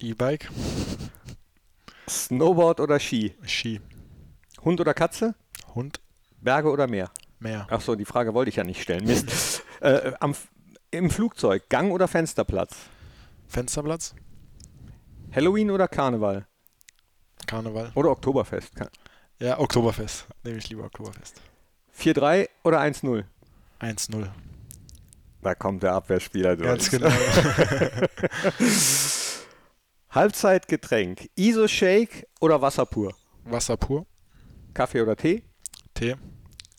E-Bike. 0.00 0.50
Snowboard 2.08 2.80
oder 2.80 3.00
Ski? 3.00 3.34
Ski. 3.46 3.80
Hund 4.62 4.80
oder 4.80 4.94
Katze? 4.94 5.34
Hund. 5.74 6.00
Berge 6.40 6.70
oder 6.70 6.86
Meer? 6.86 7.10
Meer. 7.38 7.66
Ach 7.70 7.80
so, 7.80 7.94
die 7.94 8.04
Frage 8.04 8.34
wollte 8.34 8.50
ich 8.50 8.56
ja 8.56 8.64
nicht 8.64 8.82
stellen. 8.82 9.06
Mist. 9.06 9.62
äh, 9.80 10.12
am, 10.20 10.34
Im 10.90 11.10
Flugzeug, 11.10 11.68
Gang 11.68 11.92
oder 11.92 12.08
Fensterplatz? 12.08 12.76
Fensterplatz. 13.48 14.14
Halloween 15.34 15.70
oder 15.70 15.88
Karneval? 15.88 16.46
Karneval. 17.46 17.92
Oder 17.94 18.10
Oktoberfest? 18.10 18.72
Ja, 19.38 19.58
Oktoberfest. 19.58 20.26
Nehme 20.44 20.58
ich 20.58 20.68
lieber 20.68 20.84
Oktoberfest. 20.84 21.40
4-3 21.98 22.48
oder 22.64 22.80
1-0? 22.80 23.24
1-0. 23.80 24.28
Da 25.46 25.54
kommt 25.54 25.84
der 25.84 25.92
Abwehrspieler 25.92 26.56
durch. 26.56 26.68
Ganz 26.68 26.90
genau. 26.90 27.08
Halbzeitgetränk, 30.10 31.30
Iso-Shake 31.36 32.26
oder 32.40 32.60
Wasser 32.60 32.84
pur? 32.84 33.14
Wasser 33.44 33.76
pur. 33.76 34.06
Kaffee 34.74 35.02
oder 35.02 35.14
Tee? 35.14 35.44
Tee. 35.94 36.16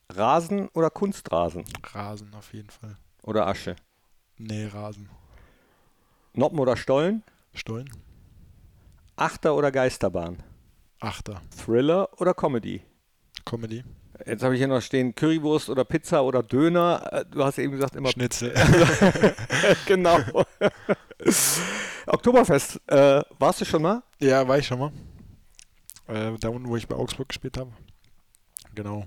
Rasen 0.09 0.67
oder 0.73 0.89
Kunstrasen? 0.89 1.63
Rasen 1.93 2.33
auf 2.33 2.53
jeden 2.53 2.69
Fall. 2.69 2.97
Oder 3.23 3.47
Asche? 3.47 3.77
Nee, 4.37 4.65
Rasen. 4.65 5.07
Noppen 6.33 6.59
oder 6.59 6.75
Stollen? 6.75 7.23
Stollen. 7.53 7.89
Achter 9.15 9.55
oder 9.55 9.71
Geisterbahn? 9.71 10.43
Achter. 10.99 11.41
Thriller 11.55 12.09
oder 12.19 12.33
Comedy? 12.33 12.81
Comedy. 13.45 13.85
Jetzt 14.25 14.43
habe 14.43 14.55
ich 14.55 14.59
hier 14.59 14.67
noch 14.67 14.81
stehen 14.81 15.13
Currywurst 15.13 15.69
oder 15.69 15.85
Pizza 15.85 16.23
oder 16.23 16.43
Döner. 16.43 17.07
Äh, 17.11 17.25
Du 17.29 17.43
hast 17.43 17.57
eben 17.59 17.71
gesagt 17.73 17.95
immer 17.95 18.09
Schnitzel. 18.09 18.53
genau. 19.85 20.19
Oktoberfest, 22.07 22.81
äh, 22.87 23.21
warst 23.37 23.61
du 23.61 23.65
schon 23.65 23.81
mal? 23.81 24.03
ja, 24.19 24.47
war 24.47 24.57
ich 24.57 24.67
schon 24.67 24.79
mal. 24.79 24.91
Äh, 26.07 26.37
da 26.39 26.49
unten, 26.49 26.67
wo 26.67 26.77
ich 26.77 26.87
bei 26.87 26.95
Augsburg 26.95 27.29
gespielt 27.29 27.57
habe. 27.57 27.71
Genau. 28.75 29.05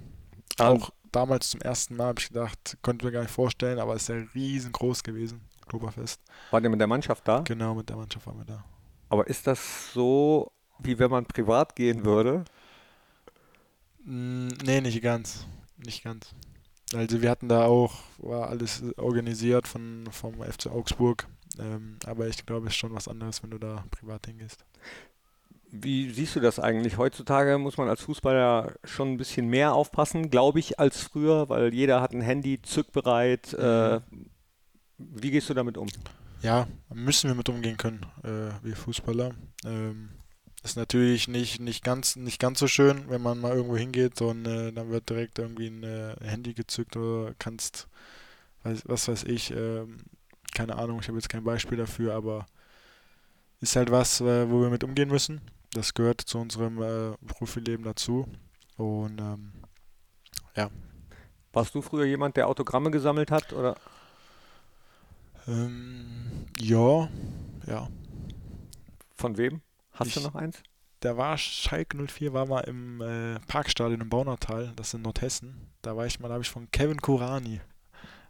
Auch 0.59 0.91
damals 1.13 1.51
zum 1.51 1.61
ersten 1.61 1.97
Mal 1.97 2.09
habe 2.09 2.21
ich 2.21 2.29
gedacht, 2.29 2.77
konnte 2.83 3.07
mir 3.07 3.13
gar 3.13 3.23
nicht 3.23 3.31
vorstellen, 3.31 3.79
aber 3.79 3.95
es 3.95 4.03
ist 4.03 4.09
ja 4.09 4.23
riesengroß 4.35 5.03
gewesen. 5.03 5.41
Oktoberfest. 5.63 6.21
War 6.51 6.61
der 6.61 6.71
mit 6.71 6.81
der 6.81 6.87
Mannschaft 6.87 7.27
da? 7.27 7.41
Genau, 7.41 7.75
mit 7.75 7.89
der 7.89 7.97
Mannschaft 7.97 8.27
waren 8.27 8.39
wir 8.39 8.45
da. 8.45 8.65
Aber 9.09 9.27
ist 9.27 9.47
das 9.47 9.93
so, 9.93 10.53
wie 10.79 10.99
wenn 10.99 11.11
man 11.11 11.25
privat 11.27 11.75
gehen 11.77 12.05
würde? 12.05 12.45
Mm, 14.05 14.49
nee, 14.65 14.81
nicht 14.81 15.03
ganz. 15.03 15.47
Nicht 15.77 16.05
ganz. 16.05 16.35
Also 16.95 17.23
wir 17.23 17.31
hatten 17.31 17.49
da 17.49 17.65
auch, 17.65 17.95
war 18.19 18.49
alles 18.49 18.83
organisiert 18.97 19.69
von, 19.69 20.09
vom 20.11 20.43
FC 20.43 20.67
Augsburg. 20.67 21.29
Ähm, 21.59 21.97
aber 22.05 22.29
ich 22.29 22.45
glaube, 22.47 22.67
es 22.67 22.75
ist 22.75 22.79
schon 22.79 22.95
was 22.95 23.09
anderes, 23.09 23.43
wenn 23.43 23.51
du 23.51 23.59
da 23.59 23.85
privat 23.91 24.27
hingehst. 24.27 24.65
Wie 25.73 26.11
siehst 26.11 26.35
du 26.35 26.41
das 26.41 26.59
eigentlich? 26.59 26.97
Heutzutage 26.97 27.57
muss 27.59 27.77
man 27.77 27.89
als 27.89 28.01
Fußballer 28.01 28.75
schon 28.83 29.13
ein 29.13 29.17
bisschen 29.17 29.47
mehr 29.47 29.73
aufpassen, 29.73 30.31
glaube 30.31 30.59
ich, 30.59 30.81
als 30.81 31.01
früher, 31.01 31.49
weil 31.49 31.73
jeder 31.73 32.01
hat 32.01 32.13
ein 32.13 32.23
Handy 32.23 32.61
zückbereit. 32.61 33.55
Äh, 33.55 34.01
wie 34.99 35.31
gehst 35.31 35.49
du 35.49 35.55
damit 35.55 35.79
um? 35.79 35.87
Ja, 36.43 36.67
müssen 36.93 37.29
wir 37.29 37.35
mit 37.37 37.49
umgehen 37.49 37.77
können, 37.77 38.05
äh, 38.25 38.51
wir 38.65 38.75
Fußballer. 38.75 39.33
Ähm, 39.65 40.11
ist 40.63 40.77
natürlich 40.77 41.29
nicht, 41.29 41.61
nicht, 41.61 41.83
ganz, 41.85 42.17
nicht 42.17 42.39
ganz 42.39 42.59
so 42.59 42.67
schön, 42.67 43.09
wenn 43.09 43.23
man 43.23 43.41
mal 43.41 43.55
irgendwo 43.55 43.77
hingeht 43.77 44.21
und 44.21 44.47
äh, 44.47 44.73
dann 44.73 44.91
wird 44.91 45.09
direkt 45.09 45.39
irgendwie 45.39 45.69
ein 45.69 45.83
äh, 45.83 46.17
Handy 46.23 46.55
gezückt 46.55 46.97
oder 46.97 47.35
kannst, 47.39 47.89
weiß, 48.65 48.83
was 48.85 49.09
weiß 49.09 49.25
ich, 49.25 49.53
ähm, 49.53 49.99
keine 50.55 50.77
Ahnung, 50.77 51.01
ich 51.01 51.09
habe 51.09 51.19
jetzt 51.19 51.29
kein 51.29 51.45
Beispiel 51.45 51.79
dafür, 51.79 52.15
aber 52.15 52.47
ist 53.61 53.77
halt 53.77 53.91
was, 53.91 54.21
äh, 54.21 54.51
wo 54.51 54.61
wir 54.61 54.71
mit 54.71 54.85
umgehen 54.85 55.09
müssen. 55.09 55.41
Das 55.73 55.95
gehört 55.95 56.21
zu 56.23 56.39
unserem 56.39 56.83
äh, 56.83 57.17
Profileben 57.27 57.85
dazu. 57.85 58.27
Und 58.77 59.21
ähm, 59.21 59.53
Warst 61.53 61.75
du 61.75 61.83
früher 61.83 62.05
jemand, 62.05 62.37
der 62.37 62.47
Autogramme 62.47 62.91
gesammelt 62.91 63.31
hat? 63.31 63.53
Oder? 63.53 63.77
ähm, 65.49 66.47
ja, 66.59 67.09
ja. 67.67 67.89
Von 69.17 69.37
wem? 69.37 69.61
Hast 70.01 70.09
Ich- 70.09 70.15
du 70.15 70.21
noch 70.21 70.35
eins? 70.35 70.63
Da 71.01 71.17
war 71.17 71.39
Schalke 71.39 71.97
04, 71.97 72.35
war 72.35 72.47
mal 72.47 72.61
im 72.61 73.01
äh, 73.01 73.39
Parkstadion 73.47 74.03
im 74.03 74.11
Baunatal, 74.11 74.73
das 74.77 74.89
ist 74.89 74.95
in 74.95 75.03
Nordhessen. 75.03 75.69
Da 75.81 75.97
war 75.97 76.05
ich 76.05 76.21
mal, 76.21 76.29
da 76.29 76.35
habe 76.35 76.43
ich 76.45 76.51
von 76.51 76.71
Kevin 76.73 77.01
Kurani 77.01 77.61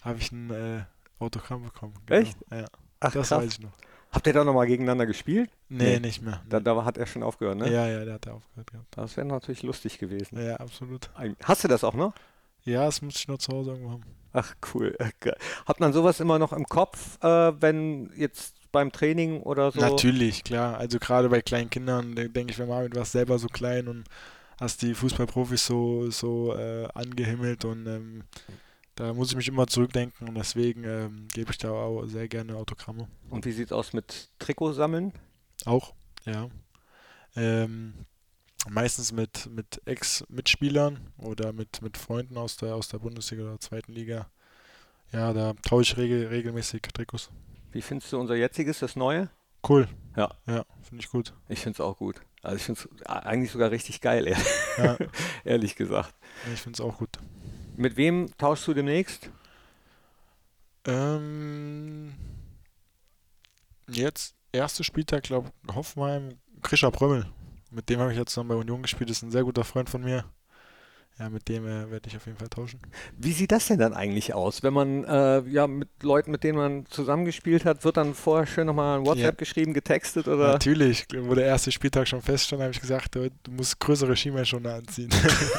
habe 0.02 0.18
ich 0.18 0.30
ein 0.30 0.50
äh, 0.50 0.84
Autogramm 1.18 1.64
bekommen. 1.64 1.94
Genau. 2.06 2.20
Echt? 2.20 2.36
Ja, 2.50 2.66
Ach, 3.00 3.12
das 3.12 3.28
krass. 3.28 3.42
weiß 3.42 3.52
ich 3.54 3.60
noch. 3.60 3.72
Habt 4.12 4.26
ihr 4.26 4.32
da 4.32 4.44
nochmal 4.44 4.66
gegeneinander 4.66 5.06
gespielt? 5.06 5.50
Nee, 5.68 5.94
Nee. 5.94 6.00
nicht 6.00 6.22
mehr. 6.22 6.42
Da, 6.48 6.58
da 6.60 6.84
hat 6.84 6.96
er 6.96 7.06
schon 7.06 7.22
aufgehört, 7.24 7.58
ne? 7.58 7.70
Ja, 7.72 7.86
ja, 7.88 8.04
der 8.04 8.14
hat 8.14 8.28
aufgehört 8.28 8.70
gehabt. 8.70 8.86
Das 8.96 9.16
wäre 9.16 9.26
natürlich 9.26 9.62
lustig 9.62 9.98
gewesen. 9.98 10.38
Ja, 10.40 10.56
absolut. 10.56 11.10
Hast 11.44 11.64
du 11.64 11.68
das 11.68 11.82
auch 11.84 11.94
noch? 11.94 12.14
Ja, 12.64 12.84
das 12.86 13.02
muss 13.02 13.16
ich 13.16 13.26
nur 13.28 13.38
zu 13.38 13.52
Hause 13.52 13.70
irgendwo 13.72 13.90
haben. 13.90 14.04
Ach, 14.32 14.54
cool. 14.74 14.96
Geil. 15.20 15.36
Hat 15.66 15.80
man 15.80 15.92
sowas 15.92 16.20
immer 16.20 16.38
noch 16.38 16.52
im 16.52 16.64
Kopf, 16.66 17.22
äh, 17.22 17.60
wenn 17.60 18.10
jetzt 18.16 18.56
beim 18.72 18.92
Training 18.92 19.40
oder 19.42 19.70
so? 19.70 19.80
Natürlich, 19.80 20.44
klar. 20.44 20.78
Also 20.78 20.98
gerade 20.98 21.28
bei 21.28 21.42
kleinen 21.42 21.70
Kindern, 21.70 22.14
denke 22.14 22.50
ich, 22.50 22.58
wenn 22.58 22.68
Marvin 22.68 22.94
war 22.94 23.04
selber 23.04 23.38
so 23.38 23.48
klein 23.48 23.88
und 23.88 24.04
hast 24.58 24.82
die 24.82 24.94
Fußballprofis 24.94 25.66
so, 25.66 26.10
so 26.10 26.54
äh, 26.54 26.86
angehimmelt 26.94 27.64
und 27.64 27.86
ähm, 27.86 28.24
da 28.94 29.14
muss 29.14 29.30
ich 29.30 29.36
mich 29.36 29.48
immer 29.48 29.66
zurückdenken 29.66 30.28
und 30.28 30.34
deswegen 30.34 30.84
ähm, 30.84 31.28
gebe 31.32 31.50
ich 31.50 31.58
da 31.58 31.70
auch 31.70 32.04
sehr 32.04 32.28
gerne 32.28 32.56
Autogramme. 32.56 33.08
Und 33.30 33.46
wie 33.46 33.52
sieht's 33.52 33.72
aus 33.72 33.94
mit 33.94 34.28
Trikot 34.38 34.72
sammeln? 34.72 35.12
Auch, 35.64 35.94
ja. 36.26 36.48
Ähm, 37.34 37.94
meistens 38.68 39.12
mit, 39.12 39.48
mit 39.50 39.80
Ex-Mitspielern 39.86 40.98
oder 41.16 41.52
mit, 41.52 41.80
mit 41.80 41.96
Freunden 41.96 42.36
aus 42.36 42.56
der, 42.58 42.74
aus 42.74 42.88
der 42.88 42.98
Bundesliga 42.98 43.44
oder 43.44 43.60
zweiten 43.60 43.92
Liga. 43.92 44.30
Ja, 45.12 45.32
da 45.32 45.54
tausche 45.62 45.92
ich 45.92 45.96
regel, 45.96 46.26
regelmäßig 46.26 46.82
Trikots. 46.82 47.30
Wie 47.72 47.82
findest 47.82 48.12
du 48.12 48.18
unser 48.18 48.34
jetziges, 48.36 48.80
das 48.80 48.96
neue? 48.96 49.30
Cool. 49.68 49.88
Ja. 50.16 50.30
Ja, 50.46 50.64
finde 50.82 51.04
ich 51.04 51.10
gut. 51.10 51.34
Ich 51.48 51.60
finde 51.60 51.76
es 51.76 51.80
auch 51.80 51.98
gut. 51.98 52.20
Also 52.42 52.56
ich 52.56 52.62
finde 52.62 52.80
es 52.80 53.06
eigentlich 53.06 53.50
sogar 53.52 53.70
richtig 53.70 54.00
geil, 54.00 54.26
ehr- 54.26 54.36
Ja, 54.78 54.96
ehrlich 55.44 55.76
gesagt. 55.76 56.14
ich 56.52 56.60
finde 56.60 56.76
es 56.76 56.80
auch 56.80 56.98
gut. 56.98 57.10
Mit 57.76 57.96
wem 57.96 58.30
tauschst 58.38 58.66
du 58.66 58.74
demnächst? 58.74 59.30
Ähm, 60.86 62.14
jetzt, 63.88 64.34
erster 64.52 64.84
Spieltag, 64.84 65.22
glaube 65.24 65.50
Hoffenheim, 65.74 66.38
Krischer 66.62 66.90
Prömmel. 66.90 67.26
Mit 67.70 67.88
dem 67.88 68.00
habe 68.00 68.12
ich 68.12 68.18
jetzt 68.18 68.32
zusammen 68.32 68.48
bei 68.48 68.54
Union 68.56 68.82
gespielt. 68.82 69.10
Das 69.10 69.18
ist 69.18 69.22
ein 69.22 69.30
sehr 69.30 69.44
guter 69.44 69.64
Freund 69.64 69.88
von 69.90 70.02
mir. 70.02 70.24
Ja, 71.20 71.28
mit 71.28 71.48
dem 71.50 71.66
äh, 71.66 71.90
werde 71.90 72.08
ich 72.08 72.16
auf 72.16 72.24
jeden 72.24 72.38
Fall 72.38 72.48
tauschen. 72.48 72.80
Wie 73.18 73.32
sieht 73.32 73.52
das 73.52 73.66
denn 73.66 73.78
dann 73.78 73.92
eigentlich 73.92 74.32
aus, 74.32 74.62
wenn 74.62 74.72
man 74.72 75.04
äh, 75.04 75.40
ja 75.50 75.66
mit 75.66 75.88
Leuten, 76.02 76.30
mit 76.30 76.44
denen 76.44 76.56
man 76.56 76.86
zusammengespielt 76.86 77.66
hat, 77.66 77.84
wird 77.84 77.98
dann 77.98 78.14
vorher 78.14 78.46
schön 78.46 78.66
nochmal 78.66 78.98
ein 78.98 79.04
WhatsApp 79.04 79.24
Ja. 79.24 79.30
geschrieben, 79.32 79.74
getextet 79.74 80.26
oder? 80.28 80.52
Natürlich, 80.52 81.06
wo 81.14 81.34
der 81.34 81.44
erste 81.44 81.72
Spieltag 81.72 82.08
schon 82.08 82.22
feststand, 82.22 82.62
habe 82.62 82.72
ich 82.72 82.80
gesagt, 82.80 83.14
du, 83.14 83.30
du 83.42 83.50
musst 83.50 83.78
größere 83.80 84.16
Skimännschoner 84.16 84.76
anziehen. 84.76 85.10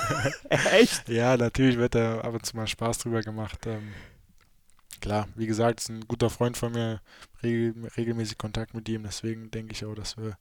Echt? 0.49 1.07
ja, 1.07 1.37
natürlich 1.37 1.77
wird 1.77 1.93
da 1.93 2.21
ab 2.21 2.33
und 2.33 2.43
zu 2.43 2.55
mal 2.57 2.65
Spaß 2.65 2.97
drüber 2.97 3.21
gemacht. 3.21 3.59
Ähm, 3.67 3.93
klar, 4.99 5.27
wie 5.35 5.45
gesagt, 5.45 5.79
ist 5.81 5.89
ein 5.89 6.07
guter 6.07 6.31
Freund 6.31 6.57
von 6.57 6.71
mir, 6.71 7.01
regel, 7.43 7.75
regelmäßig 7.97 8.39
Kontakt 8.39 8.73
mit 8.73 8.89
ihm, 8.89 9.03
deswegen 9.03 9.51
denke 9.51 9.73
ich 9.73 9.85
auch, 9.85 9.93
dass 9.93 10.17
wir 10.17 10.37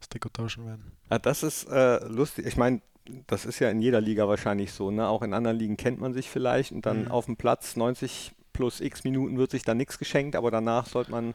das 0.00 0.08
Trikot 0.08 0.30
tauschen 0.30 0.66
werden. 0.66 0.90
Ja, 1.08 1.20
das 1.20 1.44
ist 1.44 1.68
äh, 1.70 2.04
lustig. 2.06 2.46
Ich 2.46 2.56
meine, 2.56 2.80
das 3.26 3.44
ist 3.44 3.58
ja 3.58 3.70
in 3.70 3.80
jeder 3.80 4.00
Liga 4.00 4.28
wahrscheinlich 4.28 4.72
so. 4.72 4.90
Ne? 4.90 5.06
Auch 5.08 5.22
in 5.22 5.32
anderen 5.34 5.56
Ligen 5.58 5.76
kennt 5.76 6.00
man 6.00 6.12
sich 6.14 6.28
vielleicht 6.30 6.72
und 6.72 6.86
dann 6.86 7.04
Mhm. 7.04 7.10
auf 7.10 7.26
dem 7.26 7.36
Platz 7.36 7.76
90 7.76 8.32
plus 8.52 8.80
x 8.80 9.04
Minuten 9.04 9.36
wird 9.38 9.50
sich 9.50 9.62
da 9.64 9.74
nichts 9.74 9.98
geschenkt, 9.98 10.34
aber 10.36 10.50
danach 10.50 10.86
sollte 10.86 11.10
man 11.10 11.34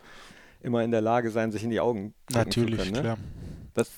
immer 0.62 0.84
in 0.84 0.92
der 0.92 1.02
Lage 1.02 1.32
sein, 1.32 1.52
sich 1.52 1.64
in 1.64 1.70
die 1.70 1.80
Augen 1.80 2.14
Natürlich, 2.32 2.78
zu 2.80 2.84
können. 2.86 2.94
Ne? 2.96 3.02
klar. 3.02 3.18
Das 3.74 3.92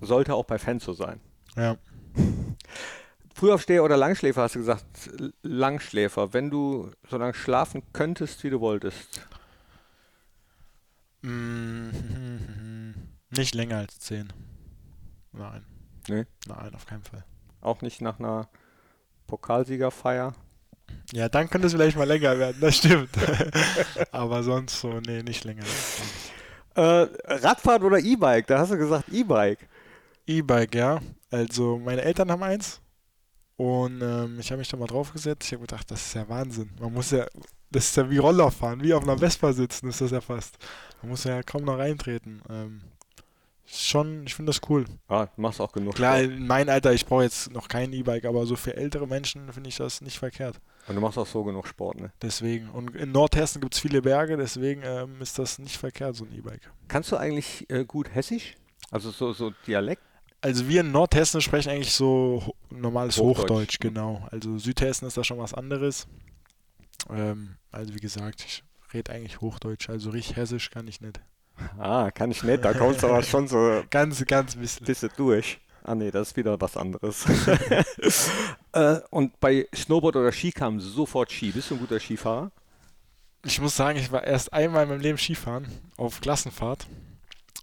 sollte 0.00 0.34
auch 0.34 0.44
bei 0.44 0.58
Fans 0.58 0.84
so 0.84 0.92
sein. 0.92 1.20
Ja. 1.56 1.76
Frühaufsteher 3.34 3.82
oder 3.82 3.96
Langschläfer 3.96 4.42
hast 4.42 4.54
du 4.54 4.60
gesagt? 4.60 4.84
Langschläfer. 5.42 6.32
Wenn 6.32 6.50
du 6.50 6.90
so 7.08 7.16
lange 7.16 7.34
schlafen 7.34 7.82
könntest, 7.92 8.44
wie 8.44 8.50
du 8.50 8.60
wolltest. 8.60 9.26
Mm, 11.22 11.90
Nicht 13.36 13.54
länger 13.54 13.78
als 13.78 13.98
10. 13.98 14.32
Nein. 15.32 15.64
Nee. 16.08 16.24
Nein, 16.46 16.74
auf 16.74 16.86
keinen 16.86 17.02
Fall. 17.02 17.24
Auch 17.60 17.82
nicht 17.82 18.00
nach 18.00 18.18
einer 18.18 18.48
Pokalsiegerfeier. 19.26 20.34
Ja, 21.12 21.28
dann 21.28 21.48
könnte 21.48 21.66
es 21.66 21.72
vielleicht 21.72 21.96
mal 21.96 22.04
länger 22.06 22.38
werden, 22.38 22.58
das 22.60 22.76
stimmt. 22.76 23.10
Aber 24.12 24.42
sonst 24.42 24.80
so, 24.80 25.00
nee, 25.00 25.22
nicht 25.22 25.44
länger. 25.44 25.64
Äh, 26.74 27.06
Radfahrt 27.24 27.82
oder 27.82 27.98
E-Bike? 27.98 28.46
Da 28.46 28.58
hast 28.58 28.72
du 28.72 28.76
gesagt 28.76 29.08
E-Bike. 29.10 29.68
E-Bike, 30.26 30.74
ja. 30.74 31.00
Also 31.30 31.78
meine 31.78 32.02
Eltern 32.02 32.30
haben 32.30 32.42
eins 32.42 32.80
und 33.56 34.02
ähm, 34.02 34.38
ich 34.40 34.50
habe 34.50 34.58
mich 34.58 34.68
da 34.68 34.76
mal 34.76 34.86
draufgesetzt. 34.86 35.46
Ich 35.46 35.52
habe 35.52 35.62
gedacht, 35.62 35.90
das 35.90 36.06
ist 36.06 36.14
ja 36.14 36.28
Wahnsinn. 36.28 36.70
Man 36.80 36.92
muss 36.92 37.10
ja, 37.10 37.26
das 37.70 37.84
ist 37.86 37.96
ja 37.96 38.10
wie 38.10 38.18
Roller 38.18 38.50
fahren, 38.50 38.82
wie 38.82 38.94
auf 38.94 39.04
einer 39.04 39.18
Vespa 39.18 39.52
sitzen 39.52 39.88
ist 39.88 40.00
das 40.00 40.10
ja 40.10 40.20
fast. 40.20 40.56
Man 41.02 41.10
muss 41.10 41.24
ja 41.24 41.42
kaum 41.42 41.64
noch 41.64 41.78
reintreten. 41.78 42.42
Ähm, 42.50 42.82
schon, 43.66 44.24
ich 44.26 44.34
finde 44.34 44.50
das 44.50 44.60
cool. 44.68 44.84
Ah, 45.08 45.28
machst 45.36 45.60
auch 45.60 45.72
genug. 45.72 45.94
Klar, 45.94 46.20
in 46.20 46.46
meinem 46.46 46.68
Alter, 46.68 46.92
ich 46.92 47.06
brauche 47.06 47.22
jetzt 47.22 47.50
noch 47.50 47.68
kein 47.68 47.92
E-Bike, 47.92 48.24
aber 48.24 48.46
so 48.46 48.56
für 48.56 48.76
ältere 48.76 49.06
Menschen 49.06 49.52
finde 49.52 49.68
ich 49.68 49.76
das 49.76 50.00
nicht 50.00 50.18
verkehrt. 50.18 50.60
Und 50.86 50.94
du 50.96 51.00
machst 51.00 51.16
auch 51.18 51.26
so 51.26 51.44
genug 51.44 51.66
Sport, 51.66 52.00
ne? 52.00 52.12
Deswegen. 52.20 52.68
Und 52.70 52.94
in 52.94 53.12
Nordhessen 53.12 53.60
gibt 53.60 53.74
es 53.74 53.80
viele 53.80 54.02
Berge, 54.02 54.36
deswegen 54.36 54.82
ähm, 54.84 55.20
ist 55.20 55.38
das 55.38 55.58
nicht 55.58 55.76
verkehrt, 55.76 56.16
so 56.16 56.24
ein 56.24 56.32
E-Bike. 56.32 56.70
Kannst 56.88 57.10
du 57.10 57.16
eigentlich 57.16 57.68
äh, 57.70 57.84
gut 57.84 58.14
Hessisch? 58.14 58.54
Also 58.90 59.10
so, 59.10 59.32
so 59.32 59.52
Dialekt? 59.66 60.02
Also 60.42 60.68
wir 60.68 60.82
in 60.82 60.92
Nordhessen 60.92 61.40
sprechen 61.40 61.70
eigentlich 61.70 61.92
so 61.92 62.42
ho 62.46 62.54
normales 62.68 63.16
Hochdeutsch. 63.16 63.40
Hochdeutsch, 63.40 63.80
genau. 63.80 64.28
Also 64.30 64.58
Südhessen 64.58 65.08
ist 65.08 65.16
da 65.16 65.24
schon 65.24 65.38
was 65.38 65.54
anderes. 65.54 66.06
Ähm, 67.08 67.56
also 67.72 67.94
wie 67.94 68.00
gesagt, 68.00 68.44
ich 68.44 68.62
rede 68.92 69.12
eigentlich 69.12 69.40
Hochdeutsch, 69.40 69.88
also 69.88 70.10
richtig 70.10 70.36
Hessisch 70.36 70.70
kann 70.70 70.86
ich 70.86 71.00
nicht. 71.00 71.20
Ah, 71.78 72.10
kann 72.10 72.30
ich 72.30 72.42
nicht. 72.42 72.64
Da 72.64 72.72
kommst 72.72 73.02
du 73.02 73.06
aber 73.06 73.22
schon 73.22 73.48
so 73.48 73.82
Ganz, 73.90 74.24
ganz 74.26 74.56
bisschen. 74.56 74.86
bisschen 74.86 75.10
durch. 75.16 75.58
Ah 75.82 75.94
nee, 75.94 76.10
das 76.10 76.28
ist 76.28 76.36
wieder 76.36 76.58
was 76.60 76.76
anderes. 76.76 77.26
äh, 78.72 79.00
und 79.10 79.38
bei 79.38 79.68
Snowboard 79.74 80.16
oder 80.16 80.32
Ski 80.32 80.50
kam 80.50 80.80
sofort 80.80 81.30
Ski. 81.30 81.50
Bist 81.50 81.70
du 81.70 81.74
ein 81.74 81.80
guter 81.80 82.00
Skifahrer? 82.00 82.50
Ich 83.44 83.60
muss 83.60 83.76
sagen, 83.76 83.98
ich 83.98 84.10
war 84.10 84.24
erst 84.24 84.52
einmal 84.54 84.84
in 84.84 84.88
meinem 84.88 85.00
Leben 85.00 85.18
Skifahren 85.18 85.66
auf 85.98 86.22
Klassenfahrt. 86.22 86.86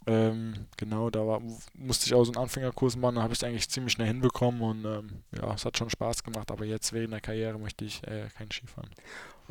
Ähm, 0.08 0.68
genau, 0.78 1.10
da 1.10 1.26
war, 1.26 1.42
musste 1.76 2.08
ich 2.08 2.14
auch 2.14 2.24
so 2.24 2.32
einen 2.32 2.42
Anfängerkurs 2.42 2.96
machen, 2.96 3.16
da 3.16 3.22
habe 3.24 3.34
ich 3.34 3.40
es 3.40 3.44
eigentlich 3.44 3.70
ziemlich 3.70 3.94
schnell 3.94 4.08
hinbekommen 4.08 4.62
und 4.62 4.86
ähm, 4.86 5.24
ja, 5.32 5.54
es 5.54 5.64
hat 5.64 5.78
schon 5.78 5.92
Spaß 5.92 6.24
gemacht, 6.24 6.50
aber 6.50 6.66
jetzt 6.66 6.92
während 6.92 7.14
der 7.14 7.22
Karriere 7.22 7.60
möchte 7.60 7.86
ich 7.86 8.02
äh, 8.08 8.28
kein 8.36 8.50
Skifahren. 8.50 8.90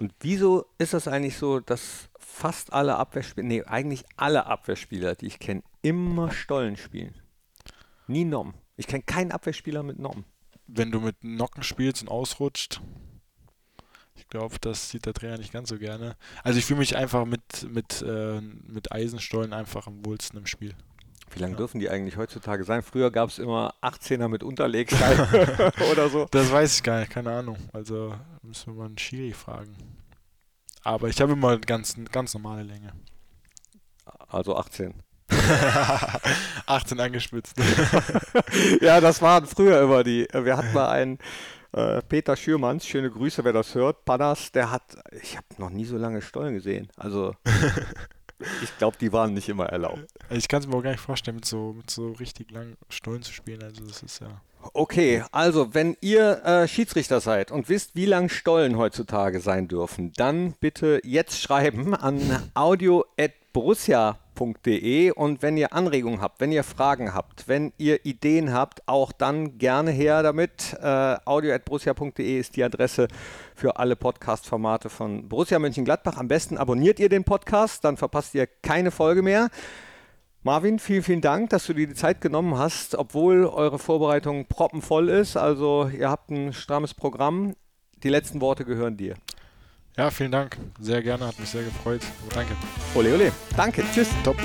Und 0.01 0.15
wieso 0.21 0.65
ist 0.79 0.95
das 0.95 1.09
eigentlich 1.09 1.37
so, 1.37 1.61
dass 1.61 2.09
fast 2.19 2.73
alle 2.73 2.97
Abwehrspieler, 2.97 3.47
nee, 3.47 3.63
eigentlich 3.65 4.05
alle 4.17 4.47
Abwehrspieler, 4.47 5.15
die 5.15 5.27
ich 5.27 5.39
kenne, 5.39 5.63
immer 5.83 6.31
Stollen 6.31 6.79
spielen? 6.79 7.15
Nie 8.07 8.25
Nom. 8.25 8.55
Ich 8.77 8.87
kenne 8.87 9.03
keinen 9.03 9.31
Abwehrspieler 9.31 9.83
mit 9.83 9.99
Nom. 9.99 10.25
Wenn 10.67 10.91
du 10.91 11.01
mit 11.01 11.23
Nocken 11.23 11.63
spielst 11.63 12.01
und 12.01 12.09
ausrutscht, 12.09 12.81
ich 14.15 14.27
glaube, 14.29 14.57
das 14.59 14.89
sieht 14.89 15.05
der 15.05 15.13
Trainer 15.13 15.37
nicht 15.37 15.53
ganz 15.53 15.69
so 15.69 15.77
gerne. 15.77 16.17
Also 16.45 16.59
ich 16.59 16.65
fühle 16.65 16.81
mich 16.81 16.97
einfach 16.97 17.27
mit, 17.27 17.71
mit, 17.71 18.01
äh, 18.01 18.41
mit 18.41 18.93
Eisenstollen 18.93 19.53
einfach 19.53 19.87
am 19.87 20.07
wohlsten 20.07 20.39
im 20.39 20.47
Spiel. 20.47 20.75
Wie 21.33 21.39
lange 21.39 21.53
Ja. 21.53 21.59
dürfen 21.59 21.79
die 21.81 21.89
eigentlich 21.91 22.17
heutzutage 22.17 22.65
sein? 22.65 22.83
Früher 22.83 23.11
gab 23.11 23.29
es 23.31 23.39
immer 23.39 23.75
18er 23.83 24.29
mit 24.29 24.43
Unterlegscheibe 24.43 25.73
oder 25.93 26.09
so. 26.09 26.27
Das 26.31 26.51
weiß 26.51 26.75
ich 26.77 26.83
gar 26.83 27.01
nicht, 27.01 27.11
keine 27.13 27.31
Ahnung. 27.33 27.57
Also 27.73 28.15
müssen 28.43 28.73
wir 28.75 28.79
mal 28.81 28.87
einen 28.87 28.99
Schiri 28.99 29.33
fragen. 29.33 29.77
Aber 30.83 31.09
ich 31.09 31.21
habe 31.21 31.33
immer 31.33 31.59
ganz, 31.59 31.95
ganz 32.11 32.35
normale 32.35 32.63
Länge. 32.63 32.93
Also 34.29 34.57
18. 34.57 34.95
18 36.67 37.01
angespitzt. 37.01 37.57
ja, 38.81 39.01
das 39.01 39.23
waren 39.23 39.47
früher 39.47 39.81
immer 39.83 40.03
die. 40.03 40.27
Wir 40.33 40.57
hatten 40.57 40.73
mal 40.73 40.89
einen 40.91 41.19
äh, 41.73 42.03
Peter 42.03 42.35
Schürmanns, 42.35 42.87
schöne 42.87 43.11
Grüße, 43.11 43.45
wer 43.45 43.53
das 43.53 43.75
hört. 43.75 44.05
Panas, 44.05 44.51
der 44.53 44.71
hat, 44.73 44.83
ich 45.23 45.37
habe 45.37 45.47
noch 45.59 45.71
nie 45.71 45.85
so 45.85 45.97
lange 45.97 46.21
Stollen 46.23 46.55
gesehen. 46.55 46.89
Also 46.97 47.35
ich 48.63 48.77
glaube, 48.79 48.97
die 49.01 49.13
waren 49.13 49.35
nicht 49.35 49.49
immer 49.49 49.67
erlaubt. 49.67 50.05
Ich 50.31 50.49
kann 50.49 50.61
es 50.61 50.69
mir 50.69 50.77
auch 50.77 50.83
gar 50.83 50.91
nicht 50.93 51.01
vorstellen, 51.01 51.37
mit 51.37 51.45
so, 51.45 51.75
mit 51.75 51.91
so 51.91 52.13
richtig 52.13 52.51
langen 52.51 52.77
Stollen 52.89 53.23
zu 53.23 53.33
spielen. 53.33 53.63
Also 53.63 53.85
das 53.85 54.03
ist 54.03 54.21
ja. 54.21 54.41
Okay, 54.75 55.25
also 55.33 55.73
wenn 55.75 55.97
ihr 56.01 56.45
äh, 56.45 56.69
Schiedsrichter 56.69 57.21
seid 57.21 57.51
und 57.51 57.69
wisst, 57.69 57.95
wie 57.95 58.05
lang 58.05 58.29
Stollen 58.29 58.77
heutzutage 58.77 59.41
sein 59.41 59.69
dürfen, 59.69 60.13
dann 60.17 60.53
bitte 60.61 61.01
jetzt 61.03 61.41
schreiben 61.41 61.95
an 61.95 62.21
audio.borussia.de 63.53 65.11
und 65.13 65.43
wenn 65.43 65.57
ihr 65.57 65.73
Anregungen 65.73 66.21
habt, 66.21 66.41
wenn 66.41 66.53
ihr 66.53 66.65
Fragen 66.65 67.15
habt, 67.15 67.49
wenn 67.49 67.73
ihr 67.79 68.05
Ideen 68.05 68.53
habt, 68.53 68.87
auch 68.87 69.13
dann 69.13 69.59
gerne 69.59 69.91
her 69.91 70.23
damit. 70.23 70.77
Äh, 70.81 71.17
audio.borussia.de 71.25 72.39
ist 72.39 72.57
die 72.57 72.65
Adresse 72.65 73.09
für 73.55 73.77
alle 73.77 73.97
Podcast-Formate 73.97 74.89
von 74.89 75.29
Borussia 75.29 75.59
Mönchengladbach. 75.59 76.17
Am 76.17 76.29
besten 76.29 76.59
abonniert 76.59 77.01
ihr 77.01 77.09
den 77.09 77.25
Podcast, 77.25 77.85
dann 77.85 77.97
verpasst 77.97 78.35
ihr 78.35 78.47
keine 78.47 78.91
Folge 78.91 79.23
mehr. 79.23 79.49
Marvin, 80.43 80.79
vielen, 80.79 81.03
vielen 81.03 81.21
Dank, 81.21 81.51
dass 81.51 81.67
du 81.67 81.75
dir 81.75 81.87
die 81.87 81.95
Zeit 81.95 82.23
genommen 82.23 82.57
hast, 82.57 82.95
obwohl 82.95 83.45
eure 83.45 83.79
Vorbereitung 83.79 84.47
proppenvoll 84.47 85.11
ist. 85.11 85.37
Also 85.37 85.89
ihr 85.89 86.09
habt 86.09 86.31
ein 86.31 86.53
strammes 86.55 86.95
Programm. 86.95 87.55
Die 88.03 88.09
letzten 88.09 88.41
Worte 88.41 88.65
gehören 88.65 88.97
dir. 88.97 89.17
Ja, 89.97 90.11
vielen 90.11 90.33
Dank. 90.33 90.57
Sehr 90.79 91.03
gerne, 91.03 91.27
hat 91.27 91.39
mich 91.39 91.51
sehr 91.51 91.63
gefreut. 91.65 92.03
Danke. 92.35 92.55
Ole, 92.95 93.15
ole. 93.15 93.33
Danke, 93.57 93.85
tschüss. 93.93 94.09
Top. 94.25 94.37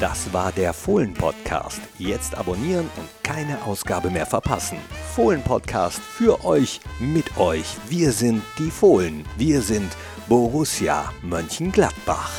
Das 0.00 0.32
war 0.32 0.52
der 0.52 0.72
Fohlen-Podcast. 0.72 1.80
Jetzt 1.98 2.34
abonnieren 2.36 2.88
und 2.96 3.08
keine 3.22 3.62
Ausgabe 3.64 4.10
mehr 4.10 4.26
verpassen. 4.26 4.78
Fohlen-Podcast 5.14 6.00
für 6.00 6.44
euch, 6.44 6.80
mit 6.98 7.36
euch. 7.38 7.76
Wir 7.88 8.12
sind 8.12 8.42
die 8.58 8.70
Fohlen. 8.70 9.24
Wir 9.36 9.62
sind 9.62 9.96
Borussia 10.28 11.12
Mönchengladbach. 11.22 12.32